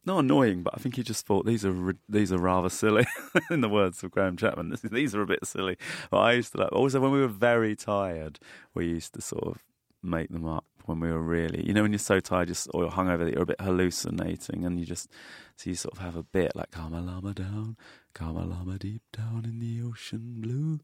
Not 0.03 0.19
annoying, 0.19 0.63
but 0.63 0.73
I 0.75 0.77
think 0.79 0.95
he 0.95 1.03
just 1.03 1.27
thought 1.27 1.45
these 1.45 1.63
are 1.63 1.95
these 2.09 2.31
are 2.31 2.39
rather 2.39 2.69
silly. 2.69 3.05
in 3.51 3.61
the 3.61 3.69
words 3.69 4.03
of 4.03 4.11
Graham 4.11 4.35
Chapman, 4.35 4.69
this, 4.69 4.81
these 4.91 5.13
are 5.13 5.21
a 5.21 5.27
bit 5.27 5.45
silly. 5.45 5.77
But 6.09 6.19
I 6.19 6.33
used 6.33 6.53
to 6.53 6.61
like 6.61 6.71
also 6.71 6.99
when 6.99 7.11
we 7.11 7.21
were 7.21 7.27
very 7.27 7.75
tired, 7.75 8.39
we 8.73 8.87
used 8.87 9.13
to 9.13 9.21
sort 9.21 9.43
of 9.43 9.63
make 10.01 10.29
them 10.29 10.47
up 10.47 10.65
when 10.85 10.99
we 10.99 11.11
were 11.11 11.21
really, 11.21 11.65
you 11.65 11.73
know, 11.73 11.83
when 11.83 11.91
you're 11.91 11.99
so 11.99 12.19
tired, 12.19 12.47
just 12.47 12.67
or 12.73 12.89
hungover 12.89 13.25
that 13.25 13.33
you're 13.33 13.43
a 13.43 13.45
bit 13.45 13.61
hallucinating, 13.61 14.65
and 14.65 14.79
you 14.79 14.85
just 14.85 15.07
so 15.55 15.69
you 15.69 15.75
sort 15.75 15.93
of 15.93 15.99
have 15.99 16.15
a 16.15 16.23
bit 16.23 16.55
like 16.55 16.71
calm 16.71 16.93
Lama 16.93 17.33
down, 17.33 17.77
calm 18.15 18.35
Lama 18.35 18.79
deep 18.79 19.03
down 19.15 19.45
in 19.45 19.59
the 19.59 19.87
ocean 19.87 20.37
blue, 20.39 20.79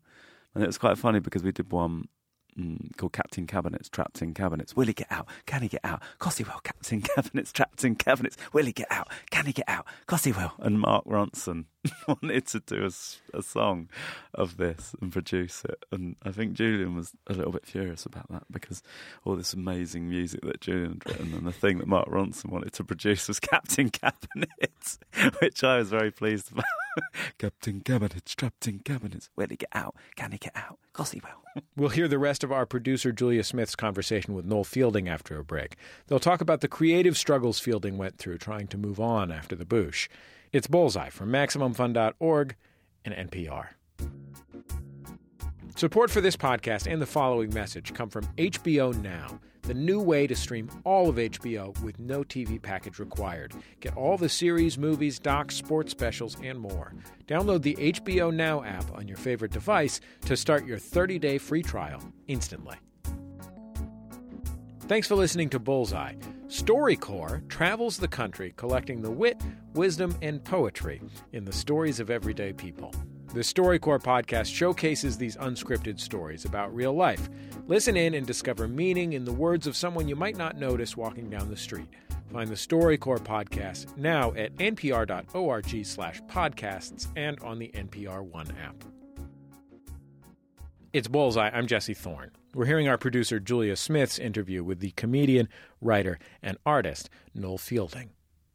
and 0.54 0.64
it 0.64 0.68
was 0.68 0.78
quite 0.78 0.98
funny 0.98 1.20
because 1.20 1.42
we 1.44 1.52
did 1.52 1.72
one 1.72 2.08
mm, 2.58 2.96
called 2.98 3.14
Captain 3.14 3.48
Cabinets 3.48 3.90
Trapped 3.90 4.22
in 4.22 4.34
Cabinets. 4.34 4.76
Will 4.76 4.88
he 4.88 4.94
get 4.94 5.12
out? 5.12 5.28
Can 5.46 5.62
he 5.62 5.68
get 5.68 5.82
out? 5.84 6.02
Course 6.20 6.38
he 6.38 6.44
will. 6.44 6.60
Captain 6.64 7.02
Cabinets 7.16 7.52
Trapped 7.52 7.84
in 7.84 7.96
Cabinets. 7.96 8.38
Will 8.54 8.66
he 8.66 8.72
get 8.72 8.88
out? 8.92 9.08
Can 9.30 9.46
he 9.46 9.54
get 9.54 9.68
out? 9.68 9.86
Course 10.06 10.24
he 10.24 10.32
will. 10.32 10.54
And 10.60 10.80
Mark 10.80 11.06
Ronson 11.06 11.66
wanted 12.08 12.48
to 12.48 12.60
do 12.60 12.90
a 13.34 13.42
song 13.42 13.90
of 14.34 14.58
this 14.58 14.96
and 15.02 15.12
produce 15.12 15.64
it. 15.66 15.86
And 15.92 16.16
I 16.24 16.32
think 16.32 16.54
Julian 16.54 16.96
was 16.96 17.14
a 17.28 17.34
little 17.34 17.52
bit 17.52 17.66
furious 17.66 18.06
about 18.06 18.30
that 18.32 18.44
because 18.52 18.82
all 19.26 19.36
this 19.36 19.54
amazing 19.54 20.10
music 20.10 20.42
that 20.42 20.62
Julian 20.62 21.02
had 21.06 21.06
written 21.06 21.34
and 21.34 21.48
the 21.48 21.52
thing 21.52 21.78
that 21.80 21.88
Mark 21.88 22.08
Ronson 22.08 22.50
wanted 22.50 22.74
to 22.74 22.84
produce 22.84 23.28
was 23.28 23.40
Captain 23.40 23.90
Cabinets, 23.90 25.00
which 25.40 25.64
I 25.64 25.78
was 25.80 25.90
very 25.90 26.12
pleased 26.12 26.52
about. 26.52 26.66
Captain 27.38 27.82
Cabinets 27.82 28.36
Trapped 28.36 28.68
in 28.68 28.80
Cabinets. 28.80 29.30
Will 29.36 29.48
he 29.50 29.56
get 29.56 29.70
out? 29.74 29.96
Can 30.16 30.32
he 30.32 30.38
get 30.38 30.56
out? 30.56 30.80
Course 30.94 31.12
he 31.12 31.22
will. 31.24 31.64
We'll 31.76 31.90
hear 31.90 32.08
the 32.08 32.20
rest 32.20 32.44
of 32.44 32.52
our 32.52 32.68
producer 32.68 33.12
Julia 33.12 33.44
Smith's 33.44 33.76
conversation 33.76 34.36
with 34.36 34.46
Noel 34.46 34.64
Fielding 34.64 35.10
after 35.10 35.40
a 35.40 35.44
break. 35.44 35.76
They'll 36.06 36.20
talk 36.20 36.40
about 36.40 36.62
the 36.62 36.68
creative 36.68 37.18
struggles 37.18 37.60
Fielding 37.60 37.98
went 37.98 38.20
through 38.20 38.38
trying 38.38 38.68
to 38.68 38.78
move 38.78 39.00
on 39.00 39.32
after 39.32 39.56
the 39.56 39.66
Boosh. 39.66 40.08
It's 40.52 40.68
Bullseye 40.68 41.10
from 41.10 41.32
MaximumFun.org 41.32 42.56
and 43.06 43.32
NPR. 43.32 43.70
Support 45.76 46.12
for 46.12 46.22
this 46.22 46.38
podcast 46.38 46.92
and 46.92 47.02
the 47.02 47.08
following 47.08 47.54
message 47.54 47.94
come 47.94 48.10
from 48.10 48.26
HBO 48.38 49.00
Now, 49.02 49.40
the 49.68 49.74
new 49.74 50.02
way 50.02 50.26
to 50.26 50.36
stream 50.36 50.70
all 50.86 51.10
of 51.10 51.18
HBO 51.18 51.78
with 51.82 52.00
no 52.00 52.24
TV 52.24 52.60
package 52.60 53.00
required. 53.00 53.54
Get 53.82 53.98
all 53.98 54.18
the 54.18 54.30
series, 54.30 54.78
movies, 54.78 55.20
docs, 55.20 55.56
sports 55.56 55.92
specials, 55.92 56.38
and 56.42 56.58
more. 56.58 56.94
Download 57.28 57.62
the 57.62 57.76
HBO 57.76 58.34
Now 58.34 58.64
app 58.64 58.90
on 58.96 59.10
your 59.10 59.18
favorite 59.18 59.52
device 59.52 60.00
to 60.22 60.38
start 60.38 60.66
your 60.66 60.80
30 60.80 61.20
day 61.20 61.38
free 61.38 61.62
trial 61.62 62.02
instantly. 62.28 62.78
Thanks 64.88 65.10
for 65.10 65.16
listening 65.16 65.50
to 65.50 65.60
Bullseye. 65.60 66.14
StoryCorps 66.48 67.50
travels 67.50 67.98
the 67.98 68.08
country 68.08 68.54
collecting 68.56 69.02
the 69.02 69.12
wit, 69.12 69.42
wisdom, 69.74 70.16
and 70.22 70.42
poetry 70.46 71.02
in 71.34 71.44
the 71.44 71.52
stories 71.52 72.00
of 72.00 72.10
everyday 72.10 72.54
people. 72.54 72.94
The 73.34 73.42
StoryCorps 73.42 74.04
podcast 74.04 74.54
showcases 74.54 75.18
these 75.18 75.36
unscripted 75.38 76.00
stories 76.00 76.46
about 76.46 76.74
real 76.74 76.94
life. 76.94 77.30
Listen 77.68 77.98
in 77.98 78.14
and 78.14 78.26
discover 78.26 78.68
meaning 78.68 79.14
in 79.14 79.26
the 79.26 79.34
words 79.34 79.68
of 79.68 79.76
someone 79.76 80.08
you 80.08 80.16
might 80.16 80.38
not 80.38 80.58
notice 80.58 80.96
walking 80.96 81.30
down 81.30 81.50
the 81.50 81.58
street. 81.58 81.90
Find 82.32 82.50
the 82.50 82.56
StoryCorps 82.56 83.20
podcast 83.20 83.96
now 83.98 84.34
at 84.34 84.56
npr.org 84.56 85.86
slash 85.86 86.22
podcasts 86.24 87.08
and 87.16 87.40
on 87.42 87.60
the 87.60 87.70
NPR 87.76 88.24
One 88.24 88.48
app. 88.64 88.84
It's 90.94 91.08
Bullseye. 91.10 91.50
I'm 91.54 91.68
Jesse 91.68 91.94
Thorn. 91.94 92.32
We're 92.56 92.66
hearing 92.66 92.88
our 92.88 92.98
producer 92.98 93.40
Julia 93.40 93.76
Smith's 93.76 94.18
interview 94.18 94.64
with 94.64 94.80
the 94.80 94.92
comedian, 94.92 95.50
writer, 95.82 96.18
and 96.42 96.58
artist 96.66 97.10
Noel 97.36 97.58
Fielding. 97.58 98.12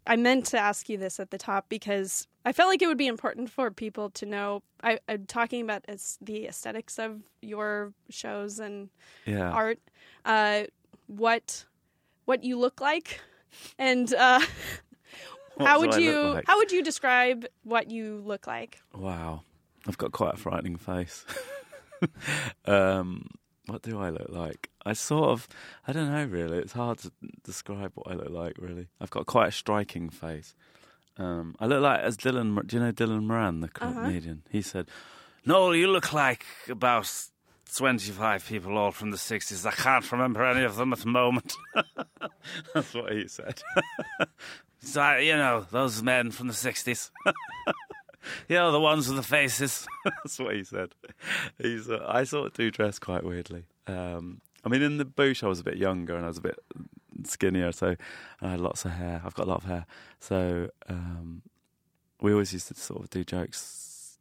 I 0.07 0.17
meant 0.17 0.47
to 0.47 0.59
ask 0.59 0.89
you 0.89 0.99
this 0.99 1.21
at 1.21 1.31
the 1.31 1.39
top 1.39 1.69
because 1.69 2.27
I 2.45 2.53
felt 2.53 2.69
like 2.69 2.83
it 2.83 2.87
would 2.89 2.99
be 2.99 3.07
important 3.07 3.51
for 3.51 3.71
people 3.71 4.11
to 4.11 4.27
know. 4.27 4.63
I, 4.83 4.99
I'm 5.09 5.27
talking 5.27 5.63
about 5.63 5.85
as 5.87 6.19
the 6.21 6.47
aesthetics 6.47 6.99
of 6.99 7.21
your 7.41 7.93
shows 8.11 8.59
and 8.59 8.89
Yeah. 9.27 9.51
art, 9.53 9.79
uh, 10.25 10.65
what 11.07 11.65
what 12.25 12.45
you 12.45 12.59
look 12.59 12.81
like, 12.81 13.21
and 13.79 14.13
uh, 14.15 14.41
how 15.59 15.81
would 15.81 15.97
you 15.97 16.35
like? 16.35 16.45
how 16.47 16.57
would 16.59 16.73
you 16.73 16.83
describe 16.83 17.47
what 17.65 17.91
you 17.91 18.23
look 18.25 18.47
like? 18.47 18.81
Wow, 18.95 19.43
I've 19.87 19.99
got 19.99 20.13
quite 20.13 20.35
a 20.35 20.37
frightening 20.37 20.77
face. 20.77 21.25
um, 22.65 23.27
what 23.67 23.83
do 23.83 23.99
I 24.01 24.11
look 24.11 24.29
like? 24.29 24.71
I 24.85 24.93
sort 24.95 25.31
of, 25.31 25.49
I 25.87 25.93
don't 25.93 26.11
know 26.13 26.25
really. 26.25 26.59
It's 26.59 26.73
hard 26.73 26.99
to 26.99 27.13
describe 27.45 27.93
what 27.95 28.11
I 28.11 28.15
look 28.15 28.31
like. 28.31 28.57
Really, 28.59 28.89
I've 29.01 29.11
got 29.11 29.27
quite 29.27 29.49
a 29.49 29.53
striking 29.53 30.11
face. 30.11 30.55
Um, 31.19 31.55
I 31.61 31.67
look 31.67 31.83
like 31.83 32.01
as 32.01 32.17
Dylan. 32.17 32.67
Do 32.67 32.77
you 32.77 32.83
know 32.83 32.93
Dylan 32.93 33.25
Moran, 33.25 33.61
the 33.61 33.69
Uh-huh. 33.81 33.93
comedian? 33.93 34.43
He 34.51 34.63
said, 34.63 34.89
"No, 35.45 35.73
you 35.73 35.89
look 35.89 36.13
like 36.13 36.45
about." 36.69 37.09
25 37.75 38.47
people 38.47 38.77
all 38.77 38.93
from 38.93 39.13
the 39.13 39.17
60s. 39.17 39.65
I 39.65 39.71
can't 39.71 40.13
remember 40.13 40.45
any 40.45 40.63
of 40.63 40.77
them 40.77 40.93
at 40.93 40.99
the 40.99 41.09
moment. 41.09 41.55
That's 42.75 42.93
what 42.93 43.13
he 43.13 43.27
said. 43.29 43.63
so, 44.83 45.17
you 45.17 45.35
know, 45.37 45.65
those 45.71 46.03
men 46.03 46.33
from 46.33 46.49
the 46.49 46.53
60s. 46.53 47.11
Know, 48.49 48.73
the 48.73 48.81
ones 48.81 49.09
with 49.09 49.17
the 49.17 49.23
faces. 49.23 49.87
That's 50.05 50.39
what 50.39 50.55
he 50.55 50.65
said. 50.65 50.95
He's. 51.59 51.89
Uh, 51.89 52.05
I 52.09 52.25
sort 52.25 52.49
of 52.49 52.53
do 52.55 52.71
dress 52.71 52.99
quite 52.99 53.25
weirdly. 53.25 53.65
Um, 53.87 54.41
I 54.65 54.69
mean, 54.69 54.83
in 54.83 54.99
the 54.99 55.05
Boosh, 55.05 55.43
I 55.43 55.49
was 55.49 55.61
a 55.61 55.65
bit 55.65 55.77
younger 55.77 56.15
and 56.15 56.25
I 56.25 56.29
was 56.29 56.39
a 56.39 56.43
bit 56.43 56.59
skinnier, 57.25 57.73
so 57.73 57.97
I 58.41 58.49
had 58.51 58.61
lots 58.61 58.85
of 58.85 58.93
hair. 58.93 59.23
I've 59.25 59.35
got 59.35 59.47
a 59.47 59.51
lot 59.51 59.59
of 59.59 59.65
hair, 59.65 59.87
so 60.21 60.71
um, 60.89 61.43
we 62.21 62.33
always 62.33 62.53
used 62.53 62.69
to 62.69 62.75
sort 62.75 63.03
of 63.03 63.11
do 63.11 63.25
jokes 63.25 64.19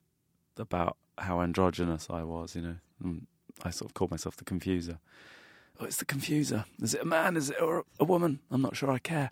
about 0.58 0.98
how 1.18 1.42
androgynous 1.42 2.08
I 2.10 2.24
was. 2.24 2.56
You 2.56 2.62
know, 2.62 2.76
and 3.04 3.28
I 3.64 3.70
sort 3.70 3.90
of 3.90 3.94
called 3.94 4.12
myself 4.12 4.36
the 4.36 4.46
confuser. 4.46 4.98
Oh, 5.80 5.86
it's 5.86 5.98
the 5.98 6.06
confuser. 6.06 6.66
Is 6.82 6.94
it 6.94 7.02
a 7.02 7.06
man? 7.06 7.38
Is 7.38 7.50
it 7.50 7.62
or 7.62 7.86
a 8.00 8.06
woman? 8.06 8.40
I'm 8.50 8.62
not 8.62 8.76
sure. 8.76 8.92
I 8.92 9.00
care. 9.00 9.32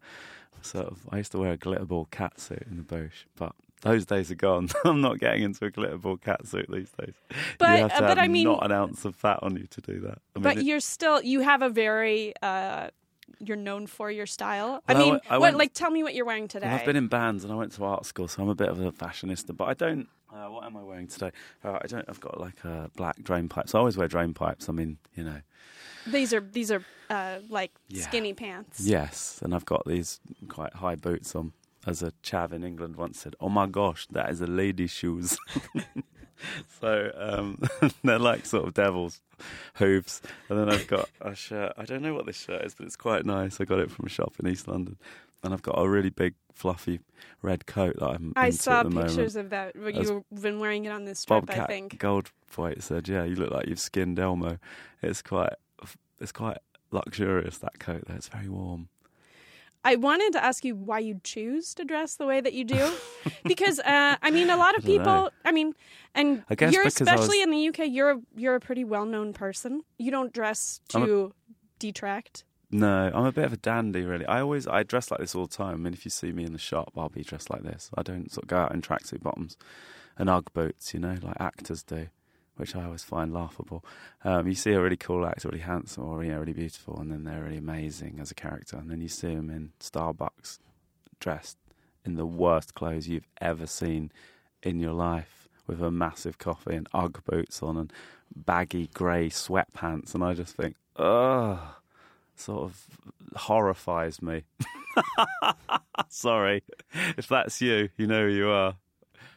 Sort 0.61 0.87
of. 0.87 1.07
I 1.09 1.17
used 1.17 1.31
to 1.31 1.39
wear 1.39 1.53
a 1.53 1.57
glitterball 1.57 2.09
catsuit 2.09 2.69
in 2.69 2.77
the 2.77 2.83
Boosh, 2.83 3.25
but 3.35 3.53
those 3.81 4.05
days 4.05 4.29
are 4.31 4.35
gone. 4.35 4.69
I'm 4.85 5.01
not 5.01 5.19
getting 5.19 5.43
into 5.43 5.65
a 5.65 5.71
glitterball 5.71 6.19
catsuit 6.19 6.67
these 6.73 6.91
days. 6.99 7.13
But- 7.57 7.69
you 7.77 7.81
have 7.83 7.91
to 7.91 7.95
uh, 7.97 7.99
but 8.01 8.09
have 8.09 8.17
I 8.19 8.27
mean- 8.27 8.43
not 8.45 8.65
an 8.65 8.71
ounce 8.71 9.05
of 9.05 9.15
fat 9.15 9.39
on 9.41 9.55
you 9.55 9.67
to 9.67 9.81
do 9.81 9.99
that. 10.01 10.19
I 10.35 10.39
mean, 10.39 10.43
but 10.43 10.63
you're 10.63 10.79
still 10.79 11.21
you 11.21 11.41
have 11.41 11.61
a 11.61 11.69
very 11.69 12.33
uh, 12.41 12.89
you're 13.39 13.55
known 13.57 13.87
for 13.87 14.11
your 14.11 14.25
style. 14.25 14.83
I 14.87 14.93
Well, 14.93 15.01
I 15.01 15.03
mean, 15.05 15.09
went- 15.11 15.23
I 15.29 15.37
what 15.37 15.53
like 15.55 15.73
tell 15.73 15.91
me 15.91 16.03
what 16.03 16.13
you're 16.15 16.25
wearing 16.25 16.47
today. 16.47 16.67
I've 16.67 16.85
been 16.85 16.95
in 16.95 17.07
bands 17.07 17.43
and 17.43 17.53
I 17.53 17.55
went 17.55 17.71
to 17.73 17.83
art 17.85 18.05
school, 18.05 18.27
so 18.27 18.43
I'm 18.43 18.49
a 18.49 18.55
bit 18.55 18.69
of 18.69 18.79
a 18.81 18.91
fashionista. 18.91 19.55
But 19.55 19.65
I 19.69 19.73
don't. 19.73 20.07
Uh, 20.31 20.47
what 20.47 20.63
am 20.65 20.77
I 20.77 20.83
wearing 20.83 21.07
today? 21.07 21.31
Uh, 21.63 21.79
I 21.81 21.87
don't. 21.87 22.05
I've 22.07 22.19
got 22.19 22.39
like 22.39 22.63
a 22.63 22.91
black 22.95 23.23
drain 23.23 23.49
pipes. 23.49 23.73
I 23.73 23.79
always 23.79 23.97
wear 23.97 24.07
drain 24.07 24.33
pipes. 24.33 24.69
I 24.69 24.73
mean, 24.73 24.97
you 25.15 25.23
know. 25.23 25.41
these 26.05 26.33
are 26.33 26.39
these 26.41 26.69
are 26.71 26.83
uh, 27.09 27.39
like 27.49 27.71
Yeah. 27.87 28.03
skinny 28.03 28.33
pants. 28.33 28.81
Yes, 28.81 29.39
and 29.41 29.55
I've 29.55 29.65
got 29.65 29.85
these 29.87 30.19
quite 30.47 30.73
high 30.73 30.95
boots 30.95 31.33
on. 31.35 31.53
As 31.87 32.03
a 32.03 32.11
chav 32.23 32.51
in 32.51 32.63
England 32.63 32.97
once 32.97 33.19
said, 33.19 33.35
"Oh 33.39 33.49
my 33.49 33.65
gosh, 33.67 34.05
that 34.11 34.29
is 34.29 34.41
a 34.41 34.47
lady's 34.47 34.91
shoes." 34.91 35.37
so 36.81 37.11
um, 37.17 37.61
they're 38.03 38.19
like 38.19 38.45
sort 38.45 38.67
of 38.67 38.73
devil's 38.73 39.21
hooves. 39.75 40.21
And 40.49 40.59
then 40.59 40.69
I've 40.69 40.87
got 40.87 41.09
a 41.21 41.35
shirt. 41.35 41.73
I 41.77 41.85
don't 41.85 42.01
know 42.01 42.13
what 42.13 42.25
this 42.25 42.37
shirt 42.37 42.63
is, 42.65 42.73
but 42.75 42.85
it's 42.85 42.95
quite 42.95 43.25
nice. 43.25 43.59
I 43.61 43.65
got 43.65 43.79
it 43.79 43.91
from 43.91 44.05
a 44.05 44.09
shop 44.09 44.33
in 44.39 44.47
East 44.47 44.67
London. 44.67 44.97
And 45.41 45.53
I've 45.53 45.61
got 45.61 45.79
a 45.79 45.87
really 45.87 46.09
big, 46.09 46.33
fluffy 46.53 46.99
red 47.41 47.65
coat 47.65 47.95
that 47.99 48.09
I'm 48.09 48.33
I 48.35 48.49
saw 48.49 48.83
the 48.83 48.89
moment. 48.89 49.07
pictures 49.07 49.37
of 49.37 49.51
that. 49.51 49.73
You've 49.73 50.23
been 50.41 50.59
wearing 50.59 50.83
it 50.83 50.91
on 50.91 51.05
this 51.05 51.23
trip, 51.23 51.43
I 51.43 51.45
Bobcat 51.45 51.67
think. 51.67 51.97
Goldthwait 51.97 52.81
said, 52.81 53.07
"Yeah, 53.07 53.23
you 53.23 53.35
look 53.35 53.51
like 53.51 53.67
you've 53.67 53.79
skinned 53.79 54.19
Elmo. 54.19 54.57
It's 55.01 55.21
quite, 55.21 55.53
it's 56.19 56.33
quite 56.33 56.57
luxurious 56.91 57.57
that 57.59 57.79
coat. 57.79 58.03
There, 58.07 58.17
it's 58.17 58.27
very 58.27 58.49
warm." 58.49 58.89
I 59.83 59.95
wanted 59.95 60.33
to 60.33 60.43
ask 60.43 60.65
you 60.65 60.75
why 60.75 60.99
you 60.99 61.21
choose 61.23 61.73
to 61.75 61.85
dress 61.85 62.15
the 62.15 62.25
way 62.25 62.41
that 62.41 62.53
you 62.53 62.65
do, 62.65 62.91
because 63.45 63.79
uh, 63.79 64.17
I 64.21 64.29
mean, 64.31 64.49
a 64.49 64.57
lot 64.57 64.77
of 64.77 64.83
I 64.83 64.87
people. 64.87 65.05
know. 65.05 65.29
I 65.45 65.51
mean, 65.51 65.73
and 66.13 66.43
I 66.49 66.55
guess 66.55 66.73
you're 66.73 66.85
especially 66.85 67.37
was- 67.39 67.43
in 67.45 67.51
the 67.51 67.67
UK. 67.69 67.79
You're 67.89 68.11
a, 68.11 68.19
you're 68.35 68.55
a 68.55 68.59
pretty 68.59 68.83
well 68.83 69.05
known 69.05 69.31
person. 69.33 69.81
You 69.97 70.11
don't 70.11 70.33
dress 70.33 70.81
I'm 70.93 71.03
a- 71.03 71.05
to 71.05 71.33
detract. 71.79 72.43
No, 72.71 73.09
I'm 73.13 73.25
a 73.25 73.31
bit 73.31 73.45
of 73.45 73.53
a 73.53 73.57
dandy, 73.57 74.03
really. 74.03 74.25
I 74.27 74.41
always 74.41 74.67
I 74.67 74.83
dress 74.83 75.09
like 75.09 75.19
this 75.21 75.33
all 75.33 75.47
the 75.47 75.55
time. 75.55 75.73
I 75.73 75.77
mean, 75.77 75.93
if 75.93 76.05
you 76.05 76.11
see 76.11 76.31
me 76.31 76.43
in 76.43 76.53
the 76.53 76.59
shop, 76.59 76.91
I'll 76.95 77.09
be 77.09 77.23
dressed 77.23 77.49
like 77.49 77.63
this. 77.63 77.89
I 77.97 78.03
don't 78.03 78.31
sort 78.31 78.43
of 78.43 78.47
go 78.49 78.57
out 78.57 78.73
in 78.73 78.81
tracksuit 78.81 79.23
bottoms 79.23 79.57
and 80.17 80.29
UGG 80.29 80.53
boots, 80.53 80.93
you 80.93 80.99
know, 80.99 81.15
like 81.23 81.37
actors 81.39 81.81
do, 81.81 82.09
which 82.59 82.75
I 82.75 82.83
always 82.85 83.03
find 83.03 83.33
laughable. 83.33 83.83
Um, 84.23 84.47
you 84.47 84.55
see 84.55 84.73
a 84.73 84.81
really 84.81 84.97
cool 84.97 85.25
actor, 85.25 85.47
really 85.47 85.63
handsome, 85.63 86.03
or 86.03 86.23
you 86.23 86.31
know, 86.31 86.39
really 86.39 86.53
beautiful, 86.53 86.99
and 86.99 87.11
then 87.11 87.23
they're 87.23 87.43
really 87.43 87.57
amazing 87.57 88.19
as 88.19 88.31
a 88.31 88.35
character, 88.35 88.77
and 88.77 88.89
then 88.89 89.01
you 89.01 89.07
see 89.07 89.33
them 89.33 89.49
in 89.49 89.71
Starbucks, 89.79 90.59
dressed 91.19 91.57
in 92.05 92.15
the 92.15 92.25
worst 92.25 92.73
clothes 92.73 93.07
you've 93.07 93.27
ever 93.41 93.65
seen 93.65 94.11
in 94.63 94.79
your 94.79 94.93
life, 94.93 95.47
with 95.67 95.81
a 95.81 95.91
massive 95.91 96.37
coffee 96.37 96.75
and 96.75 96.87
UGG 96.93 97.23
boots 97.25 97.63
on 97.63 97.77
and 97.77 97.93
baggy 98.35 98.87
grey 98.93 99.29
sweatpants, 99.29 100.13
and 100.13 100.23
I 100.23 100.33
just 100.33 100.55
think, 100.55 100.75
ugh 100.97 101.59
sort 102.39 102.63
of 102.63 102.87
horrifies 103.35 104.21
me. 104.21 104.43
Sorry. 106.09 106.63
If 107.17 107.27
that's 107.27 107.61
you, 107.61 107.89
you 107.97 108.07
know 108.07 108.27
who 108.27 108.33
you 108.33 108.49
are. 108.49 108.75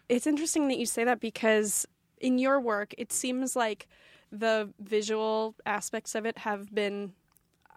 It's 0.09 0.27
interesting 0.27 0.69
that 0.69 0.79
you 0.79 0.87
say 0.87 1.05
that 1.05 1.21
because 1.21 1.87
in 2.23 2.39
your 2.39 2.61
work, 2.61 2.95
it 2.97 3.13
seems 3.13 3.55
like 3.55 3.89
the 4.31 4.71
visual 4.81 5.55
aspects 5.67 6.15
of 6.15 6.25
it 6.25 6.39
have 6.39 6.75
been, 6.75 7.13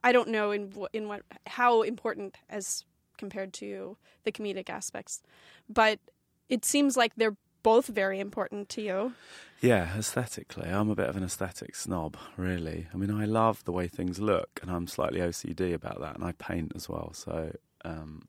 I 0.03 0.11
don't 0.11 0.29
know 0.29 0.51
in 0.51 0.71
in 0.93 1.07
what 1.07 1.23
how 1.47 1.81
important 1.81 2.37
as 2.49 2.85
compared 3.17 3.51
to 3.53 3.97
the 4.23 4.31
comedic 4.31 4.69
aspects, 4.69 5.21
but 5.69 5.99
it 6.47 6.63
seems 6.63 6.95
like 6.95 7.15
they're 7.15 7.35
both 7.63 7.87
very 7.87 8.19
important 8.19 8.69
to 8.69 8.81
you. 8.81 9.13
Yeah, 9.59 9.97
aesthetically, 9.97 10.69
I'm 10.69 10.91
a 10.91 10.95
bit 10.95 11.09
of 11.09 11.17
an 11.17 11.23
aesthetic 11.23 11.75
snob, 11.75 12.15
really. 12.37 12.87
I 12.93 12.97
mean, 12.97 13.09
I 13.09 13.25
love 13.25 13.63
the 13.63 13.71
way 13.71 13.87
things 13.87 14.19
look, 14.19 14.59
and 14.61 14.69
I'm 14.69 14.85
slightly 14.85 15.19
OCD 15.19 15.73
about 15.73 15.99
that, 15.99 16.15
and 16.15 16.23
I 16.23 16.33
paint 16.33 16.73
as 16.75 16.87
well. 16.87 17.11
So, 17.13 17.55
um, 17.83 18.27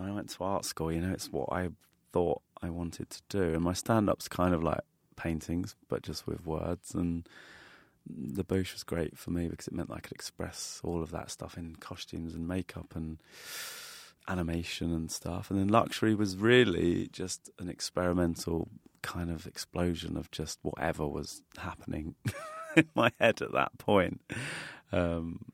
I 0.00 0.10
went 0.10 0.30
to 0.30 0.44
art 0.44 0.64
school, 0.64 0.92
you 0.92 1.00
know, 1.00 1.12
it's 1.12 1.32
what 1.32 1.48
I 1.52 1.70
thought 2.12 2.42
I 2.62 2.70
wanted 2.70 3.10
to 3.10 3.22
do. 3.28 3.54
And 3.54 3.62
my 3.62 3.72
stand 3.72 4.08
up's 4.08 4.28
kind 4.28 4.54
of 4.54 4.62
like 4.62 4.80
paintings, 5.16 5.76
but 5.88 6.02
just 6.02 6.26
with 6.26 6.46
words. 6.46 6.94
And 6.94 7.28
the 8.06 8.44
Boosh 8.44 8.72
was 8.72 8.84
great 8.84 9.18
for 9.18 9.30
me 9.30 9.48
because 9.48 9.68
it 9.68 9.74
meant 9.74 9.90
I 9.92 10.00
could 10.00 10.12
express 10.12 10.80
all 10.82 11.02
of 11.02 11.10
that 11.10 11.30
stuff 11.30 11.56
in 11.56 11.76
costumes 11.76 12.34
and 12.34 12.48
makeup 12.48 12.94
and 12.94 13.18
animation 14.28 14.92
and 14.92 15.10
stuff. 15.10 15.50
And 15.50 15.58
then 15.58 15.68
Luxury 15.68 16.14
was 16.14 16.36
really 16.36 17.08
just 17.08 17.50
an 17.58 17.68
experimental 17.68 18.68
kind 19.02 19.30
of 19.30 19.46
explosion 19.46 20.16
of 20.16 20.30
just 20.30 20.58
whatever 20.62 21.06
was 21.06 21.42
happening 21.56 22.14
in 22.76 22.88
my 22.94 23.12
head 23.20 23.40
at 23.42 23.52
that 23.52 23.76
point. 23.78 24.20
Um, 24.92 25.46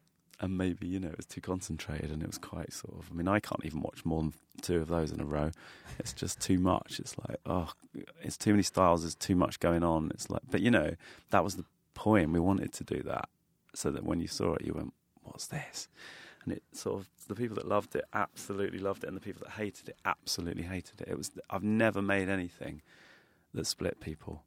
and 0.44 0.58
maybe, 0.58 0.86
you 0.86 1.00
know, 1.00 1.08
it 1.08 1.16
was 1.16 1.26
too 1.26 1.40
concentrated 1.40 2.10
and 2.10 2.22
it 2.22 2.26
was 2.26 2.38
quite 2.38 2.72
sort 2.72 2.96
of. 2.98 3.08
I 3.10 3.14
mean, 3.14 3.28
I 3.28 3.40
can't 3.40 3.64
even 3.64 3.80
watch 3.80 4.04
more 4.04 4.20
than 4.20 4.34
two 4.62 4.76
of 4.76 4.88
those 4.88 5.10
in 5.10 5.20
a 5.20 5.24
row. 5.24 5.50
It's 5.98 6.12
just 6.12 6.40
too 6.40 6.58
much. 6.58 7.00
It's 7.00 7.16
like, 7.18 7.38
oh, 7.46 7.72
it's 8.22 8.36
too 8.36 8.50
many 8.50 8.62
styles. 8.62 9.02
There's 9.02 9.14
too 9.14 9.34
much 9.34 9.58
going 9.58 9.82
on. 9.82 10.10
It's 10.12 10.28
like, 10.28 10.42
but 10.50 10.60
you 10.60 10.70
know, 10.70 10.94
that 11.30 11.42
was 11.42 11.56
the 11.56 11.64
point. 11.94 12.30
We 12.30 12.40
wanted 12.40 12.72
to 12.74 12.84
do 12.84 13.02
that 13.04 13.28
so 13.74 13.90
that 13.90 14.04
when 14.04 14.20
you 14.20 14.28
saw 14.28 14.54
it, 14.54 14.64
you 14.64 14.74
went, 14.74 14.92
what's 15.22 15.46
this? 15.46 15.88
And 16.44 16.52
it 16.52 16.62
sort 16.72 17.00
of, 17.00 17.08
the 17.26 17.34
people 17.34 17.56
that 17.56 17.66
loved 17.66 17.96
it 17.96 18.04
absolutely 18.12 18.78
loved 18.78 19.02
it, 19.02 19.06
and 19.06 19.16
the 19.16 19.20
people 19.20 19.42
that 19.46 19.52
hated 19.52 19.88
it 19.88 19.96
absolutely 20.04 20.64
hated 20.64 21.00
it. 21.00 21.08
It 21.08 21.16
was, 21.16 21.30
I've 21.48 21.62
never 21.62 22.02
made 22.02 22.28
anything 22.28 22.82
that 23.54 23.66
split 23.66 23.98
people 23.98 24.42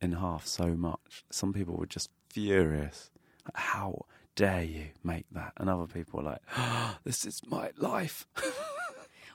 in 0.00 0.12
half 0.12 0.44
so 0.44 0.74
much. 0.74 1.24
Some 1.30 1.52
people 1.52 1.76
were 1.76 1.86
just 1.86 2.10
furious. 2.28 3.10
How 3.54 4.06
dare 4.36 4.62
you 4.62 4.84
make 5.02 5.26
that? 5.32 5.52
And 5.56 5.68
other 5.68 5.86
people 5.86 6.18
were 6.22 6.30
like, 6.30 6.42
oh, 6.56 6.96
"This 7.04 7.24
is 7.24 7.42
my 7.48 7.70
life." 7.76 8.26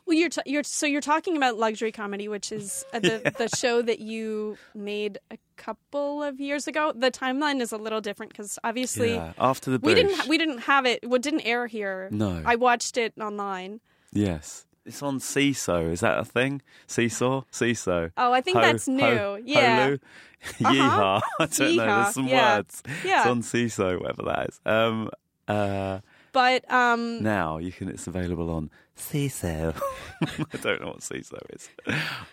Well, 0.07 0.17
you're 0.17 0.29
t- 0.29 0.41
you're 0.47 0.63
so 0.63 0.87
you're 0.87 0.99
talking 0.99 1.37
about 1.37 1.57
luxury 1.57 1.91
comedy, 1.91 2.27
which 2.27 2.51
is 2.51 2.83
uh, 2.91 2.99
the 2.99 3.33
the 3.37 3.55
show 3.55 3.81
that 3.83 3.99
you 3.99 4.57
made 4.73 5.19
a 5.29 5.37
couple 5.57 6.23
of 6.23 6.39
years 6.39 6.67
ago. 6.67 6.91
The 6.95 7.11
timeline 7.11 7.61
is 7.61 7.71
a 7.71 7.77
little 7.77 8.01
different 8.01 8.31
because 8.31 8.57
obviously 8.63 9.13
yeah. 9.13 9.33
After 9.37 9.69
the 9.71 9.77
we 9.77 9.93
didn't 9.93 10.15
ha- 10.15 10.25
we 10.27 10.37
didn't 10.39 10.57
have 10.59 10.85
it. 10.85 11.07
What 11.07 11.21
didn't 11.21 11.41
air 11.41 11.67
here? 11.67 12.09
No. 12.11 12.41
I 12.43 12.55
watched 12.55 12.97
it 12.97 13.13
online. 13.21 13.79
Yes. 14.11 14.65
It's 14.85 15.03
on 15.03 15.19
Seeso. 15.19 15.91
Is 15.91 15.99
that 15.99 16.17
a 16.17 16.25
thing? 16.25 16.61
Seeso? 16.87 17.45
Seeso. 17.51 18.11
Oh, 18.17 18.33
I 18.33 18.41
think 18.41 18.57
Ho- 18.57 18.63
that's 18.63 18.87
new. 18.87 19.03
ho- 19.03 19.39
yeah. 19.43 19.87
Hulu? 19.89 19.99
Yeehaw. 20.59 21.21
I 21.39 21.45
don't 21.45 21.75
know. 21.75 21.85
There's 21.85 22.13
some 22.15 22.27
Yeah. 22.27 22.55
words. 22.57 22.83
Yeah. 23.05 23.19
It's 23.21 23.27
on 23.29 23.41
Seeso, 23.43 23.99
whatever 24.01 24.23
that 24.23 24.49
is. 24.49 24.59
Um, 24.65 25.09
uh, 25.47 25.99
But 26.31 26.71
um, 26.71 27.21
now 27.21 27.57
you 27.59 27.71
can. 27.71 27.89
It's 27.89 28.07
available 28.07 28.49
on 28.49 28.71
Seeso. 28.97 29.75
I 30.21 30.57
don't 30.57 30.81
know 30.81 30.87
what 30.87 30.99
Seeso 31.01 31.37
is. 31.53 31.69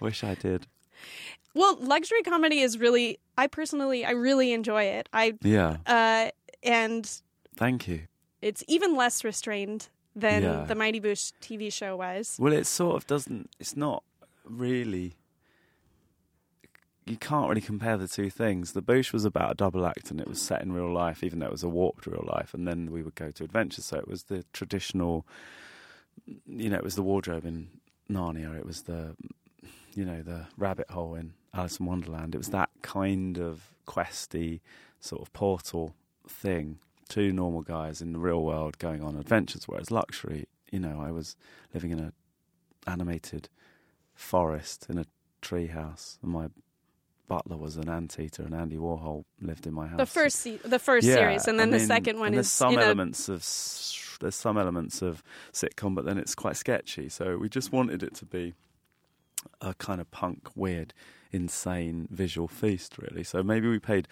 Wish 0.00 0.24
I 0.24 0.34
did. 0.34 0.66
well, 1.54 1.76
luxury 1.80 2.22
comedy 2.22 2.60
is 2.60 2.78
really. 2.78 3.18
I 3.36 3.46
personally, 3.46 4.04
I 4.06 4.12
really 4.12 4.52
enjoy 4.52 4.84
it. 4.84 5.08
I 5.12 5.34
Yeah. 5.42 5.76
uh, 5.86 6.30
and 6.62 7.10
Thank 7.56 7.86
you. 7.88 8.02
it's 8.40 8.64
even 8.68 8.96
less 8.96 9.22
restrained 9.22 9.88
than 10.20 10.42
Yeah. 10.42 10.64
the 10.64 10.74
Mighty 10.74 11.00
Boosh 11.00 11.32
TV 11.40 11.70
show 11.72 11.96
was. 11.96 12.36
Well, 12.38 12.52
it 12.52 12.66
sort 12.66 12.96
of 12.96 13.06
doesn't. 13.06 13.50
It's 13.58 13.76
not 13.76 14.02
really. 14.44 15.14
You 17.06 17.16
can't 17.16 17.48
really 17.48 17.62
compare 17.62 17.96
the 17.96 18.06
two 18.08 18.28
things. 18.28 18.72
The 18.72 18.82
Boosh 18.82 19.12
was 19.14 19.24
about 19.24 19.50
a 19.52 19.54
double 19.54 19.86
act, 19.86 20.10
and 20.10 20.20
it 20.20 20.28
was 20.28 20.42
set 20.42 20.60
in 20.60 20.72
real 20.72 20.92
life, 20.92 21.24
even 21.24 21.38
though 21.38 21.46
it 21.46 21.52
was 21.52 21.62
a 21.62 21.68
warped 21.68 22.06
real 22.06 22.24
life. 22.26 22.52
And 22.52 22.68
then 22.68 22.90
we 22.90 23.02
would 23.02 23.14
go 23.14 23.30
to 23.30 23.44
adventures, 23.44 23.86
so 23.86 23.98
it 23.98 24.06
was 24.08 24.24
the 24.24 24.44
traditional. 24.52 25.26
You 26.46 26.68
know, 26.68 26.76
it 26.76 26.84
was 26.84 26.96
the 26.96 27.02
wardrobe 27.02 27.46
in 27.46 27.68
Narnia. 28.10 28.58
It 28.58 28.66
was 28.66 28.82
the, 28.82 29.16
you 29.94 30.04
know, 30.04 30.20
the 30.20 30.48
rabbit 30.58 30.90
hole 30.90 31.14
in 31.14 31.32
Alice 31.54 31.78
in 31.80 31.86
Wonderland. 31.86 32.34
It 32.34 32.38
was 32.38 32.48
that 32.50 32.68
kind 32.82 33.38
of 33.38 33.72
questy 33.86 34.60
sort 35.00 35.22
of 35.22 35.32
portal 35.32 35.94
thing. 36.28 36.78
Two 37.08 37.32
normal 37.32 37.62
guys 37.62 38.02
in 38.02 38.12
the 38.12 38.18
real 38.18 38.42
world 38.42 38.78
going 38.78 39.02
on 39.02 39.16
adventures, 39.16 39.66
whereas 39.66 39.90
luxury, 39.90 40.46
you 40.70 40.78
know, 40.78 41.00
I 41.00 41.10
was 41.10 41.36
living 41.72 41.90
in 41.90 41.98
a 41.98 42.12
animated 42.86 43.48
forest 44.14 44.86
in 44.88 44.98
a 44.98 45.06
tree 45.40 45.68
house, 45.68 46.18
and 46.22 46.30
my 46.32 46.48
butler 47.28 47.56
was 47.56 47.76
an 47.76 47.88
anteater, 47.88 48.42
and 48.42 48.54
Andy 48.54 48.76
Warhol 48.76 49.24
lived 49.40 49.66
in 49.66 49.74
my 49.74 49.86
house. 49.86 49.98
The 49.98 50.06
first 50.06 50.36
se- 50.40 50.60
the 50.64 50.78
first 50.78 51.06
Yeah, 51.06 51.14
series, 51.14 51.48
and 51.48 51.58
then 51.58 51.68
I 51.68 51.78
the 51.78 51.86
second 51.86 52.18
one 52.18 52.32
is 52.34 52.36
there's 52.36 52.50
some 52.50 52.76
a- 52.78 52.82
elements 52.82 53.28
of 53.28 53.42
there's 54.20 54.34
some 54.34 54.58
elements 54.58 55.00
of 55.00 55.22
sitcom, 55.52 55.94
but 55.94 56.04
then 56.04 56.18
it's 56.18 56.34
quite 56.34 56.56
sketchy. 56.56 57.08
So 57.08 57.36
we 57.38 57.48
just 57.48 57.72
wanted 57.72 58.02
it 58.02 58.14
to 58.16 58.24
be 58.26 58.54
a 59.60 59.74
kind 59.74 60.00
of 60.00 60.10
punk, 60.10 60.48
weird, 60.56 60.92
insane 61.30 62.08
visual 62.10 62.48
feast, 62.48 62.98
really. 62.98 63.22
So 63.22 63.42
maybe 63.42 63.68
we 63.68 63.78
paid 63.78 64.08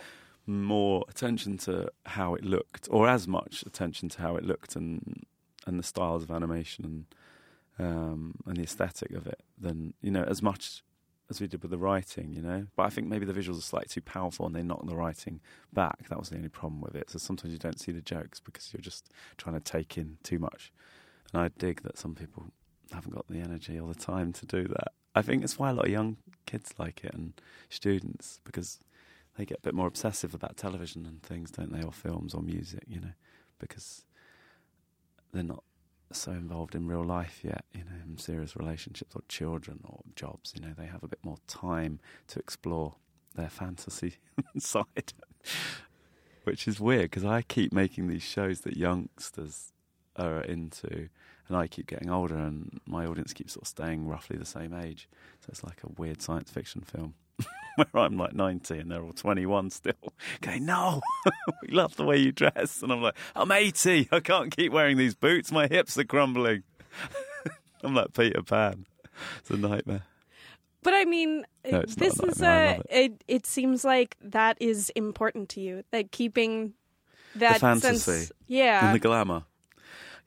more 0.46 1.04
attention 1.08 1.58
to 1.58 1.90
how 2.06 2.34
it 2.34 2.44
looked, 2.44 2.88
or 2.90 3.08
as 3.08 3.26
much 3.26 3.64
attention 3.66 4.08
to 4.10 4.22
how 4.22 4.36
it 4.36 4.44
looked, 4.44 4.76
and 4.76 5.24
and 5.66 5.78
the 5.78 5.82
styles 5.82 6.22
of 6.22 6.30
animation 6.30 6.84
and 6.84 7.86
um, 7.88 8.34
and 8.46 8.56
the 8.56 8.62
aesthetic 8.62 9.12
of 9.12 9.26
it, 9.26 9.42
than 9.58 9.94
you 10.00 10.10
know 10.10 10.24
as 10.24 10.42
much 10.42 10.82
as 11.28 11.40
we 11.40 11.46
did 11.46 11.62
with 11.62 11.70
the 11.70 11.78
writing, 11.78 12.32
you 12.32 12.42
know. 12.42 12.66
But 12.76 12.84
I 12.84 12.90
think 12.90 13.08
maybe 13.08 13.26
the 13.26 13.32
visuals 13.32 13.58
are 13.58 13.62
slightly 13.62 13.88
too 13.88 14.00
powerful 14.00 14.46
and 14.46 14.54
they 14.54 14.62
knock 14.62 14.86
the 14.86 14.94
writing 14.94 15.40
back. 15.72 16.08
That 16.08 16.18
was 16.18 16.30
the 16.30 16.36
only 16.36 16.48
problem 16.48 16.80
with 16.80 16.94
it. 16.94 17.10
So 17.10 17.18
sometimes 17.18 17.52
you 17.52 17.58
don't 17.58 17.80
see 17.80 17.92
the 17.92 18.00
jokes 18.00 18.40
because 18.40 18.72
you're 18.72 18.80
just 18.80 19.10
trying 19.36 19.56
to 19.56 19.60
take 19.60 19.98
in 19.98 20.18
too 20.22 20.38
much. 20.38 20.72
And 21.32 21.42
I 21.42 21.50
dig 21.58 21.82
that 21.82 21.98
some 21.98 22.14
people 22.14 22.46
haven't 22.92 23.14
got 23.14 23.26
the 23.28 23.40
energy 23.40 23.78
or 23.78 23.92
the 23.92 23.98
time 23.98 24.32
to 24.34 24.46
do 24.46 24.68
that. 24.68 24.92
I 25.14 25.22
think 25.22 25.42
it's 25.42 25.58
why 25.58 25.70
a 25.70 25.74
lot 25.74 25.86
of 25.86 25.90
young 25.90 26.18
kids 26.44 26.74
like 26.78 27.02
it 27.02 27.12
and 27.14 27.32
students 27.70 28.40
because 28.44 28.78
they 29.36 29.44
get 29.44 29.58
a 29.58 29.62
bit 29.62 29.74
more 29.74 29.86
obsessive 29.86 30.34
about 30.34 30.56
television 30.56 31.06
and 31.06 31.22
things, 31.22 31.50
don't 31.50 31.72
they, 31.72 31.82
or 31.82 31.92
films 31.92 32.34
or 32.34 32.42
music, 32.42 32.84
you 32.86 33.00
know, 33.00 33.12
because 33.58 34.04
they're 35.32 35.42
not 35.42 35.62
so 36.12 36.32
involved 36.32 36.74
in 36.74 36.86
real 36.86 37.04
life 37.04 37.40
yet, 37.42 37.64
you 37.72 37.80
know, 37.80 37.96
in 38.04 38.18
serious 38.18 38.56
relationships 38.56 39.14
or 39.14 39.22
children 39.28 39.80
or 39.84 40.00
jobs. 40.14 40.52
You 40.54 40.62
know, 40.62 40.74
they 40.76 40.86
have 40.86 41.02
a 41.02 41.08
bit 41.08 41.18
more 41.22 41.38
time 41.46 42.00
to 42.28 42.38
explore 42.38 42.94
their 43.34 43.50
fantasy 43.50 44.16
side, 44.58 45.12
which 46.44 46.66
is 46.66 46.80
weird 46.80 47.10
because 47.10 47.24
I 47.24 47.42
keep 47.42 47.72
making 47.72 48.08
these 48.08 48.22
shows 48.22 48.60
that 48.60 48.76
youngsters 48.76 49.72
are 50.16 50.40
into, 50.40 51.08
and 51.48 51.56
I 51.56 51.66
keep 51.66 51.86
getting 51.86 52.10
older, 52.10 52.36
and 52.36 52.80
my 52.86 53.04
audience 53.04 53.32
keeps 53.32 53.52
sort 53.52 53.62
of 53.62 53.68
staying 53.68 54.06
roughly 54.06 54.36
the 54.36 54.46
same 54.46 54.72
age. 54.72 55.08
So 55.40 55.48
it's 55.50 55.64
like 55.64 55.82
a 55.84 55.92
weird 56.00 56.22
science 56.22 56.50
fiction 56.50 56.80
film. 56.80 57.14
Where 57.90 58.04
I'm 58.04 58.16
like 58.16 58.32
90 58.32 58.78
and 58.78 58.90
they're 58.90 59.02
all 59.02 59.12
21 59.12 59.70
still. 59.70 59.92
Going, 60.40 60.64
no, 60.64 61.02
we 61.62 61.68
love 61.68 61.96
the 61.96 62.04
way 62.04 62.16
you 62.16 62.32
dress. 62.32 62.82
And 62.82 62.90
I'm 62.92 63.02
like, 63.02 63.16
I'm 63.34 63.52
80. 63.52 64.08
I 64.12 64.20
can't 64.20 64.54
keep 64.54 64.72
wearing 64.72 64.96
these 64.96 65.14
boots. 65.14 65.52
My 65.52 65.66
hips 65.66 65.98
are 65.98 66.04
crumbling. 66.04 66.62
I'm 67.82 67.94
like 67.94 68.14
Peter 68.14 68.42
Pan. 68.42 68.86
It's 69.40 69.50
a 69.50 69.56
nightmare. 69.56 70.02
But 70.82 70.94
I 70.94 71.04
mean, 71.04 71.44
No, 71.70 71.80
it's 71.80 71.96
this 71.96 72.18
is 72.20 72.40
a. 72.40 72.46
I 72.46 72.50
a. 72.50 72.72
love 72.76 72.86
It. 72.90 73.24
it 73.28 73.46
seems 73.46 73.84
like 73.84 74.16
that 74.22 74.56
is 74.60 74.90
important 74.90 75.48
to 75.50 75.60
you. 75.60 75.82
Like 75.92 76.12
keeping 76.12 76.74
that 77.34 77.60
fantasy 77.60 77.98
sense, 77.98 78.32
yeah. 78.46 78.86
And 78.86 78.94
the 78.94 79.00
glamour. 79.00 79.42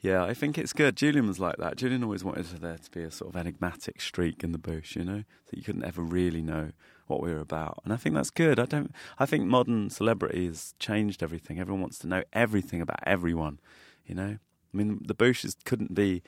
Yeah, 0.01 0.23
I 0.23 0.33
think 0.33 0.57
it's 0.57 0.71
good. 0.73 0.95
Julian 0.95 1.27
was 1.27 1.39
like 1.39 1.57
that. 1.57 1.75
Julian 1.75 2.03
always 2.03 2.23
wanted 2.23 2.45
there 2.61 2.77
to 2.77 2.91
be 2.91 3.03
a 3.03 3.11
sort 3.11 3.33
of 3.33 3.39
enigmatic 3.39 3.99
streak 3.99 4.43
in 4.43 4.53
the 4.53 4.57
Boosh, 4.57 4.95
you 4.95 5.03
know, 5.03 5.23
that 5.49 5.57
you 5.57 5.63
couldn't 5.63 5.83
ever 5.83 6.01
really 6.01 6.41
know 6.41 6.71
what 7.09 7.21
we 7.21 7.33
were 7.33 7.39
about. 7.39 7.79
And 7.83 7.93
I 7.93 7.97
think 7.97 8.15
that's 8.15 8.29
good. 8.29 8.59
I 8.59 8.65
don't. 8.65 8.93
I 9.17 9.25
think 9.25 9.45
modern 9.45 9.89
celebrity 9.89 10.45
has 10.47 10.73
changed 10.79 11.23
everything. 11.23 11.59
Everyone 11.59 11.81
wants 11.81 11.99
to 11.99 12.07
know 12.07 12.23
everything 12.33 12.81
about 12.81 12.99
everyone, 13.05 13.59
you 14.05 14.15
know. 14.15 14.37
I 14.73 14.77
mean, 14.77 15.01
the 15.05 15.13
Boosh's 15.13 15.55
couldn't 15.65 15.93
be. 15.93 16.21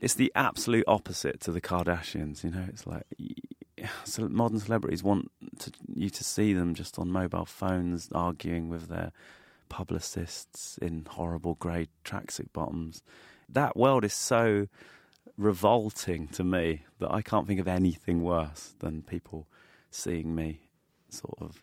It's 0.00 0.14
the 0.14 0.32
absolute 0.34 0.84
opposite 0.86 1.40
to 1.40 1.52
the 1.52 1.60
Kardashians, 1.60 2.44
you 2.44 2.50
know. 2.50 2.64
It's 2.68 2.86
like 2.86 3.04
so 4.04 4.28
modern 4.28 4.60
celebrities 4.60 5.02
want 5.02 5.30
to, 5.58 5.72
you 5.94 6.10
to 6.10 6.24
see 6.24 6.52
them 6.52 6.74
just 6.74 6.98
on 6.98 7.10
mobile 7.10 7.46
phones 7.46 8.08
arguing 8.14 8.68
with 8.68 8.88
their 8.88 9.12
publicists 9.68 10.78
in 10.78 11.06
horrible 11.08 11.54
grey 11.54 11.88
tracksuit 12.04 12.52
bottoms. 12.52 13.02
That 13.48 13.76
world 13.76 14.04
is 14.04 14.14
so 14.14 14.68
revolting 15.38 16.28
to 16.28 16.44
me 16.44 16.84
that 16.98 17.10
I 17.10 17.22
can't 17.22 17.46
think 17.46 17.60
of 17.60 17.68
anything 17.68 18.22
worse 18.22 18.74
than 18.78 19.02
people 19.02 19.46
seeing 19.92 20.34
me 20.34 20.60
sort 21.08 21.38
of 21.40 21.62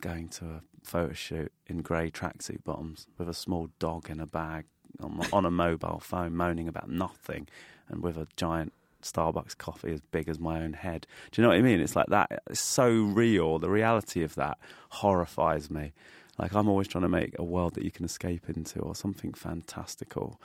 going 0.00 0.28
to 0.28 0.44
a 0.44 0.62
photo 0.84 1.12
shoot 1.12 1.52
in 1.66 1.82
grey 1.82 2.10
tracksuit 2.10 2.62
bottoms 2.64 3.06
with 3.18 3.28
a 3.28 3.34
small 3.34 3.68
dog 3.78 4.08
in 4.08 4.20
a 4.20 4.26
bag 4.26 4.64
on, 5.00 5.16
my- 5.16 5.28
on 5.32 5.44
a 5.44 5.50
mobile 5.50 6.00
phone 6.00 6.36
moaning 6.36 6.68
about 6.68 6.88
nothing 6.88 7.48
and 7.88 8.02
with 8.02 8.16
a 8.16 8.26
giant 8.36 8.72
Starbucks 9.02 9.56
coffee 9.56 9.92
as 9.92 10.00
big 10.00 10.28
as 10.28 10.38
my 10.38 10.60
own 10.62 10.74
head. 10.74 11.06
Do 11.30 11.40
you 11.40 11.42
know 11.42 11.48
what 11.48 11.58
I 11.58 11.62
mean? 11.62 11.80
It's 11.80 11.96
like 11.96 12.08
that. 12.08 12.42
It's 12.50 12.60
so 12.60 12.90
real. 12.90 13.58
The 13.58 13.70
reality 13.70 14.22
of 14.22 14.34
that 14.34 14.58
horrifies 14.90 15.70
me. 15.70 15.92
Like 16.38 16.54
I'm 16.54 16.68
always 16.68 16.88
trying 16.88 17.02
to 17.02 17.08
make 17.08 17.34
a 17.38 17.44
world 17.44 17.74
that 17.74 17.84
you 17.84 17.90
can 17.90 18.04
escape 18.04 18.48
into 18.48 18.78
or 18.80 18.94
something 18.94 19.32
fantastical. 19.32 20.40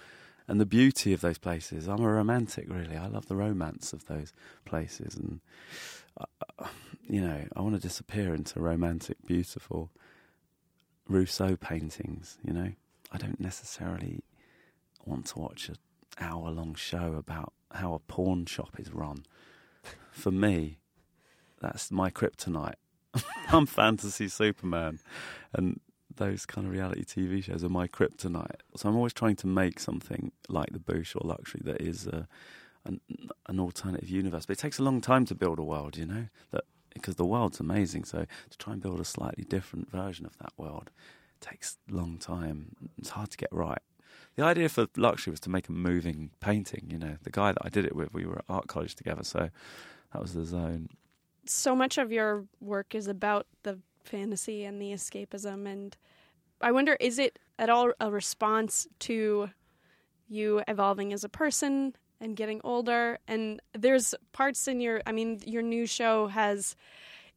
And 0.47 0.62
the 0.62 0.66
beauty 0.66 1.12
of 1.12 1.22
those 1.22 1.38
places. 1.38 1.88
I'm 1.88 2.01
a 2.03 2.10
romantic, 2.10 2.70
really. 2.70 2.95
I 2.95 3.08
love 3.08 3.28
the 3.28 3.36
romance 3.36 3.93
of 3.93 4.06
those 4.06 4.32
places, 4.64 5.16
and 5.16 5.39
you 7.07 7.22
know, 7.22 7.45
I 7.55 7.61
want 7.61 7.76
to 7.76 7.82
disappear 7.82 8.34
into 8.34 8.59
romantic, 8.59 9.18
beautiful 9.26 9.91
Rousseau 11.07 11.55
paintings. 11.55 12.38
You 12.43 12.53
know, 12.53 12.72
I 13.11 13.18
don't 13.18 13.39
necessarily 13.39 14.24
want 15.05 15.28
to 15.28 15.39
watch 15.39 15.70
an 15.70 15.76
hour-long 16.20 16.76
show 16.76 17.16
about 17.18 17.53
how 17.72 17.93
a 17.93 17.99
pawn 17.99 18.45
shop 18.45 18.80
is 18.80 18.91
run. 18.91 19.26
For 20.11 20.32
me, 20.32 20.80
that's 21.61 21.91
my 21.91 22.09
kryptonite. 22.09 22.76
I'm 23.49 23.66
fantasy 23.66 24.28
Superman, 24.28 24.99
and 25.53 25.80
those 26.13 26.45
kind 26.45 26.66
of 26.66 26.74
reality 26.74 27.03
TV 27.03 27.43
shows 27.43 27.63
are 27.63 27.70
my 27.70 27.88
kryptonite. 27.88 28.61
So 28.76 28.89
I'm 28.89 28.95
always 28.95 29.13
trying 29.13 29.36
to 29.38 29.47
make 29.47 29.80
something 29.80 30.32
like 30.47 30.72
the 30.72 30.80
Boosh 30.80 31.16
or 31.16 31.28
Luxury 31.28 31.61
that 31.66 31.82
is 31.82 32.07
a, 32.07 32.28
an, 32.86 33.01
an 33.47 33.59
alternative 33.59 34.09
universe. 34.09 34.45
But 34.45 34.57
it 34.57 34.61
takes 34.61 34.79
a 34.79 34.83
long 34.83 35.01
time 35.01 35.25
to 35.25 35.36
build 35.36 35.59
a 35.59 35.63
world, 35.63 35.97
you 35.97 36.05
know, 36.05 36.25
that 36.51 36.63
because 36.93 37.15
the 37.15 37.25
world's 37.25 37.59
amazing. 37.59 38.05
So 38.05 38.25
to 38.49 38.57
try 38.57 38.73
and 38.73 38.81
build 38.81 38.99
a 38.99 39.05
slightly 39.05 39.43
different 39.43 39.91
version 39.91 40.25
of 40.25 40.38
that 40.38 40.53
world 40.57 40.91
takes 41.41 41.77
a 41.91 41.93
long 41.93 42.17
time. 42.17 42.75
It's 42.97 43.09
hard 43.09 43.31
to 43.31 43.38
get 43.38 43.49
right. 43.51 43.81
The 44.36 44.43
idea 44.43 44.69
for 44.69 44.88
Luxury 44.97 45.31
was 45.31 45.39
to 45.41 45.49
make 45.49 45.69
a 45.69 45.71
moving 45.71 46.31
painting. 46.39 46.88
You 46.89 46.97
know, 46.97 47.15
the 47.23 47.31
guy 47.31 47.51
that 47.51 47.61
I 47.65 47.69
did 47.69 47.86
it 47.86 47.95
with, 47.95 48.13
we 48.13 48.25
were 48.25 48.38
at 48.39 48.45
art 48.49 48.67
college 48.67 48.95
together, 48.95 49.23
so 49.23 49.49
that 50.13 50.21
was 50.21 50.33
the 50.33 50.45
zone. 50.45 50.89
so 51.45 51.75
much 51.75 51.97
of 51.97 52.11
your 52.11 52.45
work 52.59 52.95
is 52.95 53.07
about 53.07 53.45
the 53.63 53.79
fantasy 54.03 54.63
and 54.63 54.81
the 54.81 54.91
escapism 54.91 55.67
and 55.67 55.97
i 56.61 56.71
wonder 56.71 56.95
is 56.99 57.17
it 57.19 57.39
at 57.57 57.69
all 57.69 57.91
a 57.99 58.11
response 58.11 58.88
to 58.99 59.49
you 60.27 60.61
evolving 60.67 61.11
as 61.11 61.23
a 61.23 61.29
person 61.29 61.95
and 62.22 62.36
getting 62.36 62.61
older. 62.63 63.20
And 63.28 63.61
there's 63.74 64.16
parts 64.32 64.68
in 64.68 64.80
your 64.82 65.01
i 65.05 65.11
mean 65.11 65.39
your 65.45 65.61
new 65.61 65.86
show 65.86 66.28
has 66.28 66.76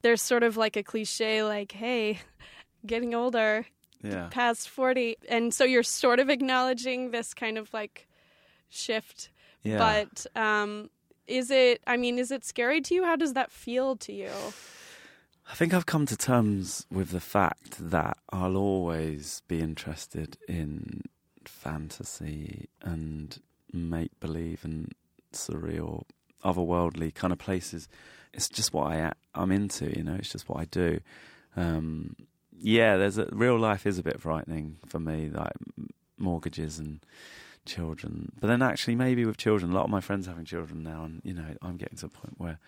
there's 0.02 0.22
sort 0.22 0.42
of 0.42 0.56
like 0.56 0.76
a 0.76 0.82
cliche 0.82 1.42
like 1.42 1.72
hey 1.72 2.18
getting 2.86 3.14
older 3.14 3.66
Yeah. 4.02 4.28
past 4.30 4.68
40 4.68 5.16
and 5.28 5.52
so 5.52 5.64
you're 5.64 5.82
sort 5.82 6.20
of 6.20 6.28
acknowledging 6.30 7.10
this 7.10 7.34
kind 7.34 7.58
of 7.58 7.72
like 7.74 8.06
shift. 8.68 9.30
Yeah. 9.64 9.78
but 9.78 10.26
um 10.40 10.88
is 11.26 11.50
it 11.50 11.82
i 11.86 11.96
mean 11.96 12.18
is 12.18 12.30
it 12.30 12.44
scary 12.44 12.80
to 12.82 12.94
you? 12.94 13.04
How 13.04 13.16
does 13.16 13.32
that 13.34 13.50
feel 13.50 13.96
to 13.96 14.12
you? 14.12 14.30
I 15.50 15.54
think 15.54 15.72
I've 15.74 15.86
come 15.86 16.04
to 16.06 16.16
terms 16.16 16.86
with 16.90 17.10
the 17.10 17.20
fact 17.20 17.90
that 17.90 18.18
I'll 18.30 18.56
always 18.56 19.40
be 19.48 19.60
interested 19.60 20.36
in 20.46 21.02
fantasy 21.46 22.68
and 22.82 23.38
make 23.72 24.18
believe 24.20 24.64
and 24.64 24.92
surreal, 25.32 26.04
otherworldly 26.44 27.14
kind 27.14 27.32
of 27.32 27.38
places. 27.38 27.88
It's 28.32 28.48
just 28.48 28.72
what 28.72 28.92
I 28.92 29.12
I'm 29.34 29.52
into, 29.52 29.96
you 29.96 30.04
know. 30.04 30.14
It's 30.14 30.30
just 30.30 30.48
what 30.48 30.60
I 30.60 30.64
do. 30.66 31.00
Um, 31.56 32.16
yeah, 32.60 32.96
there's 32.96 33.18
a 33.18 33.28
real 33.32 33.58
life 33.58 33.86
is 33.86 33.98
a 33.98 34.02
bit 34.02 34.20
frightening 34.20 34.78
for 34.86 34.98
me, 34.98 35.30
like 35.30 35.52
mortgages 36.18 36.78
and 36.78 37.04
children. 37.64 38.32
But 38.40 38.48
then 38.48 38.62
actually, 38.62 38.96
maybe 38.96 39.24
with 39.24 39.36
children, 39.36 39.72
a 39.72 39.74
lot 39.74 39.84
of 39.84 39.90
my 39.90 40.00
friends 40.00 40.26
having 40.26 40.44
children 40.44 40.82
now, 40.82 41.04
and 41.04 41.20
you 41.24 41.34
know, 41.34 41.54
I'm 41.62 41.76
getting 41.76 41.98
to 41.98 42.06
a 42.06 42.10
point 42.10 42.34
where, 42.36 42.58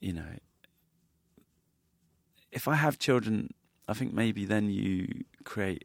you 0.00 0.12
know, 0.12 0.36
if 2.52 2.68
I 2.68 2.74
have 2.74 2.98
children, 2.98 3.54
I 3.88 3.94
think 3.94 4.12
maybe 4.12 4.44
then 4.44 4.70
you 4.70 5.24
create 5.44 5.84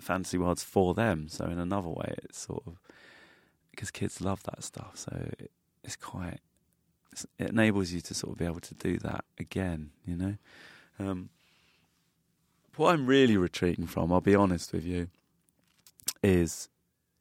fantasy 0.00 0.38
worlds 0.38 0.62
for 0.62 0.94
them. 0.94 1.28
So 1.28 1.46
in 1.46 1.58
another 1.58 1.88
way, 1.88 2.14
it's 2.24 2.38
sort 2.40 2.62
of 2.66 2.78
because 3.72 3.90
kids 3.90 4.20
love 4.20 4.42
that 4.44 4.62
stuff. 4.62 4.92
So 4.94 5.30
it, 5.38 5.50
it's 5.82 5.96
quite 5.96 6.38
it 7.38 7.50
enables 7.50 7.92
you 7.92 8.00
to 8.00 8.14
sort 8.14 8.32
of 8.32 8.38
be 8.38 8.46
able 8.46 8.60
to 8.60 8.74
do 8.74 8.98
that 8.98 9.24
again. 9.38 9.90
You 10.06 10.16
know, 10.16 10.36
um, 10.98 11.30
what 12.76 12.92
I'm 12.92 13.06
really 13.06 13.36
retreating 13.36 13.86
from, 13.86 14.12
I'll 14.12 14.20
be 14.20 14.34
honest 14.34 14.72
with 14.72 14.84
you, 14.84 15.08
is 16.22 16.68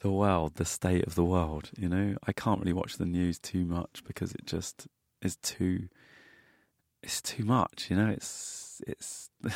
the 0.00 0.10
world, 0.10 0.54
the 0.56 0.64
state 0.64 1.06
of 1.06 1.14
the 1.14 1.24
world. 1.24 1.70
You 1.76 1.88
know, 1.88 2.16
I 2.26 2.32
can't 2.32 2.60
really 2.60 2.72
watch 2.72 2.98
the 2.98 3.06
news 3.06 3.38
too 3.38 3.64
much 3.64 4.02
because 4.06 4.32
it 4.32 4.46
just 4.46 4.86
is 5.20 5.36
too 5.36 5.88
it's 7.02 7.20
too 7.20 7.44
much. 7.44 7.88
You 7.90 7.96
know, 7.96 8.08
it's 8.08 8.80
it's 8.86 9.30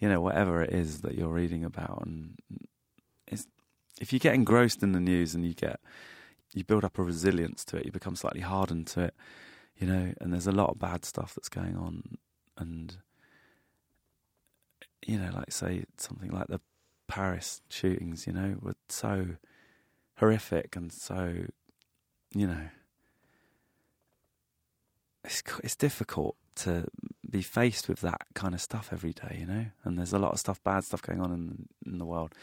you 0.00 0.08
know 0.08 0.20
whatever 0.20 0.62
it 0.62 0.72
is 0.72 1.02
that 1.02 1.14
you're 1.14 1.28
reading 1.28 1.64
about, 1.64 2.02
and 2.06 2.38
if 4.00 4.12
you 4.12 4.18
get 4.18 4.34
engrossed 4.34 4.82
in 4.82 4.92
the 4.92 5.00
news 5.00 5.34
and 5.34 5.44
you 5.44 5.54
get 5.54 5.78
you 6.52 6.64
build 6.64 6.84
up 6.84 6.98
a 6.98 7.02
resilience 7.02 7.64
to 7.66 7.76
it, 7.76 7.86
you 7.86 7.92
become 7.92 8.16
slightly 8.16 8.40
hardened 8.40 8.88
to 8.88 9.02
it. 9.02 9.14
You 9.78 9.86
know, 9.86 10.12
and 10.20 10.32
there's 10.32 10.48
a 10.48 10.52
lot 10.52 10.70
of 10.70 10.78
bad 10.78 11.04
stuff 11.04 11.34
that's 11.34 11.48
going 11.48 11.76
on, 11.76 12.18
and 12.58 12.96
you 15.06 15.18
know, 15.18 15.30
like 15.34 15.52
say 15.52 15.84
something 15.96 16.30
like 16.30 16.48
the 16.48 16.60
Paris 17.08 17.62
shootings, 17.68 18.26
you 18.26 18.32
know, 18.32 18.56
were 18.60 18.76
so 18.88 19.26
horrific 20.16 20.76
and 20.76 20.92
so, 20.92 21.44
you 22.34 22.46
know, 22.46 22.68
it's 25.24 25.42
it's 25.62 25.76
difficult 25.76 26.36
to 26.56 26.86
be 27.28 27.42
faced 27.42 27.88
with 27.88 28.00
that 28.00 28.22
kind 28.34 28.54
of 28.54 28.60
stuff 28.60 28.90
every 28.92 29.12
day, 29.12 29.38
you 29.40 29.46
know. 29.46 29.66
And 29.84 29.98
there's 29.98 30.12
a 30.12 30.18
lot 30.18 30.32
of 30.32 30.38
stuff, 30.40 30.62
bad 30.62 30.84
stuff 30.84 31.02
going 31.02 31.20
on 31.20 31.32
in 31.32 31.68
in 31.90 31.98
the 31.98 32.06
world, 32.06 32.34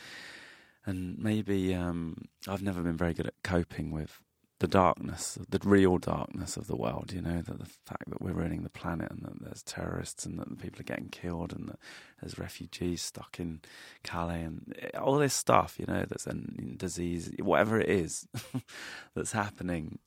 and 0.87 1.19
maybe 1.19 1.75
um, 1.75 2.25
I've 2.47 2.63
never 2.63 2.81
been 2.81 2.97
very 2.97 3.13
good 3.13 3.27
at 3.27 3.43
coping 3.43 3.91
with 3.91 4.21
the 4.59 4.67
darkness, 4.67 5.37
the 5.49 5.59
real 5.63 5.97
darkness 5.97 6.57
of 6.57 6.67
the 6.67 6.77
world. 6.77 7.11
You 7.13 7.21
know, 7.21 7.41
that 7.41 7.59
the 7.59 7.65
fact 7.85 8.09
that 8.09 8.21
we're 8.21 8.31
ruining 8.31 8.63
the 8.63 8.69
planet 8.69 9.11
and 9.11 9.21
that 9.23 9.43
there's 9.43 9.61
terrorists 9.61 10.25
and 10.25 10.39
that 10.39 10.59
people 10.59 10.79
are 10.79 10.83
getting 10.83 11.09
killed 11.09 11.53
and 11.53 11.67
that 11.67 11.79
there's 12.21 12.39
refugees 12.39 13.01
stuck 13.01 13.37
in 13.39 13.59
Calais 14.03 14.41
and 14.41 14.73
all 14.99 15.17
this 15.17 15.33
stuff. 15.33 15.75
You 15.77 15.85
know, 15.87 16.05
that's 16.07 16.25
a 16.25 16.33
disease, 16.33 17.31
whatever 17.39 17.79
it 17.79 17.89
is 17.89 18.27
that's 19.13 19.33
happening. 19.33 19.99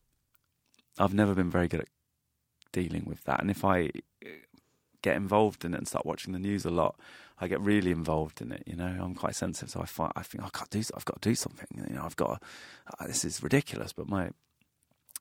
I've 0.99 1.15
never 1.15 1.35
been 1.35 1.51
very 1.51 1.69
good 1.69 1.81
at 1.81 1.89
dealing 2.73 3.05
with 3.05 3.23
that, 3.25 3.41
and 3.41 3.51
if 3.51 3.65
I 3.65 3.91
get 5.03 5.17
involved 5.17 5.65
in 5.65 5.75
it 5.75 5.79
and 5.79 5.89
start 5.89 6.07
watching 6.07 6.33
the 6.33 6.39
news 6.39 6.65
a 6.65 6.71
lot, 6.71 6.97
I 7.41 7.49
get 7.49 7.61
really 7.61 7.91
involved 7.91 8.41
in 8.41 8.53
it. 8.53 8.63
You 8.67 8.77
know, 8.77 8.99
I'm 9.01 9.15
quite 9.15 9.35
sensitive, 9.35 9.71
so 9.71 9.81
I 9.81 9.87
find 9.87 10.13
I 10.15 10.23
think 10.23 10.45
oh, 10.45 10.47
I 10.47 10.57
can't 10.57 10.71
do. 10.71 10.83
I've 10.95 11.05
got 11.05 11.23
to 11.23 11.29
do 11.29 11.35
something. 11.35 11.67
You 11.75 11.95
know, 11.95 12.03
I've 12.05 12.17
got. 12.17 12.41
To, 12.41 12.47
uh, 12.99 13.07
this 13.07 13.25
is 13.25 13.43
ridiculous, 13.43 13.93
but 13.93 14.09
my 14.09 14.31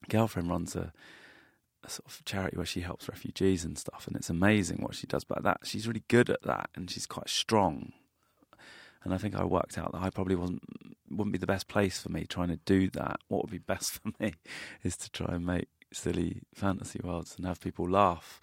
girlfriend 0.09 0.49
runs 0.49 0.75
a, 0.75 0.91
a, 1.83 1.89
sort 1.89 2.05
of 2.07 2.25
charity 2.25 2.57
where 2.57 2.65
she 2.65 2.81
helps 2.81 3.07
refugees 3.07 3.63
and 3.63 3.77
stuff, 3.77 4.05
and 4.07 4.15
it's 4.15 4.29
amazing 4.29 4.79
what 4.81 4.95
she 4.95 5.07
does. 5.07 5.23
But 5.23 5.43
that 5.43 5.59
she's 5.63 5.87
really 5.87 6.03
good 6.09 6.29
at 6.29 6.43
that, 6.43 6.69
and 6.75 6.91
she's 6.91 7.05
quite 7.05 7.29
strong. 7.29 7.93
And 9.03 9.13
I 9.13 9.17
think 9.17 9.33
I 9.33 9.45
worked 9.45 9.77
out 9.77 9.93
that 9.93 10.01
I 10.01 10.09
probably 10.09 10.35
wasn't 10.35 10.63
wouldn't 11.09 11.31
be 11.31 11.39
the 11.39 11.47
best 11.47 11.67
place 11.67 11.99
for 11.99 12.09
me 12.09 12.25
trying 12.25 12.49
to 12.49 12.59
do 12.65 12.89
that. 12.89 13.19
What 13.29 13.43
would 13.43 13.51
be 13.51 13.59
best 13.59 13.93
for 14.01 14.11
me 14.19 14.33
is 14.83 14.97
to 14.97 15.09
try 15.09 15.35
and 15.35 15.45
make 15.45 15.69
silly 15.93 16.41
fantasy 16.53 16.99
worlds 17.03 17.35
and 17.37 17.47
have 17.47 17.61
people 17.61 17.89
laugh 17.89 18.39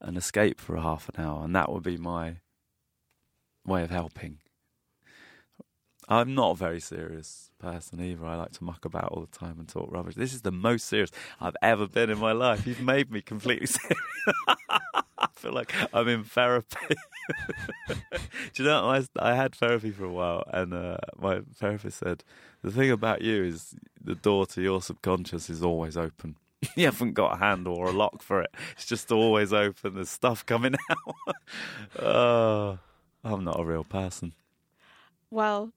and 0.00 0.16
escape 0.16 0.60
for 0.60 0.76
a 0.76 0.82
half 0.82 1.08
an 1.08 1.24
hour, 1.24 1.44
and 1.44 1.54
that 1.54 1.70
would 1.70 1.82
be 1.82 1.96
my 1.96 2.36
way 3.66 3.82
of 3.82 3.90
helping. 3.90 4.38
I'm 6.08 6.34
not 6.34 6.50
a 6.50 6.56
very 6.56 6.80
serious 6.80 7.52
person 7.60 8.02
either. 8.02 8.26
I 8.26 8.34
like 8.34 8.50
to 8.52 8.64
muck 8.64 8.84
about 8.84 9.12
all 9.12 9.20
the 9.20 9.38
time 9.38 9.60
and 9.60 9.68
talk 9.68 9.92
rubbish. 9.92 10.16
This 10.16 10.34
is 10.34 10.42
the 10.42 10.50
most 10.50 10.86
serious 10.86 11.10
I've 11.40 11.56
ever 11.62 11.86
been 11.86 12.10
in 12.10 12.18
my 12.18 12.32
life. 12.32 12.66
You've 12.66 12.80
made 12.80 13.12
me 13.12 13.20
completely 13.20 13.66
serious. 13.68 13.98
I 15.18 15.28
feel 15.34 15.52
like 15.52 15.72
I'm 15.94 16.08
in 16.08 16.24
therapy. 16.24 16.96
Do 17.88 18.62
you 18.62 18.64
know, 18.64 18.90
I, 18.90 19.04
I 19.20 19.36
had 19.36 19.54
therapy 19.54 19.92
for 19.92 20.04
a 20.04 20.10
while, 20.10 20.42
and 20.48 20.74
uh, 20.74 20.96
my 21.16 21.42
therapist 21.54 21.98
said, 21.98 22.24
The 22.62 22.72
thing 22.72 22.90
about 22.90 23.22
you 23.22 23.44
is 23.44 23.76
the 24.02 24.16
door 24.16 24.46
to 24.46 24.62
your 24.62 24.82
subconscious 24.82 25.48
is 25.48 25.62
always 25.62 25.96
open. 25.96 26.34
you 26.76 26.84
haven't 26.86 27.14
got 27.14 27.34
a 27.34 27.38
handle 27.38 27.74
or 27.74 27.86
a 27.86 27.92
lock 27.92 28.22
for 28.22 28.42
it. 28.42 28.54
It's 28.72 28.86
just 28.86 29.10
always 29.10 29.52
open. 29.52 29.94
There's 29.94 30.10
stuff 30.10 30.46
coming 30.46 30.74
out. 30.90 31.34
oh. 31.98 32.78
I'm 33.22 33.44
not 33.44 33.60
a 33.60 33.64
real 33.64 33.84
person. 33.84 34.32
Well, 35.30 35.72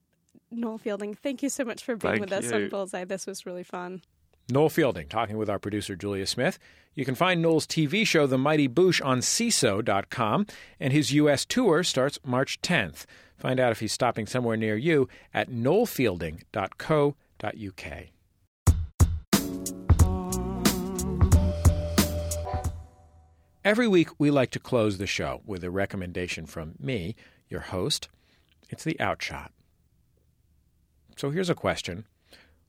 Noel 0.50 0.78
Fielding, 0.78 1.14
thank 1.14 1.44
you 1.44 1.50
so 1.50 1.66
much 1.66 1.84
for 1.84 1.96
being 1.96 2.20
Thank 2.20 2.22
with 2.22 2.32
us 2.32 2.52
on 2.52 2.70
Bullseye. 2.70 3.06
This 3.06 3.28
was 3.28 3.46
really 3.46 3.64
fun. 3.64 4.02
Noel 4.50 4.70
Fielding 4.70 5.08
talking 5.08 5.38
with 5.38 5.50
our 5.50 5.60
producer 5.60 5.96
Julia 5.96 6.26
Smith. 6.26 6.58
You 6.96 7.06
can 7.06 7.16
find 7.16 7.42
Noel's 7.42 7.68
TV 7.68 8.06
show 8.06 8.28
The 8.28 8.38
Mighty 8.38 8.70
Boosh 8.70 9.04
on 9.04 9.20
Seeso.com, 9.20 10.46
and 10.80 10.94
his 10.94 11.12
U.S. 11.14 11.46
tour 11.46 11.84
starts 11.84 12.20
March 12.24 12.62
10th. 12.62 13.06
Find 13.38 13.60
out 13.60 13.72
if 13.72 13.80
he's 13.80 13.94
stopping 13.94 14.28
somewhere 14.28 14.58
near 14.58 14.78
you 14.78 15.10
at 15.34 15.50
noelfielding.co.uk. 15.50 18.04
Every 23.66 23.88
week, 23.88 24.10
we 24.20 24.30
like 24.30 24.52
to 24.52 24.60
close 24.60 24.98
the 24.98 25.08
show 25.08 25.42
with 25.46 25.64
a 25.64 25.72
recommendation 25.72 26.46
from 26.46 26.74
me, 26.82 27.16
your 27.48 27.62
host. 27.62 28.10
It's 28.70 28.84
the 28.84 29.00
Outshot. 29.00 29.54
So 31.16 31.30
here's 31.30 31.50
a 31.50 31.56
question 31.56 32.04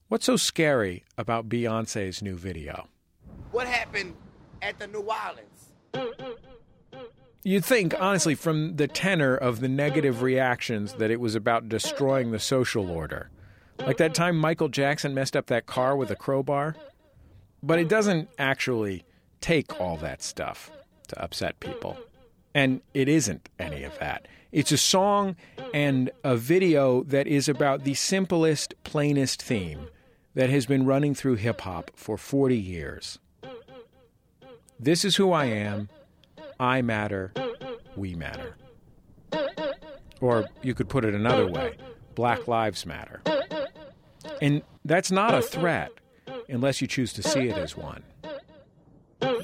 What's 0.06 0.26
so 0.26 0.36
scary 0.36 1.02
about 1.18 1.48
Beyonce's 1.48 2.22
new 2.22 2.36
video? 2.36 2.86
What 3.50 3.66
happened 3.66 4.14
at 4.62 4.78
the 4.78 4.86
New 4.86 5.00
Orleans? 5.00 6.12
You'd 7.42 7.64
think, 7.64 7.92
honestly, 7.98 8.36
from 8.36 8.76
the 8.76 8.86
tenor 8.86 9.34
of 9.34 9.58
the 9.58 9.68
negative 9.68 10.22
reactions, 10.22 10.92
that 10.94 11.10
it 11.10 11.18
was 11.18 11.34
about 11.34 11.68
destroying 11.68 12.30
the 12.30 12.38
social 12.38 12.88
order. 12.88 13.30
Like 13.80 13.96
that 13.96 14.14
time 14.14 14.36
Michael 14.36 14.68
Jackson 14.68 15.12
messed 15.12 15.36
up 15.36 15.46
that 15.46 15.66
car 15.66 15.96
with 15.96 16.12
a 16.12 16.16
crowbar. 16.16 16.76
But 17.64 17.80
it 17.80 17.88
doesn't 17.88 18.28
actually 18.38 19.04
take 19.40 19.80
all 19.80 19.96
that 19.96 20.22
stuff 20.22 20.70
to 21.08 21.22
upset 21.22 21.60
people. 21.60 21.98
And 22.54 22.80
it 22.92 23.08
isn't 23.08 23.48
any 23.58 23.82
of 23.82 23.98
that. 23.98 24.28
It's 24.52 24.70
a 24.70 24.78
song 24.78 25.34
and 25.72 26.10
a 26.22 26.36
video 26.36 27.02
that 27.04 27.26
is 27.26 27.48
about 27.48 27.82
the 27.82 27.94
simplest, 27.94 28.74
plainest 28.84 29.42
theme 29.42 29.88
that 30.34 30.50
has 30.50 30.66
been 30.66 30.86
running 30.86 31.14
through 31.14 31.36
hip 31.36 31.62
hop 31.62 31.90
for 31.96 32.16
40 32.16 32.56
years. 32.56 33.18
This 34.78 35.04
is 35.04 35.16
who 35.16 35.32
I 35.32 35.46
am. 35.46 35.88
I 36.60 36.82
matter. 36.82 37.32
We 37.96 38.14
matter. 38.14 38.56
Or 40.20 40.46
you 40.62 40.74
could 40.74 40.88
put 40.88 41.04
it 41.04 41.14
another 41.14 41.46
way 41.46 41.76
Black 42.14 42.46
Lives 42.46 42.86
Matter. 42.86 43.20
And 44.40 44.62
that's 44.84 45.10
not 45.10 45.34
a 45.34 45.42
threat 45.42 45.90
unless 46.48 46.80
you 46.80 46.86
choose 46.86 47.12
to 47.14 47.22
see 47.22 47.48
it 47.48 47.56
as 47.56 47.76
one. 47.76 48.02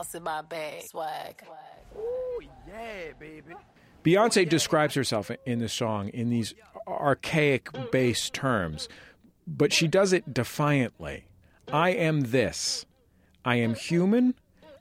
Hot 0.00 0.06
sauce 0.06 0.14
in 0.14 0.22
my 0.22 0.42
bag, 0.42 0.82
swag. 0.84 1.42
Ooh, 1.96 2.40
yeah, 2.68 3.12
baby. 3.18 3.54
Beyonce 4.04 4.48
describes 4.48 4.94
herself 4.94 5.30
in 5.44 5.58
the 5.58 5.68
song 5.68 6.08
in 6.08 6.30
these 6.30 6.54
archaic 6.86 7.68
bass 7.90 8.30
terms, 8.30 8.88
but 9.46 9.72
she 9.72 9.86
does 9.86 10.12
it 10.12 10.32
defiantly. 10.32 11.24
I 11.72 11.90
am 11.90 12.22
this. 12.22 12.86
I 13.44 13.56
am 13.56 13.74
human 13.74 14.34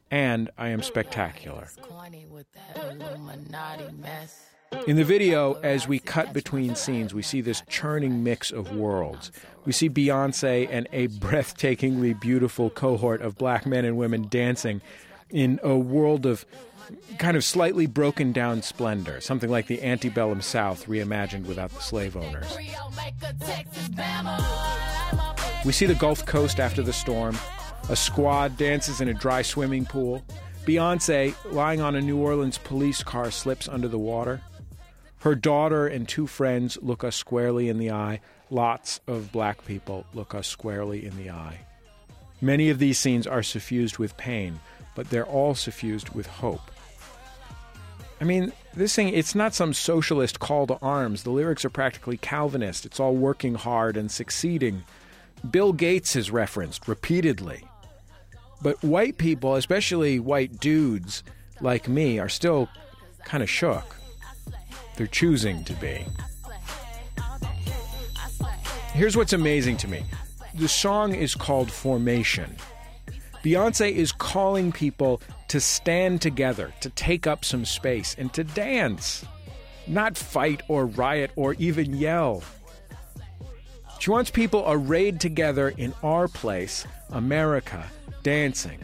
and 0.09 0.49
I 0.57 0.69
am 0.69 0.81
spectacular. 0.81 1.67
Corny 1.81 2.25
with 2.25 2.47
that 2.53 2.91
Illuminati 2.91 3.91
mess. 3.93 4.45
In 4.87 4.95
the 4.95 5.03
video, 5.03 5.53
as 5.63 5.87
we 5.87 5.99
cut 5.99 6.31
between 6.31 6.75
scenes, 6.75 7.13
we 7.13 7.23
see 7.23 7.41
this 7.41 7.63
churning 7.67 8.23
mix 8.23 8.51
of 8.51 8.75
worlds. 8.75 9.31
We 9.65 9.71
see 9.71 9.89
Beyonce 9.89 10.67
and 10.69 10.87
a 10.93 11.07
breathtakingly 11.07 12.19
beautiful 12.19 12.69
cohort 12.69 13.21
of 13.21 13.35
black 13.35 13.65
men 13.65 13.83
and 13.83 13.97
women 13.97 14.27
dancing 14.29 14.81
in 15.29 15.59
a 15.63 15.77
world 15.77 16.25
of 16.25 16.45
kind 17.17 17.37
of 17.37 17.43
slightly 17.43 17.85
broken 17.85 18.31
down 18.31 18.61
splendor, 18.61 19.21
something 19.21 19.49
like 19.49 19.67
the 19.67 19.83
antebellum 19.83 20.41
South 20.41 20.87
reimagined 20.87 21.45
without 21.45 21.71
the 21.71 21.81
slave 21.81 22.15
owners. 22.15 22.57
We 25.65 25.71
see 25.71 25.85
the 25.85 25.95
Gulf 25.95 26.25
Coast 26.25 26.59
after 26.59 26.81
the 26.81 26.93
storm. 26.93 27.37
A 27.89 27.95
squad 27.95 28.57
dances 28.57 29.01
in 29.01 29.07
a 29.07 29.13
dry 29.13 29.41
swimming 29.41 29.85
pool. 29.85 30.23
Beyonce, 30.65 31.33
lying 31.51 31.81
on 31.81 31.95
a 31.95 32.01
New 32.01 32.17
Orleans 32.17 32.57
police 32.57 33.03
car, 33.03 33.31
slips 33.31 33.67
under 33.67 33.87
the 33.87 33.97
water. 33.97 34.41
Her 35.19 35.35
daughter 35.35 35.87
and 35.87 36.07
two 36.07 36.27
friends 36.27 36.77
look 36.81 37.03
us 37.03 37.15
squarely 37.15 37.67
in 37.67 37.77
the 37.77 37.91
eye. 37.91 38.21
Lots 38.49 39.01
of 39.05 39.31
black 39.31 39.65
people 39.65 40.05
look 40.13 40.33
us 40.33 40.47
squarely 40.47 41.05
in 41.05 41.17
the 41.17 41.29
eye. 41.29 41.61
Many 42.41 42.69
of 42.69 42.79
these 42.79 42.97
scenes 42.97 43.27
are 43.27 43.43
suffused 43.43 43.97
with 43.97 44.15
pain, 44.15 44.61
but 44.95 45.09
they're 45.09 45.25
all 45.25 45.55
suffused 45.55 46.09
with 46.09 46.27
hope. 46.27 46.71
I 48.21 48.25
mean, 48.25 48.51
this 48.73 48.95
thing, 48.95 49.09
it's 49.09 49.33
not 49.33 49.53
some 49.53 49.73
socialist 49.73 50.39
call 50.39 50.67
to 50.67 50.77
arms. 50.81 51.23
The 51.23 51.29
lyrics 51.29 51.63
are 51.63 51.69
practically 51.69 52.17
Calvinist. 52.17 52.85
It's 52.85 52.99
all 52.99 53.15
working 53.15 53.55
hard 53.55 53.95
and 53.95 54.11
succeeding. 54.11 54.83
Bill 55.49 55.71
Gates 55.71 56.15
is 56.15 56.31
referenced 56.31 56.87
repeatedly. 56.87 57.63
But 58.61 58.83
white 58.83 59.17
people, 59.17 59.55
especially 59.55 60.19
white 60.19 60.59
dudes 60.59 61.23
like 61.61 61.87
me, 61.87 62.19
are 62.19 62.27
still 62.27 62.67
kind 63.23 63.41
of 63.41 63.49
shook. 63.49 63.95
They're 64.97 65.07
choosing 65.07 65.63
to 65.63 65.73
be. 65.73 66.05
Here's 68.91 69.15
what's 69.15 69.33
amazing 69.33 69.77
to 69.77 69.87
me 69.87 70.03
the 70.55 70.67
song 70.67 71.15
is 71.15 71.35
called 71.35 71.71
Formation. 71.71 72.57
Beyonce 73.43 73.91
is 73.91 74.11
calling 74.11 74.71
people 74.71 75.21
to 75.47 75.59
stand 75.59 76.21
together, 76.21 76.73
to 76.81 76.89
take 76.89 77.25
up 77.25 77.45
some 77.45 77.65
space, 77.65 78.15
and 78.17 78.31
to 78.33 78.43
dance, 78.43 79.25
not 79.87 80.17
fight 80.17 80.61
or 80.67 80.85
riot 80.85 81.31
or 81.35 81.53
even 81.55 81.95
yell. 81.95 82.43
She 83.99 84.11
wants 84.11 84.29
people 84.29 84.63
arrayed 84.67 85.19
together 85.19 85.69
in 85.69 85.93
our 86.03 86.27
place, 86.27 86.85
America, 87.09 87.85
dancing. 88.23 88.79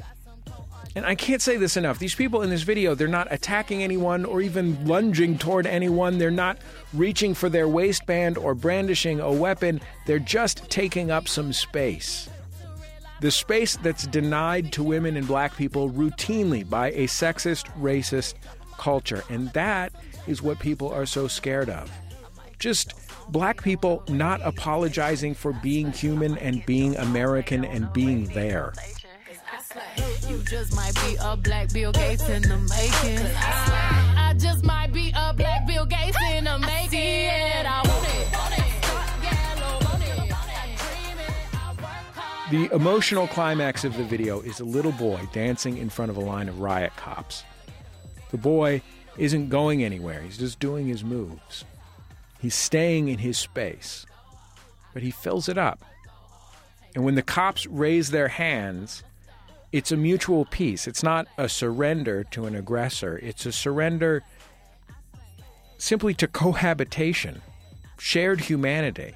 And 0.96 1.06
I 1.06 1.16
can't 1.16 1.42
say 1.42 1.58
this 1.58 1.76
enough. 1.76 2.00
These 2.00 2.16
people 2.16 2.42
in 2.42 2.50
this 2.50 2.62
video, 2.62 2.96
they're 2.96 3.08
not 3.10 3.28
attacking 3.30 3.84
anyone 3.84 4.24
or 4.24 4.42
even 4.42 4.88
lunging 4.88 5.38
toward 5.38 5.68
anyone. 5.68 6.18
They're 6.18 6.32
not 6.32 6.58
reaching 6.94 7.34
for 7.34 7.50
their 7.50 7.68
waistband 7.68 8.38
or 8.38 8.56
brandishing 8.56 9.20
a 9.20 9.32
weapon. 9.32 9.82
They're 10.06 10.20
just 10.20 10.70
taking 10.70 11.12
up 11.12 11.28
some 11.28 11.52
space. 11.52 12.30
The 13.22 13.32
space 13.32 13.78
that's 13.78 14.08
denied 14.08 14.72
to 14.74 14.84
women 14.84 15.16
and 15.18 15.28
black 15.28 15.56
people 15.56 15.90
routinely 15.90 16.68
by 16.70 16.92
a 16.92 17.08
sexist, 17.08 17.66
racist 17.80 18.34
culture. 18.78 19.24
And 19.30 19.52
that 19.54 19.94
is 20.28 20.42
what 20.42 20.60
people 20.60 20.90
are 20.92 21.06
so 21.06 21.28
scared 21.28 21.70
of. 21.70 21.90
Just 22.60 22.94
black 23.30 23.64
people 23.64 24.04
not 24.10 24.42
apologizing 24.44 25.34
for 25.34 25.54
being 25.54 25.92
human 25.92 26.38
and 26.40 26.66
being 26.66 26.96
American 26.98 27.66
and 27.66 27.92
being 27.94 28.26
there. 28.26 28.74
You 30.28 30.38
just 30.44 30.76
might 30.76 30.96
be 30.96 31.18
a 31.22 31.38
black 31.38 31.72
Bill 31.74 31.92
Gates 31.92 32.28
in 32.30 32.42
the 32.42 32.58
making. 32.58 33.26
I, 33.38 34.34
just 34.38 34.64
might 34.66 34.92
be 34.92 35.14
a 35.16 35.34
black 35.34 35.55
The 42.52 42.72
emotional 42.72 43.28
climax 43.28 43.84
of 43.86 43.98
the 43.98 44.04
video 44.04 44.40
is 44.42 44.60
a 44.60 44.66
little 44.66 44.92
boy 44.92 45.20
dancing 45.34 45.78
in 45.78 45.90
front 45.90 46.12
of 46.12 46.18
a 46.18 46.22
line 46.22 46.48
of 46.48 46.60
riot 46.60 46.96
cops. 46.96 47.44
The 48.30 48.38
boy 48.38 48.84
isn't 49.18 49.50
going 49.50 49.84
anywhere, 49.84 50.22
he's 50.22 50.38
just 50.38 50.60
doing 50.60 50.86
his 50.86 51.04
moves. 51.04 51.66
He's 52.40 52.54
staying 52.54 53.08
in 53.08 53.18
his 53.18 53.40
space, 53.40 54.06
but 54.94 55.02
he 55.02 55.10
fills 55.10 55.50
it 55.50 55.58
up. 55.58 55.82
And 56.94 57.04
when 57.04 57.16
the 57.16 57.24
cops 57.24 57.66
raise 57.66 58.12
their 58.12 58.28
hands, 58.28 59.04
it's 59.72 59.92
a 59.92 59.98
mutual 59.98 60.46
peace. 60.46 60.88
It's 60.88 61.02
not 61.02 61.26
a 61.40 61.50
surrender 61.50 62.26
to 62.26 62.46
an 62.46 62.56
aggressor, 62.56 63.18
it's 63.18 63.48
a 63.48 63.52
surrender 63.52 64.22
simply 65.80 66.14
to 66.14 66.28
cohabitation, 66.28 67.42
shared 67.98 68.42
humanity. 68.42 69.16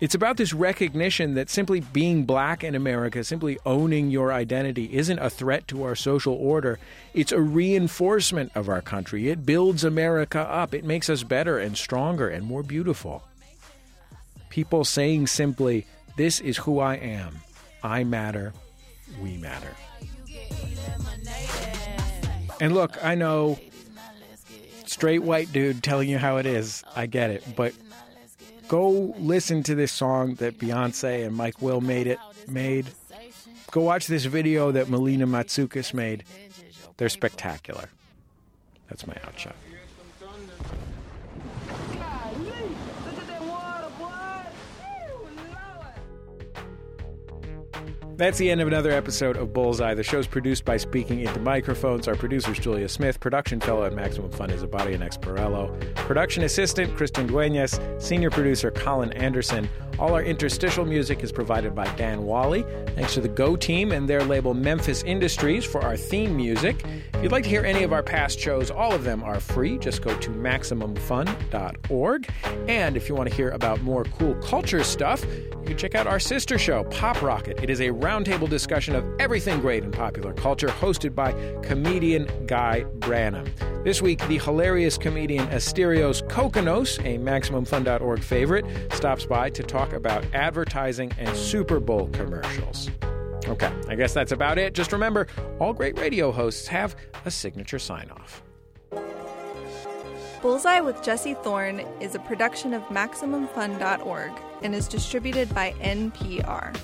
It's 0.00 0.14
about 0.14 0.38
this 0.38 0.54
recognition 0.54 1.34
that 1.34 1.50
simply 1.50 1.80
being 1.80 2.24
black 2.24 2.64
in 2.64 2.74
America, 2.74 3.22
simply 3.22 3.58
owning 3.66 4.10
your 4.10 4.32
identity, 4.32 4.88
isn't 4.94 5.18
a 5.18 5.28
threat 5.28 5.68
to 5.68 5.82
our 5.82 5.94
social 5.94 6.34
order. 6.34 6.78
It's 7.12 7.32
a 7.32 7.40
reinforcement 7.40 8.52
of 8.54 8.68
our 8.68 8.80
country. 8.80 9.28
It 9.28 9.44
builds 9.44 9.84
America 9.84 10.40
up. 10.40 10.72
It 10.72 10.84
makes 10.84 11.10
us 11.10 11.22
better 11.22 11.58
and 11.58 11.76
stronger 11.76 12.28
and 12.28 12.46
more 12.46 12.62
beautiful. 12.62 13.22
People 14.48 14.84
saying 14.84 15.26
simply, 15.26 15.86
This 16.16 16.40
is 16.40 16.56
who 16.56 16.80
I 16.80 16.94
am. 16.94 17.40
I 17.82 18.04
matter 18.04 18.54
we 19.20 19.36
matter. 19.36 19.74
And 22.60 22.74
look, 22.74 23.02
I 23.02 23.14
know 23.14 23.58
straight 24.86 25.22
white 25.22 25.52
dude 25.52 25.82
telling 25.82 26.08
you 26.08 26.18
how 26.18 26.36
it 26.36 26.46
is. 26.46 26.84
I 26.94 27.06
get 27.06 27.30
it, 27.30 27.44
but 27.56 27.72
go 28.70 29.12
listen 29.18 29.64
to 29.64 29.74
this 29.74 29.90
song 29.90 30.36
that 30.36 30.56
Beyonce 30.56 31.26
and 31.26 31.34
Mike 31.34 31.60
Will 31.60 31.80
made 31.80 32.06
it 32.06 32.20
made. 32.46 32.86
Go 33.72 33.80
watch 33.80 34.06
this 34.06 34.26
video 34.26 34.70
that 34.70 34.88
Melina 34.88 35.26
Matsoukas 35.26 35.92
made. 35.92 36.22
They're 36.96 37.08
spectacular. 37.08 37.88
That's 38.88 39.08
my 39.08 39.16
outshot. 39.26 39.56
That's 48.20 48.36
the 48.36 48.50
end 48.50 48.60
of 48.60 48.68
another 48.68 48.90
episode 48.90 49.38
of 49.38 49.54
Bullseye. 49.54 49.94
The 49.94 50.02
show's 50.02 50.26
produced 50.26 50.66
by 50.66 50.76
Speaking 50.76 51.20
Into 51.20 51.40
Microphones. 51.40 52.06
Our 52.06 52.16
producer's 52.16 52.58
Julia 52.58 52.86
Smith. 52.86 53.18
Production 53.18 53.60
fellow 53.60 53.86
at 53.86 53.94
Maximum 53.94 54.30
Fun 54.30 54.50
is 54.50 54.62
Abadia 54.62 54.98
Nexparello. 54.98 55.94
Production 55.94 56.42
assistant 56.42 56.94
Kristen 56.98 57.26
Duenas. 57.26 57.80
Senior 57.98 58.28
producer 58.28 58.70
Colin 58.72 59.10
Anderson. 59.14 59.70
All 59.98 60.14
our 60.14 60.22
interstitial 60.22 60.84
music 60.84 61.22
is 61.22 61.32
provided 61.32 61.74
by 61.74 61.86
Dan 61.96 62.24
Wally. 62.24 62.62
Thanks 62.94 63.14
to 63.14 63.22
the 63.22 63.28
Go 63.28 63.56
team 63.56 63.90
and 63.90 64.06
their 64.06 64.22
label 64.22 64.52
Memphis 64.52 65.02
Industries 65.02 65.64
for 65.64 65.82
our 65.82 65.96
theme 65.96 66.36
music. 66.36 66.84
If 67.14 67.22
you'd 67.22 67.32
like 67.32 67.44
to 67.44 67.50
hear 67.50 67.64
any 67.64 67.82
of 67.82 67.92
our 67.92 68.02
past 68.02 68.38
shows, 68.38 68.70
all 68.70 68.92
of 68.92 69.04
them 69.04 69.22
are 69.22 69.40
free. 69.40 69.78
Just 69.78 70.02
go 70.02 70.16
to 70.18 70.30
MaximumFun.org. 70.30 72.30
And 72.68 72.96
if 72.96 73.08
you 73.08 73.14
want 73.14 73.28
to 73.28 73.34
hear 73.34 73.50
about 73.50 73.82
more 73.82 74.04
cool 74.04 74.34
culture 74.36 74.84
stuff, 74.84 75.24
you 75.24 75.66
can 75.66 75.76
check 75.76 75.94
out 75.94 76.06
our 76.06 76.18
sister 76.18 76.56
show, 76.56 76.84
Pop 76.84 77.20
Rocket. 77.20 77.62
It 77.62 77.68
is 77.68 77.82
a 77.82 77.90
roundtable 78.10 78.48
discussion 78.48 78.96
of 78.96 79.04
everything 79.20 79.60
great 79.60 79.84
in 79.84 79.92
popular 79.92 80.32
culture, 80.32 80.66
hosted 80.66 81.14
by 81.14 81.32
comedian 81.62 82.28
Guy 82.46 82.84
Branum. 82.98 83.48
This 83.84 84.02
week, 84.02 84.26
the 84.26 84.38
hilarious 84.38 84.98
comedian 84.98 85.46
Asterios 85.48 86.20
Kokkinos, 86.28 86.98
a 87.00 87.18
MaximumFun.org 87.18 88.20
favorite, 88.22 88.64
stops 88.92 89.26
by 89.26 89.48
to 89.50 89.62
talk 89.62 89.92
about 89.92 90.24
advertising 90.34 91.12
and 91.18 91.34
Super 91.36 91.78
Bowl 91.78 92.08
commercials. 92.08 92.90
Okay, 93.46 93.72
I 93.88 93.94
guess 93.94 94.12
that's 94.12 94.32
about 94.32 94.58
it. 94.58 94.74
Just 94.74 94.92
remember, 94.92 95.28
all 95.60 95.72
great 95.72 95.96
radio 95.98 96.32
hosts 96.32 96.66
have 96.66 96.96
a 97.24 97.30
signature 97.30 97.78
sign 97.78 98.10
off. 98.10 98.42
Bullseye 100.42 100.80
with 100.80 101.00
Jesse 101.02 101.34
Thorn 101.34 101.80
is 102.00 102.14
a 102.14 102.18
production 102.18 102.74
of 102.74 102.82
MaximumFun.org 102.84 104.32
and 104.62 104.74
is 104.74 104.88
distributed 104.88 105.54
by 105.54 105.72
NPR. 105.80 106.74